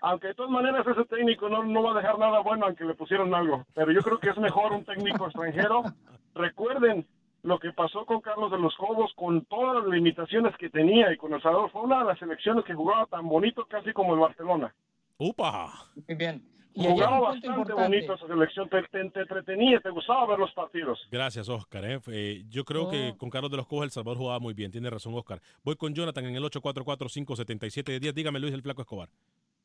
Aunque 0.00 0.28
de 0.28 0.34
todas 0.34 0.52
maneras 0.52 0.86
ese 0.86 1.04
técnico 1.06 1.48
no, 1.48 1.64
no 1.64 1.82
va 1.82 1.90
a 1.90 2.00
dejar 2.00 2.16
nada 2.16 2.42
bueno 2.42 2.66
aunque 2.66 2.84
le 2.84 2.94
pusieron 2.94 3.34
algo 3.34 3.66
pero 3.74 3.90
yo 3.90 4.02
creo 4.02 4.20
que 4.20 4.30
es 4.30 4.38
mejor 4.38 4.70
un 4.70 4.84
técnico 4.84 5.24
extranjero. 5.24 5.82
Recuerden 6.36 7.08
lo 7.42 7.58
que 7.58 7.72
pasó 7.72 8.06
con 8.06 8.20
Carlos 8.20 8.50
de 8.50 8.58
los 8.58 8.74
Cobos 8.76 9.12
con 9.16 9.44
todas 9.46 9.82
las 9.84 9.92
limitaciones 9.92 10.56
que 10.58 10.70
tenía 10.70 11.12
y 11.12 11.16
con 11.16 11.32
El 11.34 11.42
Salvador 11.42 11.70
fue 11.70 11.82
una 11.82 11.98
de 12.00 12.04
las 12.04 12.18
selecciones 12.18 12.64
que 12.64 12.74
jugaba 12.74 13.06
tan 13.06 13.28
bonito 13.28 13.66
casi 13.66 13.92
como 13.92 14.14
el 14.14 14.20
Barcelona. 14.20 14.74
¡Upa! 15.18 15.72
Muy 16.08 16.16
bien. 16.16 16.48
Y 16.74 16.86
Jugaba 16.86 17.20
bastante 17.20 17.48
importante. 17.48 17.82
bonito 17.82 18.14
esa 18.14 18.26
selección, 18.26 18.68
te, 18.70 18.82
te- 18.84 19.10
te 19.10 19.20
entretenía, 19.20 19.78
te 19.80 19.90
gustaba 19.90 20.24
ver 20.26 20.38
los 20.38 20.50
partidos. 20.54 20.98
Gracias, 21.10 21.46
Oscar. 21.50 21.84
¿eh? 21.84 22.00
Eh, 22.06 22.44
yo 22.48 22.64
creo 22.64 22.88
que 22.88 23.10
Oh. 23.12 23.18
con 23.18 23.28
Carlos 23.28 23.50
de 23.50 23.58
los 23.58 23.66
Cobos 23.66 23.84
El 23.84 23.90
Salvador 23.90 24.16
jugaba 24.16 24.38
muy 24.40 24.54
bien. 24.54 24.70
Tiene 24.70 24.88
razón, 24.88 25.12
Oscar. 25.14 25.42
Voy 25.62 25.76
con 25.76 25.92
Jonathan 25.92 26.24
en 26.24 26.36
el 26.36 26.42
844-577-10. 26.44 28.14
Dígame, 28.14 28.40
Luis 28.40 28.54
el 28.54 28.62
Flaco 28.62 28.80
Escobar. 28.82 29.10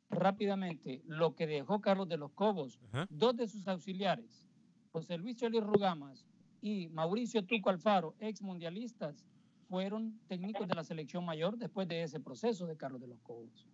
rápidamente 0.10 1.02
lo 1.06 1.36
que 1.36 1.48
dejó 1.48 1.80
Carlos 1.80 2.10
de 2.10 2.18
los 2.18 2.32
Cobos. 2.34 2.80
Ajá. 2.92 3.08
Dos 3.10 3.36
de 3.38 3.48
sus 3.48 3.68
auxiliares, 3.68 4.46
José 4.92 5.18
Luis 5.18 5.38
Choli 5.38 5.60
Rugamas 5.60 6.26
y 6.62 6.88
Mauricio 6.90 7.44
Tuco 7.46 7.70
Alfaro, 7.70 8.16
ex 8.20 8.42
mundialistas, 8.42 9.24
fueron 9.70 10.20
técnicos 10.28 10.68
de 10.68 10.76
la 10.76 10.84
selección 10.84 11.24
mayor 11.26 11.58
después 11.58 11.88
de 11.88 12.04
ese 12.04 12.20
proceso 12.20 12.66
de 12.68 12.76
Carlos 12.78 13.02
de 13.02 13.08
los 13.08 13.20
Cobos. 13.20 13.66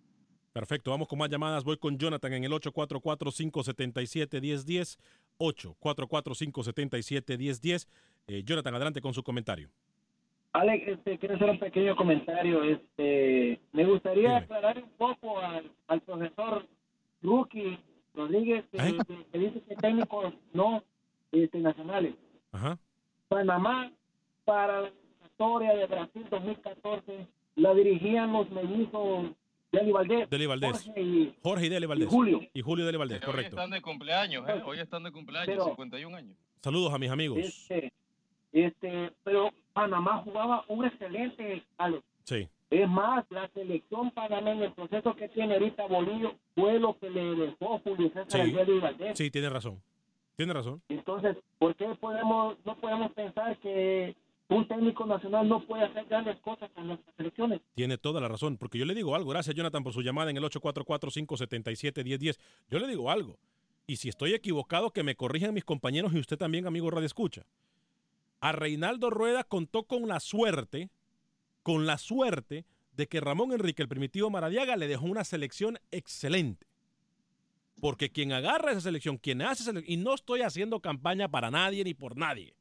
Perfecto, 0.51 0.91
vamos 0.91 1.07
con 1.07 1.17
más 1.19 1.29
llamadas. 1.29 1.63
Voy 1.63 1.77
con 1.77 1.97
Jonathan 1.97 2.33
en 2.33 2.43
el 2.43 2.51
844-577-1010. 2.51 4.97
844-577-1010. 5.39 7.87
Eh, 8.27 8.43
Jonathan, 8.45 8.75
adelante 8.75 9.01
con 9.01 9.13
su 9.13 9.23
comentario. 9.23 9.69
Alex, 10.53 10.87
este, 10.87 11.17
quiero 11.17 11.35
hacer 11.35 11.49
un 11.49 11.59
pequeño 11.59 11.95
comentario. 11.95 12.63
Este, 12.63 13.59
me 13.71 13.85
gustaría 13.85 14.39
Dígame. 14.39 14.45
aclarar 14.45 14.83
un 14.83 14.89
poco 14.91 15.39
al, 15.39 15.71
al 15.87 16.01
profesor 16.01 16.67
Rookie 17.23 17.79
Rodríguez, 18.13 18.63
que, 18.71 18.77
¿Eh? 18.77 18.97
que- 19.07 19.25
que 19.31 19.39
dice 19.39 19.61
que 19.67 19.75
técnicos 19.75 20.33
no 20.53 20.83
este, 21.31 21.57
nacionales. 21.59 22.13
Ajá. 22.53 22.77
Panamá, 23.27 23.91
para 24.45 24.81
la 24.81 24.91
historia 25.25 25.73
de 25.75 25.85
Brasil 25.87 26.25
2014, 26.29 27.27
la 27.55 27.73
dirigían 27.73 28.31
los 28.31 28.49
mellizos 28.51 29.31
Deli 29.71 29.91
Valdés. 29.91 30.29
Deli 30.29 30.45
Valdés. 30.45 30.71
Jorge 30.85 31.01
y, 31.01 31.35
Jorge 31.41 31.65
y 31.65 31.69
Dele 31.69 31.87
Valdés. 31.87 32.07
y 32.07 32.11
Julio. 32.11 32.41
Y 32.53 32.61
Julio 32.61 32.85
Dele 32.85 32.97
Valdés, 32.99 33.19
Pero 33.19 33.31
hoy 33.31 33.35
correcto. 33.35 33.55
están 33.57 33.71
de 33.71 33.81
cumpleaños, 33.81 34.47
¿eh? 34.47 34.61
Hoy 34.65 34.79
están 34.79 35.03
de 35.03 35.11
cumpleaños, 35.11 35.47
Pero- 35.57 35.65
51 35.65 36.15
años. 36.15 36.37
Saludos 36.61 36.93
a 36.93 36.97
mis 36.99 37.09
amigos. 37.09 37.39
Este, 37.39 37.91
este, 38.53 39.11
pero 39.23 39.49
Panamá 39.73 40.21
jugaba 40.23 40.63
un 40.67 40.85
excelente, 40.85 41.63
Alex. 41.77 42.03
Sí. 42.23 42.47
Es 42.69 42.87
más, 42.89 43.25
la 43.29 43.47
selección 43.49 44.11
panameña, 44.11 44.65
el 44.65 44.73
proceso 44.73 45.15
que 45.15 45.27
tiene 45.29 45.55
ahorita 45.55 45.85
Bolillo, 45.87 46.33
fue 46.55 46.79
lo 46.79 46.97
que 46.97 47.09
le 47.09 47.35
dejó 47.35 47.79
Julio 47.79 48.09
César 48.13 48.45
Sí. 48.45 48.51
Valdés. 48.79 49.17
Sí, 49.17 49.29
tiene 49.31 49.49
razón. 49.49 49.81
Tiene 50.35 50.53
razón. 50.53 50.81
Entonces, 50.89 51.37
¿por 51.59 51.75
qué 51.75 51.85
podemos, 51.99 52.57
no 52.65 52.75
podemos 52.77 53.11
pensar 53.13 53.57
que 53.59 54.15
un 54.49 54.67
técnico 54.67 55.05
nacional 55.05 55.47
no 55.47 55.65
puede 55.65 55.83
hacer 55.83 56.05
grandes 56.05 56.39
cosas 56.41 56.69
con 56.71 56.87
nuestras 56.87 57.15
selecciones? 57.15 57.61
Tiene 57.75 57.97
toda 57.97 58.19
la 58.19 58.27
razón. 58.27 58.57
Porque 58.57 58.77
yo 58.77 58.85
le 58.85 58.95
digo 58.95 59.15
algo. 59.15 59.29
Gracias, 59.31 59.55
Jonathan, 59.55 59.83
por 59.83 59.93
su 59.93 60.01
llamada 60.01 60.31
en 60.31 60.37
el 60.37 60.43
844-577-1010. 60.43 62.39
Yo 62.69 62.79
le 62.79 62.87
digo 62.87 63.11
algo. 63.11 63.37
Y 63.85 63.97
si 63.97 64.09
estoy 64.09 64.33
equivocado, 64.33 64.91
que 64.91 65.03
me 65.03 65.15
corrijan 65.15 65.53
mis 65.53 65.65
compañeros 65.65 66.13
y 66.13 66.19
usted 66.19 66.37
también, 66.37 66.65
amigo 66.65 66.89
Radio 66.89 67.05
Escucha. 67.05 67.45
A 68.39 68.51
Reinaldo 68.51 69.09
Rueda 69.09 69.43
contó 69.43 69.83
con 69.83 70.07
la 70.07 70.19
suerte, 70.19 70.89
con 71.63 71.85
la 71.85 71.97
suerte 71.97 72.65
de 72.95 73.07
que 73.07 73.21
Ramón 73.21 73.51
Enrique, 73.51 73.81
el 73.81 73.87
primitivo 73.87 74.29
Maradiaga, 74.29 74.75
le 74.77 74.87
dejó 74.87 75.05
una 75.05 75.23
selección 75.23 75.79
excelente. 75.91 76.67
Porque 77.83 78.09
quien 78.09 78.31
agarra 78.31 78.71
esa 78.71 78.79
selección, 78.79 79.17
quien 79.17 79.41
hace 79.41 79.61
esa 79.63 79.71
selección, 79.71 79.99
y 79.99 80.01
no 80.01 80.13
estoy 80.15 80.39
haciendo 80.41 80.79
campaña 80.79 81.27
para 81.27 81.51
nadie 81.51 81.83
ni 81.83 81.93
por 81.93 82.15
nadie, 82.15 82.55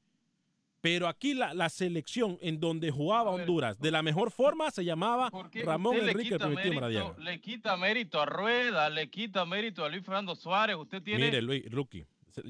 pero 0.80 1.06
aquí 1.06 1.32
la, 1.32 1.54
la 1.54 1.68
selección 1.68 2.38
en 2.42 2.58
donde 2.58 2.90
jugaba 2.90 3.30
ver, 3.30 3.42
Honduras 3.42 3.78
de 3.78 3.92
la 3.92 4.02
mejor 4.02 4.32
forma 4.32 4.68
se 4.72 4.84
llamaba 4.84 5.30
¿Por 5.30 5.48
qué 5.48 5.62
Ramón 5.62 5.94
Enrique, 5.94 6.34
el 6.34 6.40
mérito- 6.40 6.74
Maradiaga. 6.74 7.14
Le 7.20 7.40
quita 7.40 7.76
mérito 7.76 8.20
a 8.20 8.26
Rueda, 8.26 8.90
le 8.90 9.08
quita 9.10 9.46
mérito 9.46 9.84
a 9.84 9.88
Luis 9.88 10.04
Fernando 10.04 10.34
Suárez. 10.34 10.74
Usted 10.74 11.00
tiene, 11.00 11.26
Mire, 11.26 11.40
Luis, 11.40 11.70
Rookie, 11.70 12.04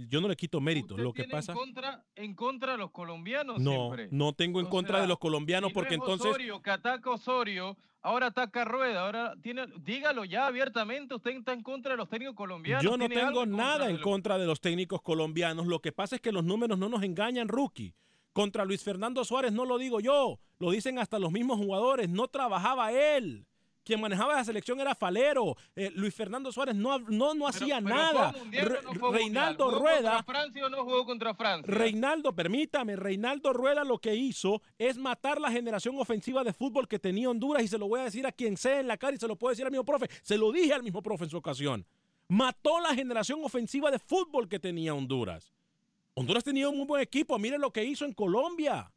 yo 0.08 0.20
no 0.20 0.28
le 0.28 0.36
quito 0.36 0.60
mérito. 0.60 0.94
usted 0.94 1.04
Lo 1.04 1.12
que 1.12 1.22
tiene 1.24 1.32
pasa, 1.32 1.52
en 1.52 1.58
contra, 1.58 2.04
en 2.14 2.34
contra 2.34 2.72
de 2.72 2.78
los 2.78 2.90
colombianos 2.90 3.60
no, 3.60 3.70
siempre. 3.70 4.08
no 4.10 4.32
tengo 4.32 4.60
en 4.60 4.66
O 4.66 4.70
contra 4.70 4.94
sea, 4.96 5.02
de 5.02 5.08
los 5.08 5.18
colombianos 5.18 5.68
Si 5.70 5.74
porque 5.74 5.94
es 5.94 6.00
entonces 6.00 6.26
Osorio, 6.26 6.62
que 6.62 6.70
ataca 6.70 7.10
Osorio, 7.10 7.76
ahora 8.02 8.26
ataca 8.28 8.64
Rueda, 8.64 9.04
ahora 9.04 9.34
tiene, 9.42 9.66
dígalo 9.80 10.24
ya 10.24 10.46
abiertamente, 10.46 11.14
usted 11.14 11.32
está 11.32 11.52
en 11.52 11.62
contra 11.62 11.92
de 11.92 11.96
los 11.98 12.08
técnicos 12.08 12.36
colombianos. 12.36 12.82
Yo 12.84 12.96
no 12.96 13.08
tengo 13.08 13.26
algo 13.28 13.42
en 13.44 13.50
nada 13.52 13.70
contra 13.72 13.86
en 13.86 13.92
de 13.92 13.98
los- 13.98 14.02
contra 14.02 14.38
de 14.38 14.46
los 14.46 14.60
técnicos 14.60 15.02
colombianos. 15.02 15.66
Lo 15.66 15.80
que 15.80 15.92
pasa 15.92 16.16
es 16.16 16.22
que 16.22 16.32
los 16.32 16.44
números 16.44 16.78
no 16.78 16.88
nos 16.88 17.02
engañan, 17.02 17.48
rookie. 17.48 17.94
Contra 18.32 18.64
Luis 18.64 18.82
Fernando 18.82 19.24
Suárez 19.24 19.52
no 19.52 19.66
lo 19.66 19.76
digo 19.76 20.00
yo, 20.00 20.40
lo 20.58 20.70
dicen 20.70 20.98
hasta 20.98 21.18
los 21.18 21.30
mismos 21.32 21.58
jugadores. 21.58 22.08
No 22.08 22.28
trabajaba 22.28 22.90
él. 22.90 23.46
Quien 23.84 24.00
manejaba 24.00 24.34
la 24.34 24.44
selección 24.44 24.80
era 24.80 24.94
Falero. 24.94 25.56
Eh, 25.74 25.90
Luis 25.94 26.14
Fernando 26.14 26.52
Suárez 26.52 26.74
no, 26.76 26.98
no, 27.00 27.34
no 27.34 27.48
hacía 27.48 27.80
Pero- 27.80 27.86
pero 27.86 27.96
nada. 27.96 28.30
¿fue 28.32 28.40
mundial 28.40 28.66
o 28.66 28.68
Re- 28.70 28.98
no 29.00 29.12
Reinaldo? 29.12 29.64
¿Jugó 29.66 29.78
Rueda. 29.80 30.10
contra 30.16 30.22
Francia 30.34 30.66
o 30.66 30.68
no 30.68 30.84
jugó 30.84 31.04
contra 31.04 31.34
Francia? 31.34 31.74
Reinaldo, 31.74 32.32
permítame, 32.34 32.94
Reinaldo 32.96 33.52
Rueda 33.52 33.82
lo 33.84 33.98
que 33.98 34.14
hizo 34.14 34.62
es 34.78 34.96
matar 34.96 35.40
la 35.40 35.50
generación 35.50 35.96
ofensiva 35.98 36.44
de 36.44 36.52
fútbol 36.52 36.86
que 36.86 36.98
tenía 37.00 37.28
Honduras 37.28 37.62
y 37.64 37.68
se 37.68 37.78
lo 37.78 37.88
voy 37.88 38.00
a 38.00 38.04
decir 38.04 38.26
a 38.26 38.32
quien 38.32 38.56
sea 38.56 38.78
en 38.80 38.86
la 38.86 38.96
cara 38.96 39.16
y 39.16 39.18
se 39.18 39.26
lo 39.26 39.36
puedo 39.36 39.50
decir 39.50 39.64
al 39.64 39.72
mismo 39.72 39.84
profe. 39.84 40.08
Se 40.22 40.38
lo 40.38 40.52
dije 40.52 40.72
al 40.72 40.82
mismo 40.82 41.02
profe 41.02 41.24
en 41.24 41.30
su 41.30 41.36
ocasión. 41.38 41.84
Mató 42.28 42.80
la 42.80 42.94
generación 42.94 43.40
ofensiva 43.44 43.90
de 43.90 43.98
fútbol 43.98 44.48
que 44.48 44.58
tenía 44.58 44.94
Honduras. 44.94 45.52
Honduras 46.14 46.44
tenía 46.44 46.68
un 46.68 46.76
muy 46.76 46.86
buen 46.86 47.02
equipo. 47.02 47.38
Miren 47.38 47.60
lo 47.60 47.72
que 47.72 47.84
hizo 47.84 48.04
en 48.04 48.12
Colombia 48.12 48.90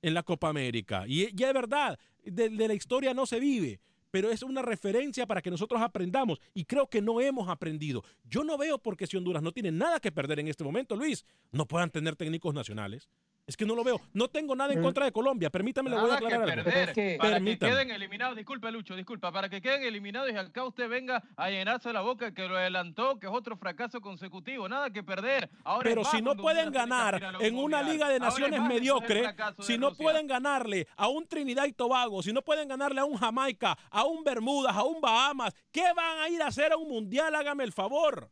en 0.00 0.14
la 0.14 0.22
Copa 0.22 0.48
América. 0.48 1.04
Y 1.06 1.34
ya 1.34 1.48
es 1.48 1.54
verdad, 1.54 1.98
de, 2.24 2.48
de 2.50 2.68
la 2.68 2.74
historia 2.74 3.12
no 3.14 3.26
se 3.26 3.40
vive, 3.40 3.80
pero 4.10 4.30
es 4.30 4.42
una 4.42 4.62
referencia 4.62 5.26
para 5.26 5.42
que 5.42 5.50
nosotros 5.50 5.80
aprendamos. 5.80 6.40
Y 6.54 6.64
creo 6.64 6.88
que 6.88 7.02
no 7.02 7.20
hemos 7.20 7.48
aprendido. 7.48 8.04
Yo 8.24 8.44
no 8.44 8.58
veo 8.58 8.78
por 8.78 8.96
qué 8.96 9.06
si 9.06 9.16
Honduras 9.16 9.42
no 9.42 9.52
tiene 9.52 9.72
nada 9.72 10.00
que 10.00 10.12
perder 10.12 10.40
en 10.40 10.48
este 10.48 10.64
momento, 10.64 10.96
Luis, 10.96 11.24
no 11.52 11.66
puedan 11.66 11.90
tener 11.90 12.16
técnicos 12.16 12.54
nacionales. 12.54 13.08
Es 13.48 13.56
que 13.56 13.64
no 13.64 13.74
lo 13.74 13.82
veo. 13.82 13.98
No 14.12 14.28
tengo 14.28 14.54
nada 14.54 14.74
en 14.74 14.80
Mm. 14.80 14.82
contra 14.82 15.06
de 15.06 15.10
Colombia. 15.12 15.48
Permítame, 15.48 15.88
le 15.88 15.96
voy 15.96 16.10
a 16.10 16.18
que 16.18 16.26
aclarar 16.26 16.50
algo. 16.58 16.70
es 16.70 16.92
que- 16.92 17.16
para 17.18 17.40
que 17.40 17.58
queden 17.58 17.90
eliminados, 17.90 18.36
disculpa 18.36 18.70
Lucho, 18.70 18.94
disculpa, 18.94 19.32
para 19.32 19.48
que 19.48 19.62
queden 19.62 19.84
eliminados 19.84 20.30
y 20.30 20.36
acá 20.36 20.64
usted 20.64 20.86
venga 20.86 21.22
a 21.34 21.48
llenarse 21.48 21.90
la 21.94 22.02
boca 22.02 22.34
que 22.34 22.46
lo 22.46 22.58
adelantó, 22.58 23.18
que 23.18 23.26
es 23.26 23.32
otro 23.32 23.56
fracaso 23.56 24.02
consecutivo, 24.02 24.68
nada 24.68 24.90
que 24.90 25.02
perder. 25.02 25.48
Ahora 25.64 25.82
Pero 25.82 26.04
si 26.04 26.20
no 26.20 26.36
pueden 26.36 26.70
ganar 26.70 27.22
en 27.40 27.56
una. 27.58 27.78
Liga 27.82 28.10
de 28.10 28.20
Naciones 28.20 28.60
mediocre, 28.60 29.34
si 29.60 29.78
no 29.78 29.88
Rusia. 29.90 30.04
pueden 30.04 30.26
ganarle 30.26 30.86
a 30.96 31.08
un 31.08 31.26
Trinidad 31.26 31.64
y 31.64 31.72
Tobago, 31.72 32.22
si 32.22 32.34
no 32.34 32.42
pueden 32.42 32.68
ganarle 32.68 33.00
a 33.00 33.06
un 33.06 33.16
Jamaica, 33.16 33.78
a 33.90 34.04
un 34.04 34.22
Bermudas, 34.24 34.76
a 34.76 34.82
un 34.84 35.00
Bahamas, 35.00 35.54
¿qué 35.72 35.84
van 35.96 36.18
a 36.18 36.28
ir 36.28 36.42
a 36.42 36.48
hacer 36.48 36.70
a 36.72 36.76
un 36.76 36.88
mundial? 36.88 37.34
Hágame 37.34 37.64
el 37.64 37.72
favor. 37.72 38.30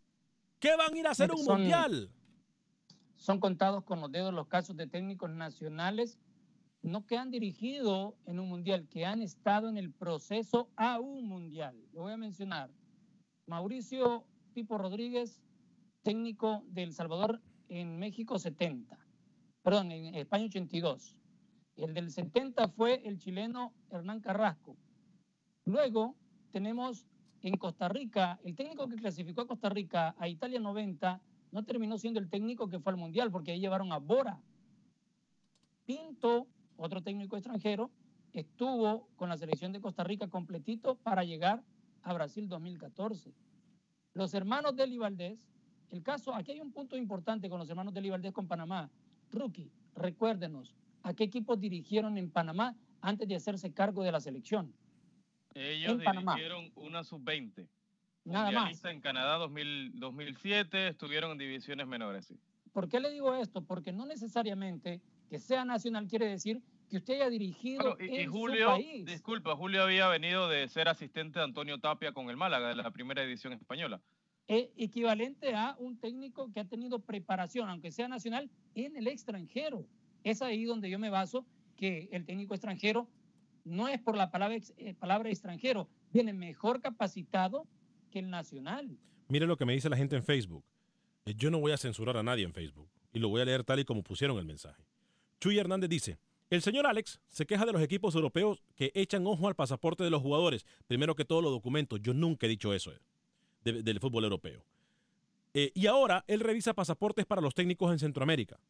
¿Qué 0.58 0.76
van 0.76 0.92
a 0.92 0.98
ir 0.98 1.06
a 1.06 1.10
hacer 1.12 1.30
a 1.30 1.34
un 1.34 1.42
Son- 1.44 1.60
mundial? 1.60 2.10
Son 3.26 3.40
contados 3.40 3.82
con 3.82 4.00
los 4.00 4.12
dedos 4.12 4.32
los 4.32 4.46
casos 4.46 4.76
de 4.76 4.86
técnicos 4.86 5.28
nacionales, 5.28 6.16
no 6.80 7.06
que 7.06 7.16
han 7.16 7.32
dirigido 7.32 8.14
en 8.24 8.38
un 8.38 8.48
mundial, 8.48 8.86
que 8.88 9.04
han 9.04 9.20
estado 9.20 9.68
en 9.68 9.76
el 9.76 9.90
proceso 9.92 10.70
a 10.76 11.00
un 11.00 11.26
mundial. 11.26 11.76
Lo 11.92 12.02
voy 12.02 12.12
a 12.12 12.16
mencionar. 12.16 12.70
Mauricio 13.48 14.24
Pipo 14.54 14.78
Rodríguez, 14.78 15.42
técnico 16.04 16.62
de 16.68 16.92
Salvador 16.92 17.42
en 17.68 17.98
México 17.98 18.38
70, 18.38 18.96
perdón, 19.60 19.90
en 19.90 20.14
España 20.14 20.44
82. 20.44 21.16
El 21.74 21.94
del 21.94 22.12
70 22.12 22.68
fue 22.68 23.02
el 23.08 23.18
chileno 23.18 23.74
Hernán 23.90 24.20
Carrasco. 24.20 24.76
Luego 25.64 26.14
tenemos 26.52 27.08
en 27.42 27.56
Costa 27.56 27.88
Rica, 27.88 28.38
el 28.44 28.54
técnico 28.54 28.86
que 28.86 28.94
clasificó 28.94 29.40
a 29.40 29.48
Costa 29.48 29.68
Rica 29.68 30.14
a 30.16 30.28
Italia 30.28 30.60
90 30.60 31.20
no 31.56 31.64
terminó 31.64 31.96
siendo 31.96 32.20
el 32.20 32.28
técnico 32.28 32.68
que 32.68 32.78
fue 32.78 32.92
al 32.92 32.98
Mundial 32.98 33.30
porque 33.30 33.52
ahí 33.52 33.60
llevaron 33.60 33.90
a 33.90 33.96
Bora. 33.96 34.38
Pinto, 35.86 36.46
otro 36.76 37.02
técnico 37.02 37.38
extranjero, 37.38 37.90
estuvo 38.34 39.08
con 39.16 39.30
la 39.30 39.38
selección 39.38 39.72
de 39.72 39.80
Costa 39.80 40.04
Rica 40.04 40.28
completito 40.28 40.96
para 40.96 41.24
llegar 41.24 41.64
a 42.02 42.12
Brasil 42.12 42.46
2014. 42.46 43.32
Los 44.12 44.34
hermanos 44.34 44.76
Deli 44.76 44.98
Valdés, 44.98 45.38
el 45.88 46.02
caso, 46.02 46.34
aquí 46.34 46.52
hay 46.52 46.60
un 46.60 46.72
punto 46.72 46.94
importante 46.94 47.48
con 47.48 47.58
los 47.58 47.70
hermanos 47.70 47.94
Deli 47.94 48.10
Valdés 48.10 48.34
con 48.34 48.46
Panamá. 48.46 48.90
Rookie, 49.32 49.72
recuérdenos, 49.94 50.74
¿a 51.04 51.14
qué 51.14 51.24
equipos 51.24 51.58
dirigieron 51.58 52.18
en 52.18 52.30
Panamá 52.30 52.76
antes 53.00 53.26
de 53.26 53.34
hacerse 53.34 53.72
cargo 53.72 54.02
de 54.02 54.12
la 54.12 54.20
selección? 54.20 54.74
Ellos 55.54 55.92
en 55.92 56.04
Panamá. 56.04 56.34
dirigieron 56.34 56.70
una 56.74 57.02
sub-20. 57.02 57.66
Nada 58.26 58.50
más. 58.50 58.84
En 58.84 59.00
Canadá 59.00 59.36
2000 59.36 59.92
2007, 60.00 60.88
estuvieron 60.88 61.32
en 61.32 61.38
divisiones 61.38 61.86
menores. 61.86 62.26
sí. 62.26 62.38
¿Por 62.72 62.90
qué 62.90 63.00
le 63.00 63.10
digo 63.10 63.34
esto? 63.34 63.62
Porque 63.62 63.90
no 63.90 64.04
necesariamente 64.04 65.00
que 65.30 65.38
sea 65.38 65.64
nacional 65.64 66.06
quiere 66.08 66.26
decir 66.26 66.60
que 66.90 66.98
usted 66.98 67.14
haya 67.14 67.30
dirigido 67.30 67.96
Bueno, 67.96 68.12
y, 68.14 68.16
y 68.18 68.20
en 68.20 68.30
Julio, 68.30 68.66
su 68.66 68.72
país. 68.72 69.06
disculpa, 69.06 69.56
Julio 69.56 69.82
había 69.82 70.08
venido 70.08 70.46
de 70.48 70.68
ser 70.68 70.88
asistente 70.88 71.38
de 71.38 71.46
Antonio 71.46 71.80
Tapia 71.80 72.12
con 72.12 72.28
el 72.28 72.36
Málaga 72.36 72.68
de 72.68 72.74
la 72.74 72.90
primera 72.90 73.22
edición 73.22 73.54
española. 73.54 74.02
Es 74.46 74.68
equivalente 74.76 75.54
a 75.54 75.74
un 75.78 75.98
técnico 75.98 76.52
que 76.52 76.60
ha 76.60 76.64
tenido 76.66 77.00
preparación, 77.00 77.70
aunque 77.70 77.90
sea 77.90 78.08
nacional, 78.08 78.50
en 78.74 78.94
el 78.96 79.06
extranjero. 79.08 79.86
Es 80.22 80.42
ahí 80.42 80.64
donde 80.64 80.90
yo 80.90 80.98
me 80.98 81.08
baso 81.08 81.46
que 81.76 82.10
el 82.12 82.26
técnico 82.26 82.54
extranjero 82.54 83.08
no 83.64 83.88
es 83.88 84.00
por 84.00 84.16
la 84.16 84.30
palabra, 84.30 84.58
eh, 84.76 84.94
palabra 84.94 85.30
extranjero, 85.30 85.88
viene 86.12 86.32
mejor 86.34 86.82
capacitado 86.82 87.66
el 88.18 88.30
nacional. 88.30 88.98
Mire 89.28 89.46
lo 89.46 89.56
que 89.56 89.64
me 89.64 89.72
dice 89.72 89.88
la 89.88 89.96
gente 89.96 90.16
en 90.16 90.22
Facebook. 90.24 90.64
Eh, 91.24 91.34
Yo 91.36 91.50
no 91.50 91.58
voy 91.58 91.72
a 91.72 91.76
censurar 91.76 92.16
a 92.16 92.22
nadie 92.22 92.44
en 92.44 92.52
Facebook 92.52 92.88
y 93.12 93.18
lo 93.18 93.28
voy 93.28 93.40
a 93.40 93.44
leer 93.44 93.64
tal 93.64 93.80
y 93.80 93.84
como 93.84 94.02
pusieron 94.02 94.38
el 94.38 94.44
mensaje. 94.44 94.82
Chuy 95.40 95.58
Hernández 95.58 95.90
dice, 95.90 96.18
el 96.50 96.62
señor 96.62 96.86
Alex 96.86 97.20
se 97.28 97.44
queja 97.46 97.66
de 97.66 97.72
los 97.72 97.82
equipos 97.82 98.14
europeos 98.14 98.62
que 98.76 98.92
echan 98.94 99.26
ojo 99.26 99.48
al 99.48 99.54
pasaporte 99.56 100.04
de 100.04 100.10
los 100.10 100.22
jugadores. 100.22 100.64
Primero 100.86 101.14
que 101.16 101.24
todo 101.24 101.42
los 101.42 101.50
documentos. 101.52 102.00
Yo 102.02 102.14
nunca 102.14 102.46
he 102.46 102.48
dicho 102.48 102.72
eso 102.72 102.92
eh, 102.92 102.98
de- 103.64 103.82
del 103.82 103.98
fútbol 104.00 104.24
europeo. 104.24 104.64
Eh, 105.54 105.72
y 105.74 105.86
ahora 105.86 106.24
él 106.28 106.40
revisa 106.40 106.74
pasaportes 106.74 107.24
para 107.26 107.40
los 107.40 107.54
técnicos 107.54 107.90
en 107.90 107.98
Centroamérica. 107.98 108.60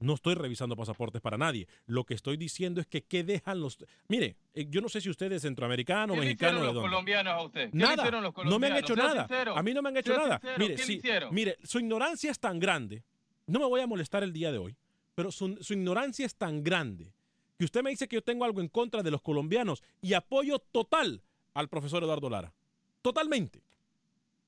No 0.00 0.14
estoy 0.14 0.34
revisando 0.34 0.76
pasaportes 0.76 1.20
para 1.20 1.36
nadie. 1.38 1.68
Lo 1.86 2.04
que 2.04 2.14
estoy 2.14 2.36
diciendo 2.36 2.80
es 2.80 2.86
que 2.86 3.02
qué 3.02 3.22
dejan 3.22 3.60
los... 3.60 3.78
Mire, 4.08 4.36
eh, 4.54 4.66
yo 4.68 4.80
no 4.80 4.88
sé 4.88 5.00
si 5.00 5.10
usted 5.10 5.30
es 5.32 5.42
centroamericano, 5.42 6.14
¿Qué 6.14 6.20
mexicano, 6.20 6.52
hicieron 6.52 6.60
de 6.62 6.66
los 6.66 6.74
dónde. 6.74 6.88
colombianos 6.90 7.32
a 7.34 7.42
usted? 7.42 7.70
¿Qué 7.70 7.76
Nada. 7.76 7.94
hicieron 7.94 8.22
los 8.24 8.34
no 8.34 8.58
me 8.58 8.66
han 8.68 8.72
colombianos? 8.72 8.78
hecho 8.80 8.94
Sea 8.94 9.04
nada. 9.04 9.26
sincero, 9.28 9.56
a 9.58 9.62
mí 9.62 9.74
no 9.74 9.82
me 9.82 9.88
han 9.90 9.96
hecho 9.98 10.14
sea 10.14 10.22
nada. 10.22 10.38
sincero, 10.40 10.58
Mire, 10.58 10.74
¿qué 10.76 10.92
hicieron? 10.92 11.34
mire, 11.34 11.56
su 11.62 11.78
ignorancia 11.78 12.30
es 12.30 12.38
tan 12.40 12.58
grande. 12.58 13.04
No 13.46 13.58
me 13.60 13.66
voy 13.66 13.80
a 13.82 13.86
molestar 13.86 14.22
el 14.22 14.32
día 14.32 14.50
de 14.50 14.58
hoy, 14.58 14.74
pero 15.14 15.30
su, 15.30 15.56
su 15.60 15.74
ignorancia 15.74 16.24
es 16.24 16.34
tan 16.34 16.62
grande 16.64 17.12
que 17.58 17.64
usted 17.66 17.82
me 17.82 17.90
dice 17.90 18.08
que 18.08 18.16
yo 18.16 18.22
tengo 18.22 18.46
algo 18.46 18.62
en 18.62 18.68
contra 18.68 19.02
de 19.02 19.10
los 19.10 19.20
colombianos 19.20 19.82
y 20.00 20.14
apoyo 20.14 20.58
total 20.60 21.20
al 21.52 21.68
profesor 21.68 22.02
Eduardo 22.02 22.30
Lara. 22.30 22.54
Totalmente. 23.02 23.60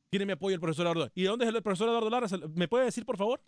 Tiene 0.08 0.24
mi 0.26 0.32
apoyo 0.32 0.54
el 0.54 0.60
profesor 0.60 0.84
Eduardo 0.86 1.00
Lara. 1.00 1.12
¿Y 1.14 1.22
de 1.22 1.28
dónde 1.28 1.44
es 1.46 1.54
el 1.54 1.62
profesor 1.62 1.88
Eduardo 1.90 2.08
Lara? 2.08 2.28
¿Se- 2.28 2.38
¿Me 2.38 2.68
puede 2.68 2.86
decir, 2.86 3.04
por 3.04 3.18
favor? 3.18 3.42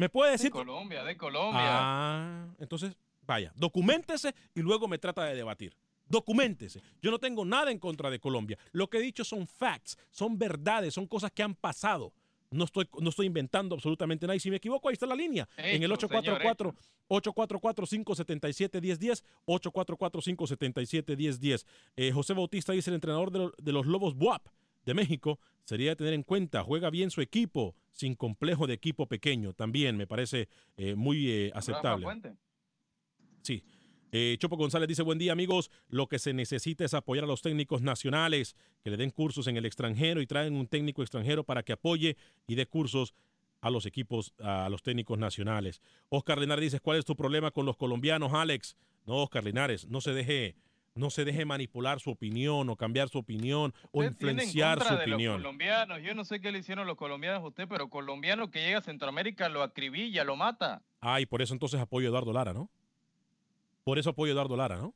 ¿Me 0.00 0.08
puede 0.08 0.30
De 0.30 0.38
decir? 0.38 0.50
Colombia, 0.50 1.04
de 1.04 1.16
Colombia. 1.16 1.60
Ah, 1.62 2.46
entonces, 2.58 2.96
vaya, 3.26 3.52
documentese 3.54 4.34
y 4.54 4.62
luego 4.62 4.88
me 4.88 4.98
trata 4.98 5.24
de 5.26 5.36
debatir. 5.36 5.76
Documentese. 6.08 6.82
Yo 7.02 7.10
no 7.10 7.18
tengo 7.18 7.44
nada 7.44 7.70
en 7.70 7.78
contra 7.78 8.08
de 8.10 8.18
Colombia. 8.18 8.58
Lo 8.72 8.88
que 8.88 8.98
he 8.98 9.02
dicho 9.02 9.22
son 9.24 9.46
facts, 9.46 9.98
son 10.10 10.38
verdades, 10.38 10.94
son 10.94 11.06
cosas 11.06 11.30
que 11.30 11.42
han 11.42 11.54
pasado. 11.54 12.12
No 12.50 12.64
estoy, 12.64 12.88
no 13.00 13.10
estoy 13.10 13.26
inventando 13.26 13.76
absolutamente 13.76 14.26
nada. 14.26 14.34
Y 14.34 14.40
si 14.40 14.50
me 14.50 14.56
equivoco, 14.56 14.88
ahí 14.88 14.94
está 14.94 15.06
la 15.06 15.14
línea. 15.14 15.48
en 15.56 15.82
el 15.84 15.92
Hecho, 15.92 16.08
señor, 16.08 16.24
844 16.42 16.74
844-577-1010, 17.10 19.22
844-577-1010. 19.46 21.64
Eh, 21.96 22.12
José 22.12 22.32
Bautista 22.34 22.72
dice, 22.72 22.90
el 22.90 22.94
entrenador 22.94 23.30
de, 23.30 23.38
lo- 23.40 23.54
de 23.58 23.72
los 23.72 23.86
Lobos 23.86 24.14
BUAP 24.14 24.46
de 24.84 24.94
México 24.94 25.38
sería 25.64 25.90
de 25.90 25.96
tener 25.96 26.14
en 26.14 26.22
cuenta, 26.22 26.62
juega 26.64 26.90
bien 26.90 27.10
su 27.10 27.20
equipo, 27.20 27.74
sin 27.92 28.14
complejo 28.14 28.66
de 28.66 28.74
equipo 28.74 29.06
pequeño. 29.06 29.52
También 29.52 29.96
me 29.96 30.06
parece 30.06 30.48
eh, 30.76 30.94
muy 30.94 31.30
eh, 31.30 31.52
aceptable. 31.54 32.06
Sí. 33.42 33.64
Eh, 34.12 34.36
Chopo 34.38 34.56
González 34.56 34.88
dice, 34.88 35.02
buen 35.02 35.18
día 35.18 35.32
amigos, 35.32 35.70
lo 35.88 36.08
que 36.08 36.18
se 36.18 36.32
necesita 36.32 36.84
es 36.84 36.94
apoyar 36.94 37.24
a 37.24 37.28
los 37.28 37.42
técnicos 37.42 37.80
nacionales, 37.80 38.56
que 38.82 38.90
le 38.90 38.96
den 38.96 39.10
cursos 39.10 39.46
en 39.46 39.56
el 39.56 39.66
extranjero 39.66 40.20
y 40.20 40.26
traen 40.26 40.54
un 40.54 40.66
técnico 40.66 41.02
extranjero 41.02 41.44
para 41.44 41.62
que 41.62 41.72
apoye 41.72 42.16
y 42.48 42.56
dé 42.56 42.66
cursos 42.66 43.14
a 43.60 43.70
los 43.70 43.86
equipos, 43.86 44.34
a 44.38 44.68
los 44.68 44.82
técnicos 44.82 45.18
nacionales. 45.18 45.80
Oscar 46.08 46.38
Linares 46.38 46.62
dice, 46.62 46.80
¿cuál 46.80 46.98
es 46.98 47.04
tu 47.04 47.14
problema 47.14 47.50
con 47.50 47.66
los 47.66 47.76
colombianos, 47.76 48.32
Alex? 48.32 48.76
No, 49.06 49.22
Oscar 49.22 49.44
Linares, 49.44 49.86
no 49.88 50.00
se 50.00 50.12
deje, 50.12 50.56
no 50.94 51.10
se 51.10 51.24
deje 51.24 51.44
manipular 51.44 52.00
su 52.00 52.10
opinión 52.10 52.68
o 52.68 52.76
cambiar 52.76 53.08
su 53.08 53.18
opinión 53.18 53.72
o 53.92 54.00
tiene 54.00 54.06
en 54.06 54.12
influenciar 54.12 54.78
su 54.78 54.84
de 54.84 54.90
los 54.90 55.00
opinión. 55.02 55.36
colombianos. 55.36 56.02
Yo 56.02 56.14
no 56.14 56.24
sé 56.24 56.40
qué 56.40 56.52
le 56.52 56.58
hicieron 56.58 56.86
los 56.86 56.96
colombianos 56.96 57.42
a 57.42 57.46
usted, 57.46 57.68
pero 57.68 57.88
colombiano 57.88 58.50
que 58.50 58.60
llega 58.60 58.78
a 58.78 58.82
Centroamérica 58.82 59.48
lo 59.48 59.62
acribilla, 59.62 60.24
lo 60.24 60.36
mata. 60.36 60.82
Ah, 61.00 61.20
y 61.20 61.26
por 61.26 61.42
eso 61.42 61.54
entonces 61.54 61.80
apoyo 61.80 62.08
a 62.08 62.10
Eduardo 62.10 62.32
Lara, 62.32 62.52
¿no? 62.52 62.68
Por 63.84 63.98
eso 63.98 64.10
apoyo 64.10 64.32
a 64.32 64.34
Eduardo 64.34 64.56
Lara, 64.56 64.76
¿no? 64.76 64.94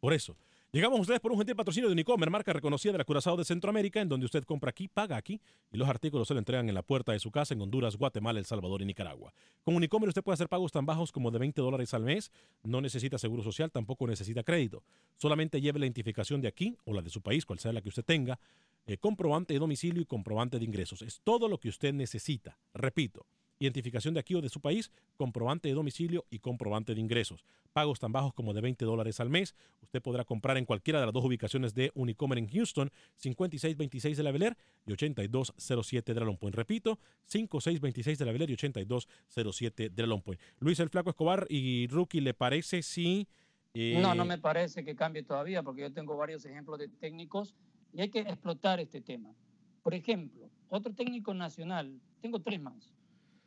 Por 0.00 0.12
eso. 0.12 0.36
Llegamos 0.72 0.98
a 0.98 1.00
ustedes 1.00 1.18
por 1.18 1.32
un 1.32 1.38
gentil 1.38 1.56
patrocinio 1.56 1.88
de 1.88 1.94
Unicomer, 1.94 2.30
marca 2.30 2.52
reconocida 2.52 2.92
de 2.92 2.98
la 2.98 3.04
Curazao 3.04 3.36
de 3.36 3.44
Centroamérica, 3.44 4.00
en 4.00 4.08
donde 4.08 4.26
usted 4.26 4.44
compra 4.44 4.70
aquí, 4.70 4.86
paga 4.86 5.16
aquí 5.16 5.40
y 5.72 5.76
los 5.76 5.88
artículos 5.88 6.28
se 6.28 6.34
le 6.34 6.38
entregan 6.38 6.68
en 6.68 6.76
la 6.76 6.82
puerta 6.82 7.10
de 7.10 7.18
su 7.18 7.32
casa 7.32 7.54
en 7.54 7.60
Honduras, 7.60 7.96
Guatemala, 7.96 8.38
El 8.38 8.44
Salvador 8.44 8.80
y 8.80 8.84
Nicaragua. 8.84 9.34
Con 9.64 9.74
Unicomer 9.74 10.08
usted 10.08 10.22
puede 10.22 10.34
hacer 10.34 10.48
pagos 10.48 10.70
tan 10.70 10.86
bajos 10.86 11.10
como 11.10 11.32
de 11.32 11.40
20 11.40 11.60
dólares 11.60 11.92
al 11.92 12.04
mes, 12.04 12.30
no 12.62 12.80
necesita 12.80 13.18
seguro 13.18 13.42
social, 13.42 13.72
tampoco 13.72 14.06
necesita 14.06 14.44
crédito. 14.44 14.84
Solamente 15.16 15.60
lleve 15.60 15.80
la 15.80 15.86
identificación 15.86 16.40
de 16.40 16.46
aquí 16.46 16.76
o 16.84 16.94
la 16.94 17.02
de 17.02 17.10
su 17.10 17.20
país, 17.20 17.44
cual 17.44 17.58
sea 17.58 17.72
la 17.72 17.82
que 17.82 17.88
usted 17.88 18.04
tenga, 18.04 18.38
eh, 18.86 18.96
comprobante 18.96 19.54
de 19.54 19.58
domicilio 19.58 20.00
y 20.00 20.06
comprobante 20.06 20.60
de 20.60 20.64
ingresos. 20.64 21.02
Es 21.02 21.20
todo 21.24 21.48
lo 21.48 21.58
que 21.58 21.68
usted 21.68 21.92
necesita. 21.92 22.56
Repito, 22.74 23.26
identificación 23.64 24.14
de 24.14 24.20
aquí 24.20 24.34
o 24.34 24.40
de 24.40 24.48
su 24.48 24.60
país, 24.60 24.90
comprobante 25.16 25.68
de 25.68 25.74
domicilio 25.74 26.24
y 26.30 26.38
comprobante 26.40 26.94
de 26.94 27.00
ingresos. 27.00 27.44
Pagos 27.72 28.00
tan 28.00 28.10
bajos 28.10 28.32
como 28.34 28.52
de 28.54 28.60
20 28.62 28.84
dólares 28.84 29.20
al 29.20 29.30
mes. 29.30 29.54
Usted 29.82 30.02
podrá 30.02 30.24
comprar 30.24 30.56
en 30.56 30.64
cualquiera 30.64 30.98
de 30.98 31.06
las 31.06 31.12
dos 31.12 31.24
ubicaciones 31.24 31.74
de 31.74 31.92
Unicomer 31.94 32.38
en 32.38 32.48
Houston, 32.48 32.90
5626 33.16 34.16
de 34.16 34.22
la 34.22 34.32
Bel 34.32 34.42
Air 34.42 34.56
y 34.86 34.92
8207 34.92 36.14
de 36.14 36.20
la 36.20 36.26
Long 36.26 36.38
Point. 36.38 36.56
Repito, 36.56 36.98
5626 37.26 38.18
de 38.18 38.24
la 38.24 38.32
Bel 38.32 38.42
Air 38.42 38.50
y 38.50 38.54
8207 38.54 39.90
de 39.90 40.02
la 40.02 40.08
Long 40.08 40.22
Point. 40.22 40.40
Luis 40.58 40.80
el 40.80 40.88
Flaco 40.88 41.10
Escobar 41.10 41.46
y 41.48 41.86
Rookie, 41.88 42.20
¿le 42.22 42.34
parece 42.34 42.82
si... 42.82 43.28
eh, 43.74 43.98
No, 44.00 44.14
no 44.14 44.24
me 44.24 44.38
parece 44.38 44.84
que 44.84 44.96
cambie 44.96 45.22
todavía, 45.22 45.62
porque 45.62 45.82
yo 45.82 45.92
tengo 45.92 46.16
varios 46.16 46.44
ejemplos 46.46 46.78
de 46.78 46.88
técnicos 46.88 47.54
y 47.92 48.00
hay 48.00 48.08
que 48.08 48.20
explotar 48.20 48.80
este 48.80 49.00
tema. 49.02 49.34
Por 49.82 49.94
ejemplo, 49.94 50.48
otro 50.70 50.92
técnico 50.94 51.34
nacional, 51.34 52.00
tengo 52.20 52.40
tres 52.40 52.60
más 52.60 52.92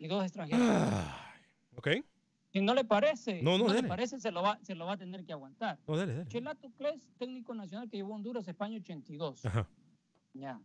y 0.04 0.08
dos 0.08 0.24
extranjeros. 0.24 0.68
Ok. 1.76 1.88
Si 2.52 2.62
no 2.62 2.74
le 2.76 2.84
parece, 2.86 3.42
No, 3.42 3.58
no, 3.58 3.64
si 3.66 3.70
le 3.72 3.76
dele. 3.78 3.88
parece 3.88 4.20
se 4.20 4.32
lo, 4.32 4.44
va, 4.44 4.60
se 4.62 4.76
lo 4.76 4.86
va 4.86 4.94
a 4.94 4.98
tener 4.98 5.24
que 5.26 5.34
aguantar. 5.34 5.80
No, 5.88 5.98
dele, 5.98 6.14
dele. 6.14 6.28
Chelato 6.30 6.70
Cles, 6.78 7.12
técnico 7.18 7.56
nacional 7.56 7.90
que 7.90 7.98
llevó 7.98 8.14
a 8.14 8.18
Honduras 8.18 8.48
a 8.48 8.52
España 8.52 8.78
82. 8.78 9.46
Ajá. 9.46 9.68
Ya. 10.34 10.62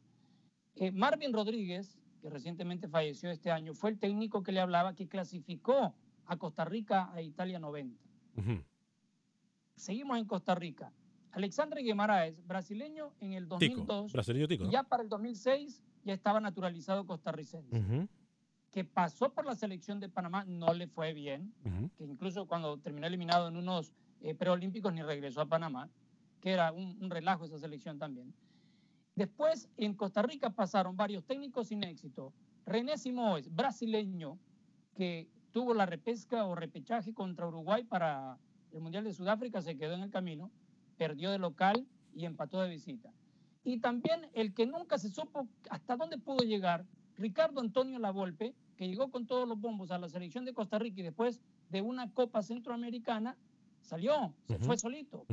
Eh, 0.74 0.90
Marvin 0.92 1.32
Rodríguez, 1.32 1.98
que 2.20 2.28
recientemente 2.28 2.88
falleció 2.88 3.30
este 3.30 3.50
año, 3.50 3.72
fue 3.74 3.90
el 3.90 3.98
técnico 3.98 4.42
que 4.42 4.52
le 4.52 4.60
hablaba 4.60 4.94
que 4.94 5.08
clasificó 5.08 5.94
a 6.26 6.36
Costa 6.36 6.64
Rica 6.66 7.10
a 7.12 7.22
Italia 7.22 7.58
90. 7.58 7.98
Ujú. 8.36 8.62
Seguimos 9.76 10.18
en 10.18 10.24
Costa 10.26 10.54
Rica. 10.54 10.92
Alexandre 11.30 11.82
Guimaraes, 11.82 12.44
brasileño 12.46 13.12
en 13.20 13.32
el 13.32 13.44
Tico, 13.44 13.56
2002. 13.84 14.12
brasileño 14.12 14.48
tico, 14.48 14.64
y 14.64 14.66
¿no? 14.66 14.72
ya 14.72 14.82
para 14.82 15.02
el 15.02 15.08
2006 15.08 15.82
ya 16.04 16.12
estaba 16.12 16.40
naturalizado 16.40 17.06
costarricense. 17.06 17.74
Ujú, 17.78 18.08
Que 18.70 18.84
pasó 18.84 19.32
por 19.32 19.46
la 19.46 19.54
selección 19.54 19.98
de 20.00 20.08
Panamá, 20.08 20.44
no 20.44 20.72
le 20.74 20.86
fue 20.86 21.12
bien. 21.12 21.52
Que 21.96 22.04
incluso 22.04 22.46
cuando 22.46 22.78
terminó 22.78 23.06
eliminado 23.06 23.48
en 23.48 23.56
unos 23.56 23.92
eh, 24.20 24.34
preolímpicos 24.34 24.92
ni 24.92 25.02
regresó 25.02 25.40
a 25.40 25.46
Panamá. 25.46 25.88
Que 26.40 26.52
era 26.52 26.72
un, 26.72 26.96
un 27.00 27.10
relajo 27.10 27.44
esa 27.44 27.58
selección 27.58 27.98
también. 27.98 28.34
Después 29.16 29.68
en 29.76 29.94
Costa 29.94 30.22
Rica 30.22 30.50
pasaron 30.50 30.96
varios 30.96 31.24
técnicos 31.24 31.68
sin 31.68 31.82
éxito. 31.82 32.32
René 32.66 32.98
Simoes, 32.98 33.52
brasileño, 33.52 34.38
que 34.94 35.28
tuvo 35.52 35.74
la 35.74 35.86
repesca 35.86 36.44
o 36.44 36.54
repechaje 36.54 37.14
contra 37.14 37.48
Uruguay 37.48 37.82
para 37.84 38.38
el 38.72 38.80
Mundial 38.80 39.04
de 39.04 39.12
Sudáfrica, 39.12 39.62
se 39.62 39.76
quedó 39.76 39.94
en 39.94 40.02
el 40.02 40.10
camino, 40.10 40.50
perdió 40.96 41.30
de 41.30 41.38
local 41.38 41.86
y 42.14 42.26
empató 42.26 42.60
de 42.60 42.68
visita. 42.68 43.10
Y 43.64 43.80
también 43.80 44.28
el 44.34 44.54
que 44.54 44.66
nunca 44.66 44.98
se 44.98 45.08
supo 45.08 45.48
hasta 45.70 45.96
dónde 45.96 46.18
pudo 46.18 46.44
llegar, 46.44 46.84
Ricardo 47.18 47.60
Antonio 47.60 47.98
Lavolpe, 47.98 48.54
que 48.76 48.88
llegó 48.88 49.10
con 49.10 49.26
todos 49.26 49.46
los 49.46 49.60
bombos 49.60 49.90
a 49.90 49.98
la 49.98 50.08
selección 50.08 50.44
de 50.44 50.54
Costa 50.54 50.78
Rica 50.78 51.00
y 51.00 51.04
después 51.04 51.40
de 51.68 51.82
una 51.82 52.10
Copa 52.12 52.42
Centroamericana 52.42 53.36
salió, 53.82 54.32
se 54.46 54.58
fue 54.58 54.78
solito. 54.78 55.26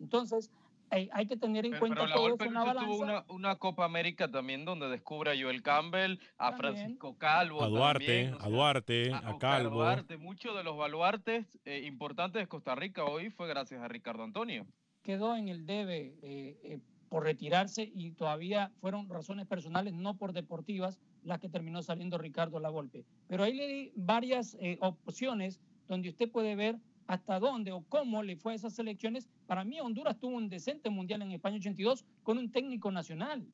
Entonces, 0.00 0.50
hay, 0.90 1.08
hay 1.12 1.26
que 1.26 1.36
tener 1.38 1.64
en 1.64 1.72
Pero, 1.72 1.80
cuenta 1.80 1.96
pero 2.02 2.06
la 2.08 2.14
todo 2.14 2.28
Volpe 2.28 2.44
eso 2.44 2.48
en 2.48 2.54
la 2.54 2.60
Lucho 2.74 2.84
tuvo 2.84 2.98
balanza. 2.98 3.24
una, 3.26 3.34
una 3.48 3.56
Copa 3.56 3.84
América 3.86 4.30
también 4.30 4.64
donde 4.64 4.88
descubre 4.88 5.30
a 5.32 5.42
Joel 5.42 5.62
Campbell, 5.62 6.18
a 6.38 6.50
También. 6.50 6.74
Francisco 6.74 7.16
Calvo. 7.18 7.62
A 7.62 7.68
Duarte, 7.68 8.04
también, 8.06 8.34
o 8.34 8.40
a 8.44 8.48
Duarte, 8.50 9.12
a 9.14 9.38
Calvo. 9.38 9.76
Duarte. 9.76 10.16
Muchos 10.18 10.54
de 10.56 10.62
los 10.64 10.76
baluartes 10.76 11.58
eh, 11.64 11.82
importantes 11.86 12.40
de 12.42 12.46
Costa 12.46 12.74
Rica 12.74 13.04
hoy 13.04 13.30
fue 13.30 13.48
gracias 13.48 13.80
a 13.82 13.88
Ricardo 13.88 14.22
Antonio. 14.22 14.66
quedó 15.02 15.34
en 15.34 15.48
el 15.48 15.64
debe 15.66 16.14
eh, 16.22 16.60
eh, 16.62 16.78
por 17.08 17.24
retirarse 17.24 17.90
y 17.94 18.12
todavía 18.12 18.70
fueron 18.80 19.08
razones 19.08 19.46
personales, 19.46 19.94
no 19.94 20.16
por 20.18 20.32
deportivas, 20.34 21.00
las 21.24 21.38
que 21.40 21.48
terminó 21.48 21.82
saliendo 21.82 22.18
Ricardo 22.18 22.58
Lavolpe. 22.60 23.04
Pero 23.28 23.44
ahí 23.44 23.54
le 23.54 23.66
di 23.66 23.92
varias 23.94 24.56
eh, 24.60 24.78
opciones 24.80 25.60
donde 25.88 26.08
usted 26.08 26.30
puede 26.30 26.54
ver 26.56 26.76
hasta 27.06 27.38
dónde 27.38 27.72
o 27.72 27.84
cómo 27.88 28.22
le 28.22 28.36
fue 28.36 28.52
a 28.52 28.56
esas 28.56 28.74
selecciones. 28.74 29.28
Para 29.46 29.64
mí 29.64 29.80
Honduras 29.80 30.18
tuvo 30.18 30.36
un 30.36 30.48
decente 30.48 30.88
mundial 30.90 31.22
en 31.22 31.32
España 31.32 31.56
82 31.56 32.04
con 32.22 32.38
un 32.38 32.50
técnico 32.50 32.90
nacional. 32.90 33.46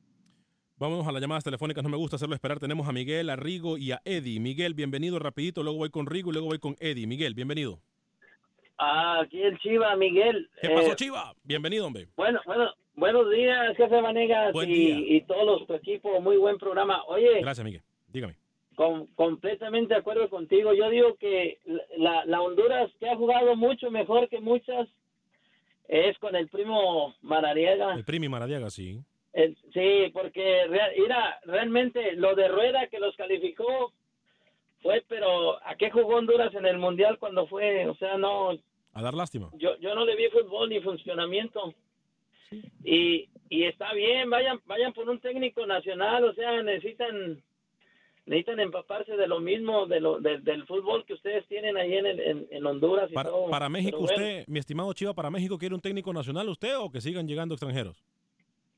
Vámonos 0.76 1.06
a 1.08 1.12
las 1.12 1.20
llamadas 1.20 1.42
telefónicas, 1.42 1.82
no 1.82 1.90
me 1.90 1.96
gusta 1.96 2.16
hacerlo 2.16 2.36
esperar. 2.36 2.60
Tenemos 2.60 2.86
a 2.88 2.92
Miguel, 2.92 3.30
a 3.30 3.36
Rigo 3.36 3.78
y 3.78 3.90
a 3.90 4.00
Eddie. 4.04 4.38
Miguel, 4.38 4.74
bienvenido 4.74 5.18
rapidito, 5.18 5.62
luego 5.64 5.78
voy 5.78 5.90
con 5.90 6.06
Rigo 6.06 6.30
y 6.30 6.34
luego 6.34 6.46
voy 6.48 6.60
con 6.60 6.76
Eddie. 6.78 7.06
Miguel, 7.08 7.34
bienvenido. 7.34 7.80
Ah, 8.78 9.22
aquí 9.24 9.42
el 9.42 9.58
Chiva, 9.58 9.96
Miguel. 9.96 10.48
¿Qué 10.62 10.68
pasó, 10.68 10.92
Eh, 10.92 10.96
Chiva? 10.96 11.34
Bienvenido, 11.42 11.84
hombre. 11.86 12.06
Bueno, 12.16 12.38
bueno, 12.46 12.70
buenos 12.98 13.30
días, 13.30 13.76
jefe 13.76 14.00
Vanegas 14.00 14.52
Buen 14.52 14.70
y, 14.70 15.16
y 15.16 15.20
todos 15.22 15.44
los 15.46 15.66
tu 15.66 15.74
equipo. 15.74 16.20
Muy 16.20 16.36
buen 16.36 16.58
programa. 16.58 17.02
Oye, 17.06 17.40
Gracias, 17.40 17.64
Miguel. 17.64 17.82
Dígame. 18.08 18.34
con- 18.74 19.06
completamente 19.14 19.94
de 19.94 20.00
acuerdo 20.00 20.28
contigo. 20.28 20.72
Yo 20.74 20.88
digo 20.90 21.16
que 21.16 21.58
la, 21.96 22.24
la 22.24 22.40
Honduras 22.40 22.90
que 23.00 23.08
ha 23.08 23.16
jugado 23.16 23.56
mucho 23.56 23.90
mejor 23.90 24.28
que 24.28 24.40
muchas 24.40 24.88
es 25.88 26.18
con 26.18 26.36
el 26.36 26.48
primo 26.48 27.14
Marariega. 27.22 27.94
El 27.94 28.04
Primi 28.04 28.28
Maradiaga, 28.28 28.70
sí. 28.70 29.00
El- 29.32 29.56
sí, 29.72 30.10
porque 30.12 30.66
realmente 31.44 32.12
lo 32.14 32.34
de 32.34 32.48
Rueda 32.48 32.86
que 32.88 32.98
los 32.98 33.14
calificó 33.16 33.92
fue, 34.82 35.02
pero 35.08 35.62
¿a 35.66 35.74
qué 35.76 35.90
jugó 35.90 36.16
Honduras 36.16 36.54
en 36.54 36.66
el 36.66 36.78
Mundial 36.78 37.18
cuando 37.18 37.46
fue? 37.46 37.86
O 37.88 37.94
sea, 37.96 38.16
no, 38.16 38.50
A 38.92 39.02
dar 39.02 39.14
lástima. 39.14 39.50
yo, 39.54 39.76
yo 39.78 39.94
no 39.94 40.04
le 40.04 40.16
vi 40.16 40.28
fútbol 40.28 40.68
ni 40.68 40.80
funcionamiento. 40.80 41.74
Y, 42.84 43.28
y 43.50 43.64
está 43.64 43.92
bien, 43.94 44.30
vayan 44.30 44.60
vayan 44.66 44.92
por 44.92 45.08
un 45.08 45.20
técnico 45.20 45.66
nacional, 45.66 46.24
o 46.24 46.32
sea, 46.34 46.62
necesitan 46.62 47.42
necesitan 48.26 48.60
empaparse 48.60 49.16
de 49.16 49.26
lo 49.26 49.40
mismo, 49.40 49.86
de 49.86 50.00
lo, 50.00 50.20
de- 50.20 50.38
del 50.40 50.66
fútbol 50.66 51.04
que 51.06 51.14
ustedes 51.14 51.46
tienen 51.46 51.76
ahí 51.78 51.94
en, 51.94 52.04
el- 52.06 52.20
en, 52.20 52.46
en 52.50 52.66
Honduras. 52.66 53.10
Y 53.10 53.14
Para, 53.14 53.30
todo. 53.30 53.48
para 53.50 53.68
México, 53.70 53.98
bueno. 53.98 54.12
usted, 54.14 54.44
mi 54.48 54.58
estimado 54.58 54.92
Chiva, 54.92 55.14
para 55.14 55.30
México, 55.30 55.56
¿quiere 55.56 55.74
un 55.74 55.80
técnico 55.80 56.12
nacional 56.12 56.46
usted 56.50 56.76
o 56.76 56.90
que 56.90 57.00
sigan 57.00 57.26
llegando 57.26 57.54
extranjeros? 57.54 58.02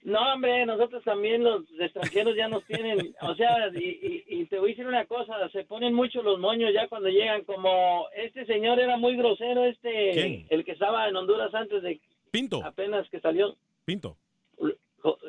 No, 0.03 0.19
hombre, 0.33 0.65
nosotros 0.65 1.03
también 1.05 1.43
los 1.45 1.63
extranjeros 1.79 2.35
ya 2.35 2.49
nos 2.49 2.65
tienen, 2.65 3.13
o 3.21 3.35
sea, 3.35 3.69
y, 3.75 3.79
y- 3.85 4.25
y 4.29 4.47
te 4.47 4.59
voy 4.59 4.71
a 4.71 4.73
decir 4.73 4.87
una 4.87 5.05
cosa, 5.05 5.35
se 5.51 5.65
ponen 5.65 5.93
mucho 5.95 6.23
los 6.23 6.39
moños 6.39 6.73
ya 6.73 6.87
cuando 6.89 7.09
llegan, 7.09 7.43
como 7.45 8.07
este 8.17 8.47
señor 8.47 8.79
era 8.81 8.97
muy 8.97 9.17
grosero, 9.17 9.65
este, 9.65 10.13
¿Quién? 10.13 10.47
el 10.49 10.65
que 10.65 10.73
estaba 10.73 11.07
en 11.09 11.17
Honduras 11.17 11.53
antes 11.55 11.83
de 11.83 12.01
Pinto. 12.31 12.65
apenas 12.65 13.09
que 13.11 13.21
salió. 13.21 13.57
Pinto. 13.85 14.17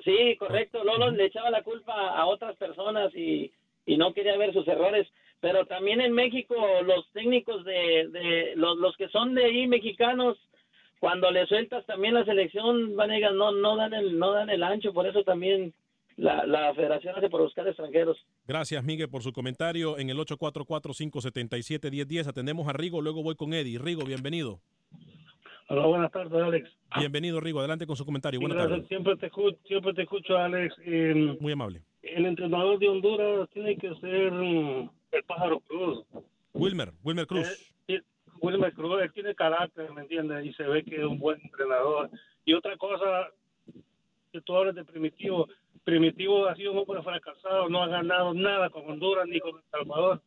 Sí, 0.03 0.35
correcto. 0.37 0.83
Lolo 0.83 1.11
le 1.11 1.25
echaba 1.25 1.49
la 1.49 1.63
culpa 1.63 1.93
a 1.93 2.25
otras 2.25 2.57
personas 2.57 3.13
y, 3.15 3.51
y 3.85 3.97
no 3.97 4.13
quería 4.13 4.37
ver 4.37 4.53
sus 4.53 4.67
errores. 4.67 5.07
Pero 5.39 5.65
también 5.65 6.01
en 6.01 6.11
México 6.13 6.55
los 6.83 7.09
técnicos 7.13 7.63
de, 7.65 8.07
de 8.09 8.53
los, 8.55 8.77
los 8.77 8.95
que 8.97 9.07
son 9.09 9.33
de 9.33 9.45
ahí 9.45 9.67
mexicanos, 9.67 10.37
cuando 10.99 11.31
le 11.31 11.47
sueltas 11.47 11.83
también 11.87 12.13
la 12.13 12.25
selección, 12.25 12.95
Vanegas, 12.95 13.33
no 13.33 13.51
no 13.51 13.75
dan 13.75 13.91
el 13.93 14.19
no 14.19 14.33
dan 14.33 14.51
el 14.51 14.61
ancho. 14.61 14.93
Por 14.93 15.07
eso 15.07 15.23
también 15.23 15.73
la, 16.15 16.45
la 16.45 16.75
federación 16.75 17.15
hace 17.15 17.27
por 17.29 17.41
buscar 17.41 17.67
extranjeros. 17.67 18.17
Gracias, 18.45 18.83
Miguel, 18.83 19.09
por 19.09 19.23
su 19.23 19.33
comentario. 19.33 19.97
En 19.97 20.11
el 20.11 20.17
844-577-1010 20.19 22.27
atendemos 22.27 22.67
a 22.67 22.73
Rigo, 22.73 23.01
luego 23.01 23.23
voy 23.23 23.33
con 23.35 23.51
Eddie. 23.53 23.79
Rigo, 23.79 24.03
bienvenido. 24.05 24.59
Hola, 25.71 25.85
buenas 25.85 26.11
tardes, 26.11 26.33
Alex. 26.33 26.69
Bienvenido, 26.97 27.39
Rigo. 27.39 27.59
Adelante 27.59 27.87
con 27.87 27.95
su 27.95 28.03
comentario. 28.05 28.41
Sí, 28.41 28.45
Buenas 28.45 28.67
tardes. 28.67 28.85
Siempre 28.89 29.15
te, 29.15 29.27
escucho, 29.27 29.57
siempre 29.65 29.93
te 29.93 30.01
escucho, 30.01 30.37
Alex. 30.37 30.75
Eh, 30.83 31.37
Muy 31.39 31.53
amable. 31.53 31.81
el 32.01 32.25
entrenador 32.25 32.77
de 32.77 32.89
Honduras 32.89 33.49
tiene 33.53 33.77
que 33.77 33.95
ser 34.01 34.33
mm, 34.33 34.89
el 35.13 35.23
pájaro 35.23 35.61
Cruz. 35.61 36.05
Wilmer, 36.53 36.91
Wilmer 37.05 37.25
Cruz. 37.25 37.73
Eh, 37.87 38.01
Wilmer 38.41 38.73
Cruz, 38.73 39.01
él 39.01 39.13
tiene 39.13 39.33
carácter, 39.33 39.89
¿me 39.93 40.01
entiendes? 40.01 40.45
Y 40.45 40.51
se 40.55 40.63
ve 40.63 40.83
que 40.83 40.97
es 40.97 41.05
un 41.05 41.19
buen 41.19 41.39
entrenador. 41.41 42.09
Y 42.43 42.51
otra 42.53 42.75
cosa, 42.75 43.29
que 44.33 44.41
tú 44.41 44.53
hablas 44.53 44.75
de 44.75 44.83
Primitivo. 44.83 45.47
Primitivo 45.85 46.47
ha 46.47 46.55
sido 46.57 46.73
un 46.73 46.79
hombre 46.79 47.01
fracasado, 47.01 47.69
no 47.69 47.81
ha 47.81 47.87
ganado 47.87 48.33
nada 48.33 48.69
con 48.71 48.89
Honduras 48.89 49.25
ni 49.25 49.39
con 49.39 49.55
El 49.55 49.63
Salvador. 49.71 50.21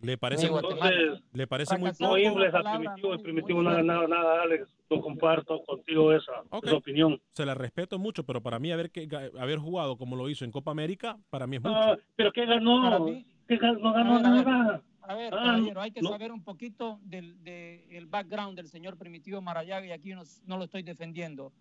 ¿Le 0.00 0.18
parece, 0.18 0.50
muy- 0.50 0.58
Entonces, 0.60 1.22
¿le 1.32 1.46
parece 1.46 1.78
muy 1.78 1.90
no 1.90 1.96
poco? 2.08 2.18
infles 2.18 2.54
a 2.54 2.62
Primitivo, 2.62 3.12
el 3.14 3.20
Primitivo 3.20 3.62
no 3.62 3.70
ha 3.70 3.74
ganado 3.74 4.06
nada, 4.06 4.42
Alex. 4.42 4.68
No 4.90 5.00
comparto 5.00 5.62
contigo 5.64 6.12
esa, 6.12 6.32
Ok. 6.50 6.66
esa 6.66 6.76
opinión. 6.76 7.20
Se 7.32 7.46
la 7.46 7.54
respeto 7.54 7.98
mucho, 7.98 8.22
pero 8.24 8.42
para 8.42 8.58
mí 8.58 8.70
haber, 8.70 8.90
que, 8.90 9.08
haber 9.38 9.58
jugado 9.58 9.96
como 9.96 10.14
lo 10.14 10.28
hizo 10.28 10.44
en 10.44 10.52
Copa 10.52 10.70
América, 10.70 11.16
para 11.30 11.46
mí 11.46 11.56
es 11.56 11.62
mucho. 11.62 11.74
Ah, 11.74 11.96
pero 12.14 12.30
¿qué 12.30 12.44
ganó? 12.44 13.06
¿Qué 13.48 13.56
ganó? 13.56 13.78
No 13.80 13.92
ganó 13.92 14.16
A 14.16 14.20
ver, 14.20 14.26
a 14.26 14.32
ver. 14.34 14.46
nada. 14.46 14.82
A 15.08 15.14
ver, 15.14 15.32
Ah, 15.34 15.36
caballero, 15.44 15.80
hay 15.80 15.90
que 15.92 16.02
no. 16.02 16.10
saber 16.10 16.32
un 16.32 16.42
poquito 16.42 16.98
del 17.02 17.42
de, 17.44 17.86
el 17.96 18.06
background 18.06 18.56
del 18.56 18.66
señor 18.68 18.96
Primitivo 18.98 19.40
Marayaga 19.40 19.86
y 19.86 19.92
aquí 19.92 20.12
no, 20.14 20.22
no 20.46 20.58
lo 20.58 20.64
estoy 20.64 20.82
defendiendo. 20.82 21.52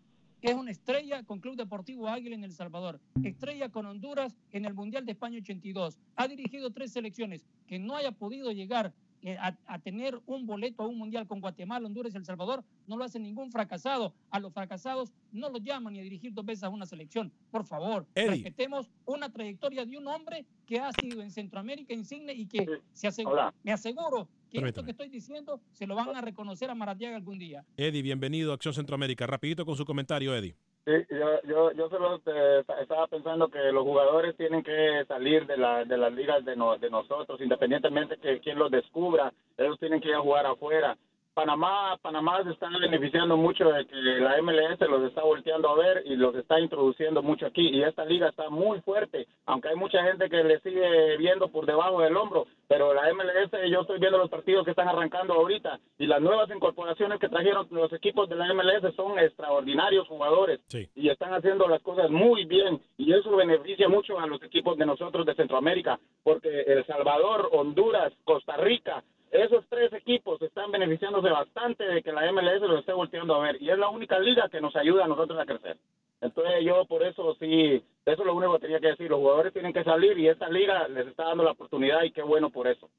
Es 0.42 0.54
una 0.54 0.72
estrella 0.72 1.24
con 1.24 1.40
Club 1.40 1.56
Deportivo 1.56 2.08
Águila 2.08 2.36
en 2.36 2.44
El 2.44 2.52
Salvador, 2.52 3.00
estrella 3.24 3.70
con 3.70 3.86
Honduras 3.86 4.36
en 4.52 4.66
el 4.66 4.74
Mundial 4.74 5.06
de 5.06 5.14
España 5.14 5.40
82. 5.40 5.98
Ha 6.16 6.28
dirigido 6.28 6.72
tres 6.72 6.92
selecciones 6.92 7.46
que 7.68 7.80
no 7.80 7.96
haya 7.96 8.12
podido 8.12 8.52
llegar 8.52 8.94
eh, 9.24 9.38
a, 9.40 9.58
a 9.66 9.80
tener 9.80 10.22
un 10.28 10.46
boleto 10.46 10.84
a 10.84 10.88
un 10.88 11.00
Mundial 11.00 11.26
con 11.26 11.42
Guatemala, 11.42 11.88
Honduras 11.88 12.14
y 12.14 12.18
El 12.18 12.26
Salvador. 12.26 12.64
No 12.86 12.96
lo 12.96 13.04
hace 13.04 13.20
ningún 13.20 13.52
fracasado. 13.52 14.14
A 14.30 14.40
los 14.40 14.54
fracasados 14.54 15.12
no 15.32 15.50
los 15.50 15.64
llaman 15.64 15.94
ni 15.94 16.00
a 16.00 16.04
dirigir 16.04 16.32
dos 16.32 16.46
veces 16.46 16.64
a 16.64 16.70
una 16.70 16.86
selección. 16.86 17.32
Por 17.50 17.66
favor, 17.66 18.06
Eddie. 18.14 18.30
respetemos 18.30 18.92
una 19.06 19.32
trayectoria 19.32 19.84
de 19.84 19.98
un 19.98 20.08
hombre 20.08 20.46
que 20.68 20.80
ha 20.80 20.92
sido 20.92 21.24
en 21.24 21.32
Centroamérica 21.32 21.94
insigne 21.94 22.34
y 22.34 22.46
que 22.46 22.68
se 22.94 23.08
asegura, 23.08 23.52
me 23.64 23.72
aseguro 23.72 24.28
que 24.52 24.58
esto 24.58 24.62
Permítame. 24.62 24.86
que 24.86 24.91
estoy 24.91 25.10
diciendo 25.10 25.60
se 25.72 25.88
lo 25.88 25.96
van 25.96 26.16
a 26.16 26.22
reconocer 26.22 26.70
a 26.70 26.76
Maradiaga 26.76 27.16
algún 27.18 27.39
día. 27.39 27.64
Eddie, 27.78 28.02
bienvenido 28.02 28.52
a 28.52 28.56
Acción 28.56 28.74
Centroamérica. 28.74 29.26
Rapidito 29.28 29.66
con 29.66 29.76
su 29.76 29.86
comentario, 29.86 30.36
Eddie. 30.36 30.56
Sí, 30.86 30.91
yo, 31.10 31.41
yo, 31.50 31.72
yo 31.72 31.89
solo 31.89 32.22
eh, 32.28 32.64
estaba 32.80 33.08
pensando 33.08 33.48
que 33.50 33.58
los 33.72 33.84
jugadores 33.84 34.38
tienen 34.38 34.62
que 34.62 35.04
salir 35.08 35.48
de, 35.48 35.58
la, 35.58 35.84
de 35.84 35.98
las 35.98 36.14
ligas 36.14 36.46
de, 36.46 36.56
no- 36.56 36.78
de 36.78 36.91
nosotros, 36.91 37.41
independientemente 37.41 38.18
que 38.18 38.39
quien 38.39 38.60
los 38.60 38.70
descubra, 38.70 39.34
ellos 39.58 39.80
tienen 39.80 40.00
que 40.00 40.10
ir 40.10 40.16
a 40.16 40.22
jugar 40.22 40.46
afuera. 40.46 40.96
Panamá, 41.36 41.98
Panamá 42.02 42.42
se 42.46 42.52
está 42.52 42.70
beneficiando 42.70 43.36
mucho 43.36 43.70
de 43.70 43.86
que 43.86 43.96
la 43.96 44.42
MLS 44.42 44.80
los 44.90 45.04
está 45.04 45.22
volteando 45.22 45.70
a 45.70 45.76
ver 45.76 46.02
y 46.06 46.16
los 46.16 46.34
está 46.34 46.62
introduciendo 46.62 47.22
mucho 47.22 47.46
aquí. 47.46 47.68
Y 47.70 47.84
esta 47.84 48.06
liga 48.06 48.30
está 48.30 48.50
muy 48.50 48.80
fuerte, 48.82 49.28
aunque 49.46 49.68
hay 49.68 49.76
mucha 49.76 50.02
gente 50.04 50.30
que 50.30 50.44
le 50.46 50.62
sigue 50.62 51.18
viendo 51.18 51.50
por 51.50 51.66
debajo 51.66 52.00
del 52.02 52.16
hombro. 52.16 52.48
Pero 52.70 52.94
la 52.94 53.14
MLS, 53.14 53.52
yo 53.70 53.82
estoy 53.82 54.00
viendo 54.00 54.18
los 54.18 54.30
partidos 54.30 54.64
que 54.64 54.72
están 54.72 54.88
arrancando 54.88 55.34
ahorita 55.34 55.78
y 56.00 56.08
las 56.08 56.22
nuevas 56.22 56.50
incorporaciones 56.50 57.20
que 57.20 57.28
trajeron 57.28 57.68
los 57.70 57.92
equipos 57.92 58.30
de 58.30 58.36
la 58.38 58.54
MLS 58.54 58.96
son 58.96 59.20
extraordinarios 59.20 60.08
jugadores 60.08 60.62
Sí. 60.68 60.88
y 60.96 61.10
están 61.10 61.34
haciendo 61.34 61.68
las 61.68 61.82
cosas 61.82 62.10
muy 62.10 62.46
bien 62.46 62.80
y 62.98 63.12
eso 63.14 63.36
beneficia 63.36 63.90
mucho 63.90 64.18
a 64.20 64.26
los 64.26 64.42
equipos 64.42 64.78
de 64.78 64.86
nosotros 64.86 65.26
de 65.26 65.36
Centroamérica 65.36 66.00
porque 66.24 66.62
El 66.62 66.86
Salvador, 66.86 67.50
Honduras, 67.52 68.14
Costa 68.24 68.56
Rica, 68.56 69.04
esos 69.32 69.66
tres 69.70 69.92
equipos 69.94 70.42
están 70.42 70.72
beneficiándose 70.72 71.30
bastante 71.30 71.86
de 71.86 72.02
que 72.02 72.12
la 72.12 72.32
MLS 72.32 72.62
los 72.62 72.80
esté 72.80 72.94
volteando 72.94 73.36
a 73.36 73.40
ver 73.40 73.62
y 73.62 73.70
es 73.70 73.78
la 73.78 73.90
única 73.90 74.20
liga 74.20 74.50
que 74.50 74.62
nos 74.62 74.76
ayuda 74.76 75.06
a 75.06 75.08
nosotros 75.08 75.40
a 75.40 75.46
crecer. 75.46 75.78
Entonces 76.22 76.64
yo 76.64 76.86
por 76.86 77.04
eso 77.04 77.36
sí, 77.40 77.84
eso 78.06 78.22
es 78.22 78.26
lo 78.26 78.36
único 78.36 78.54
que 78.54 78.62
tenía 78.62 78.80
que 78.80 78.88
decir, 78.88 79.10
los 79.10 79.20
jugadores 79.20 79.54
tienen 79.54 79.74
que 79.74 79.84
salir 79.84 80.18
y 80.18 80.28
esta 80.28 80.50
liga 80.50 80.88
les 80.88 81.08
está 81.08 81.26
dando 81.26 81.44
la 81.44 81.52
oportunidad 81.52 82.04
y 82.04 82.12
qué 82.12 82.22
bueno 82.22 82.50
por 82.50 82.68
eso. 82.68 82.90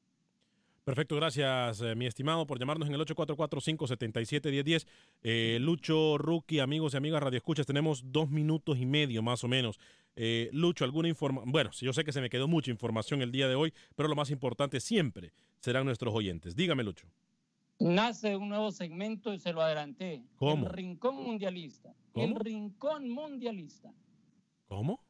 Perfecto, 0.87 1.17
gracias, 1.17 1.81
eh, 1.81 1.95
mi 1.95 2.05
estimado, 2.05 2.47
por 2.47 2.57
llamarnos 2.59 2.87
en 2.87 2.95
el 2.95 3.01
844-577-1010. 3.01 4.87
Eh, 5.21 5.57
Lucho, 5.59 6.17
Rookie, 6.17 6.61
amigos 6.61 6.93
y 6.93 6.97
amigas 6.97 7.21
Radio 7.21 7.35
Escuchas, 7.35 7.65
tenemos 7.65 8.09
dos 8.09 8.29
minutos 8.29 8.77
y 8.77 8.85
medio 8.85 9.21
más 9.21 9.43
o 9.43 9.49
menos. 9.49 9.81
Eh, 10.15 10.49
Lucho, 10.53 10.85
alguna 10.85 11.09
información. 11.09 11.51
Bueno, 11.51 11.71
yo 11.71 11.91
sé 11.91 12.05
que 12.05 12.13
se 12.13 12.21
me 12.21 12.29
quedó 12.29 12.47
mucha 12.47 12.71
información 12.71 13.21
el 13.21 13.33
día 13.33 13.49
de 13.49 13.55
hoy, 13.55 13.73
pero 13.97 14.07
lo 14.07 14.15
más 14.15 14.31
importante 14.31 14.79
siempre 14.79 15.33
serán 15.59 15.83
nuestros 15.83 16.15
oyentes. 16.15 16.55
Dígame, 16.55 16.85
Lucho. 16.85 17.05
Nace 17.79 18.37
un 18.37 18.47
nuevo 18.47 18.71
segmento 18.71 19.33
y 19.33 19.39
se 19.39 19.51
lo 19.51 19.61
adelanté. 19.61 20.23
¿Cómo? 20.37 20.67
El 20.67 20.71
Rincón 20.71 21.17
Mundialista. 21.17 21.93
El 22.15 22.33
Rincón 22.33 23.09
Mundialista. 23.09 23.91
¿Cómo? 24.69 25.01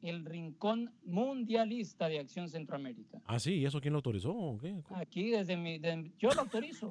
El 0.00 0.24
Rincón 0.24 0.92
Mundialista 1.04 2.08
de 2.08 2.20
Acción 2.20 2.48
Centroamérica. 2.48 3.20
Ah, 3.26 3.38
sí, 3.38 3.54
¿y 3.54 3.64
eso 3.66 3.80
quién 3.80 3.92
lo 3.92 3.98
autorizó? 3.98 4.32
o 4.34 4.58
qué? 4.58 4.80
Aquí 4.94 5.30
desde 5.30 5.56
mi... 5.56 5.78
de- 5.78 6.12
yo 6.18 6.30
lo 6.30 6.42
autorizo. 6.42 6.90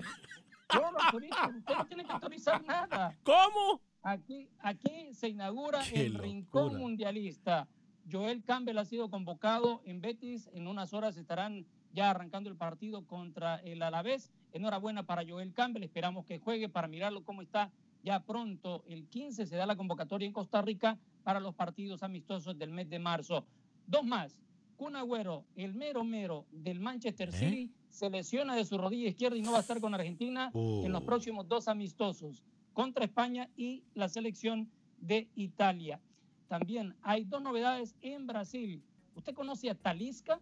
Yo 0.74 0.80
lo 0.92 1.00
autorizo. 1.02 1.36
Usted 1.58 1.76
no 1.78 1.86
tiene 1.86 2.06
que 2.06 2.12
autorizar 2.12 2.64
nada. 2.66 3.18
¿Cómo? 3.24 3.82
Aquí, 4.02 4.50
aquí 4.60 5.14
se 5.14 5.30
inaugura 5.30 5.80
Qué 5.90 6.06
el 6.06 6.16
Rincón 6.16 6.78
Mundialista. 6.78 7.68
Joel 8.12 8.44
Campbell 8.44 8.78
ha 8.78 8.86
sido 8.86 9.10
convocado 9.10 9.82
en 9.86 10.02
Betis. 10.02 10.50
En 10.54 10.68
unas 10.68 10.94
horas 10.94 11.18
estarán 11.18 11.66
ya 11.94 12.10
arrancando 12.12 12.50
el 12.50 12.56
partido 12.58 13.06
contra 13.06 13.56
el 13.58 13.82
Alavés. 13.82 14.32
Enhorabuena 14.52 15.04
para 15.04 15.24
Joel 15.28 15.54
Campbell. 15.54 15.84
Esperamos 15.84 16.26
que 16.26 16.40
juegue 16.40 16.70
para 16.70 16.88
mirarlo 16.88 17.24
cómo 17.24 17.42
está 17.42 17.72
ya 18.04 18.20
pronto. 18.22 18.84
El 18.88 19.08
15 19.08 19.46
se 19.46 19.56
da 19.56 19.66
la 19.66 19.76
convocatoria 19.76 20.26
en 20.26 20.34
Costa 20.34 20.62
Rica 20.62 20.98
para 21.28 21.42
los 21.42 21.54
partidos 21.56 22.04
amistosos 22.04 22.58
del 22.58 22.72
mes 22.72 22.90
de 22.90 23.00
marzo. 23.00 23.46
Dos 23.86 24.06
más. 24.06 24.40
Kun 24.78 24.96
Agüero, 24.96 25.44
el 25.58 25.74
mero 25.74 26.06
mero 26.06 26.46
del 26.54 26.80
Manchester 26.80 27.34
City, 27.34 27.70
se 27.90 28.10
lesiona 28.10 28.56
de 28.56 28.64
su 28.64 28.78
rodilla 28.78 29.10
izquierda 29.10 29.36
y 29.36 29.42
no 29.42 29.52
va 29.52 29.58
a 29.58 29.60
estar 29.60 29.82
con 29.82 29.94
Argentina 29.94 30.52
en 30.54 30.90
los 30.90 31.02
Oh. 31.02 31.06
próximos 31.06 31.46
dos 31.46 31.68
amistosos 31.68 32.46
contra 32.72 33.04
España 33.04 33.50
y 33.58 33.84
la 33.94 34.08
selección 34.08 34.72
de 35.02 35.28
Italia. 35.36 36.00
También 36.48 36.96
hay 37.02 37.26
dos 37.26 37.42
novedades 37.42 37.94
en 38.00 38.26
Brasil. 38.26 38.82
¿Usted 39.14 39.34
conoce 39.34 39.70
a 39.70 39.76
Talisca 39.76 40.40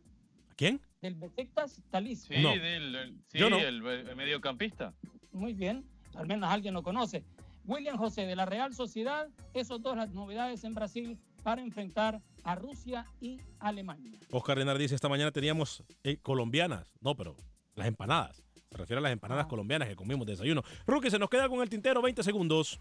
¿Quién? 0.55 0.79
del 1.01 1.15
Besiktas? 1.15 1.81
Talisca. 1.89 2.35
Sí, 2.35 2.43
del, 2.43 2.95
el- 2.95 3.17
sí, 3.29 3.39
Yo 3.39 3.49
no. 3.49 3.57
el, 3.57 3.83
el 3.83 4.15
mediocampista. 4.15 4.93
Muy 5.31 5.53
bien, 5.55 5.83
al 6.13 6.27
menos 6.27 6.47
alguien 6.47 6.75
lo 6.75 6.83
conoce. 6.83 7.23
William 7.67 7.97
José 7.97 8.25
de 8.25 8.35
la 8.35 8.45
Real 8.45 8.73
Sociedad, 8.73 9.27
esos 9.53 9.81
dos 9.81 9.97
las 9.97 10.11
novedades 10.11 10.63
en 10.63 10.73
Brasil 10.73 11.17
para 11.43 11.61
enfrentar 11.61 12.21
a 12.43 12.55
Rusia 12.55 13.05
y 13.21 13.39
Alemania. 13.59 14.19
Oscar 14.31 14.57
Renar 14.57 14.77
dice, 14.77 14.95
esta 14.95 15.09
mañana 15.09 15.31
teníamos 15.31 15.83
eh, 16.03 16.17
colombianas. 16.17 16.91
No, 17.01 17.15
pero 17.15 17.35
las 17.75 17.87
empanadas. 17.87 18.43
Se 18.69 18.77
refiere 18.77 18.99
a 18.99 19.01
las 19.01 19.11
empanadas 19.11 19.45
colombianas 19.47 19.87
que 19.87 19.95
comimos 19.95 20.25
de 20.25 20.33
desayuno. 20.33 20.63
Rookie, 20.85 21.09
se 21.09 21.19
nos 21.19 21.29
queda 21.29 21.47
con 21.47 21.61
el 21.61 21.69
tintero 21.69 22.01
20 22.01 22.23
segundos. 22.23 22.79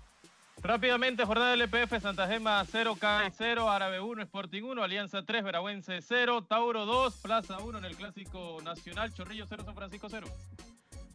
Rápidamente, 0.62 1.24
jornada 1.24 1.50
del 1.50 1.62
LPF, 1.62 2.00
Santa 2.00 2.26
Gema 2.26 2.64
0, 2.64 2.96
CAE 2.98 3.30
0, 3.30 3.68
Árabe 3.68 4.00
1, 4.00 4.22
Sporting 4.22 4.62
1, 4.62 4.82
Alianza 4.82 5.22
3, 5.22 5.44
Veragüense 5.44 6.00
0, 6.00 6.44
Tauro 6.48 6.86
2, 6.86 7.16
Plaza 7.22 7.58
1 7.58 7.78
en 7.78 7.84
el 7.84 7.96
Clásico 7.96 8.58
Nacional, 8.62 9.12
Chorrillo 9.12 9.46
0, 9.48 9.64
San 9.64 9.74
Francisco 9.74 10.08
0. 10.08 10.26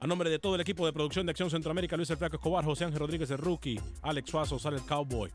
A 0.01 0.07
nombre 0.07 0.29
de 0.29 0.39
todo 0.39 0.55
el 0.55 0.61
equipo 0.61 0.85
de 0.85 0.93
producción 0.93 1.25
de 1.25 1.31
Acción 1.31 1.49
Centroamérica, 1.49 1.97
Luis 1.97 2.09
El 2.09 2.15
Flaco 2.15 2.37
Escobar, 2.37 2.63
José 2.63 2.85
Ángel 2.85 2.99
Rodríguez 2.99 3.29
el 3.31 3.37
Rookie, 3.37 3.77
Alex 4.01 4.29
Suazo, 4.29 4.57
sale 4.57 4.77
el 4.77 4.83
Cowboy. 4.83 5.29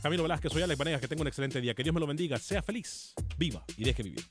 Camilo 0.00 0.22
Velázquez, 0.22 0.52
soy 0.52 0.62
Alex 0.62 0.78
Vanegas, 0.78 1.00
que 1.00 1.08
tenga 1.08 1.22
un 1.22 1.26
excelente 1.26 1.60
día. 1.60 1.74
Que 1.74 1.82
Dios 1.82 1.92
me 1.92 1.98
lo 2.00 2.06
bendiga, 2.06 2.38
sea 2.38 2.62
feliz, 2.62 3.14
viva 3.36 3.64
y 3.76 3.82
deje 3.82 4.04
vivir. 4.04 4.24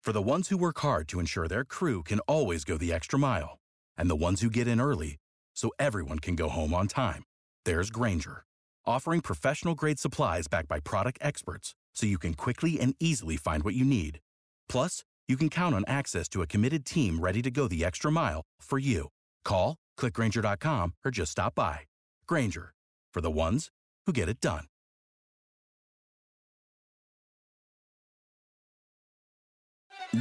For 0.00 0.12
the 0.12 0.22
ones 0.22 0.48
who 0.48 0.56
work 0.56 0.78
hard 0.80 1.08
to 1.08 1.20
ensure 1.20 1.46
their 1.46 1.64
crew 1.64 2.02
can 2.02 2.20
always 2.20 2.64
go 2.64 2.78
the 2.78 2.92
extra 2.92 3.18
mile, 3.18 3.58
and 3.98 4.08
the 4.08 4.16
ones 4.16 4.40
who 4.40 4.48
get 4.48 4.66
in 4.66 4.80
early 4.80 5.18
so 5.54 5.70
everyone 5.78 6.20
can 6.20 6.36
go 6.36 6.48
home 6.48 6.72
on 6.72 6.88
time, 6.88 7.24
there's 7.66 7.90
Granger, 7.90 8.44
offering 8.86 9.20
professional 9.20 9.74
grade 9.74 9.98
supplies 9.98 10.48
backed 10.48 10.68
by 10.68 10.80
product 10.80 11.18
experts 11.20 11.74
so 11.94 12.06
you 12.06 12.18
can 12.18 12.34
quickly 12.34 12.78
and 12.78 12.94
easily 13.00 13.36
find 13.36 13.62
what 13.62 13.74
you 13.74 13.84
need. 13.84 14.20
Plus, 14.68 15.04
you 15.28 15.36
can 15.36 15.48
count 15.48 15.74
on 15.74 15.84
access 15.86 16.28
to 16.28 16.42
a 16.42 16.46
committed 16.46 16.84
team 16.84 17.18
ready 17.18 17.40
to 17.40 17.50
go 17.50 17.66
the 17.66 17.84
extra 17.84 18.10
mile 18.10 18.42
for 18.60 18.78
you. 18.78 19.08
Call, 19.44 19.76
clickgranger.com, 19.98 20.94
or 21.04 21.10
just 21.10 21.32
stop 21.32 21.54
by. 21.54 21.80
Granger, 22.26 22.72
for 23.12 23.20
the 23.20 23.30
ones 23.30 23.70
who 24.06 24.12
get 24.12 24.28
it 24.28 24.40
done. 24.40 24.64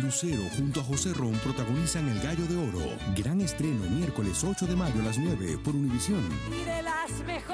Lucero 0.02 0.44
junto 0.58 0.80
a 0.80 0.84
José 0.84 1.14
Ron 1.14 1.34
protagonizan 1.34 2.10
El 2.10 2.20
Gallo 2.22 2.48
de 2.48 2.58
Oro. 2.58 2.98
Gran 3.16 3.42
estreno 3.42 3.88
miércoles 3.90 4.44
8 4.44 4.66
de 4.66 4.76
mayo 4.76 5.00
a 5.02 5.04
las 5.04 5.20
9 5.20 5.60
por 5.64 5.76
Univisión. 5.76 6.28
Y 6.52 6.66
de 6.66 6.82
las 6.82 7.12
mejores. 7.26 7.53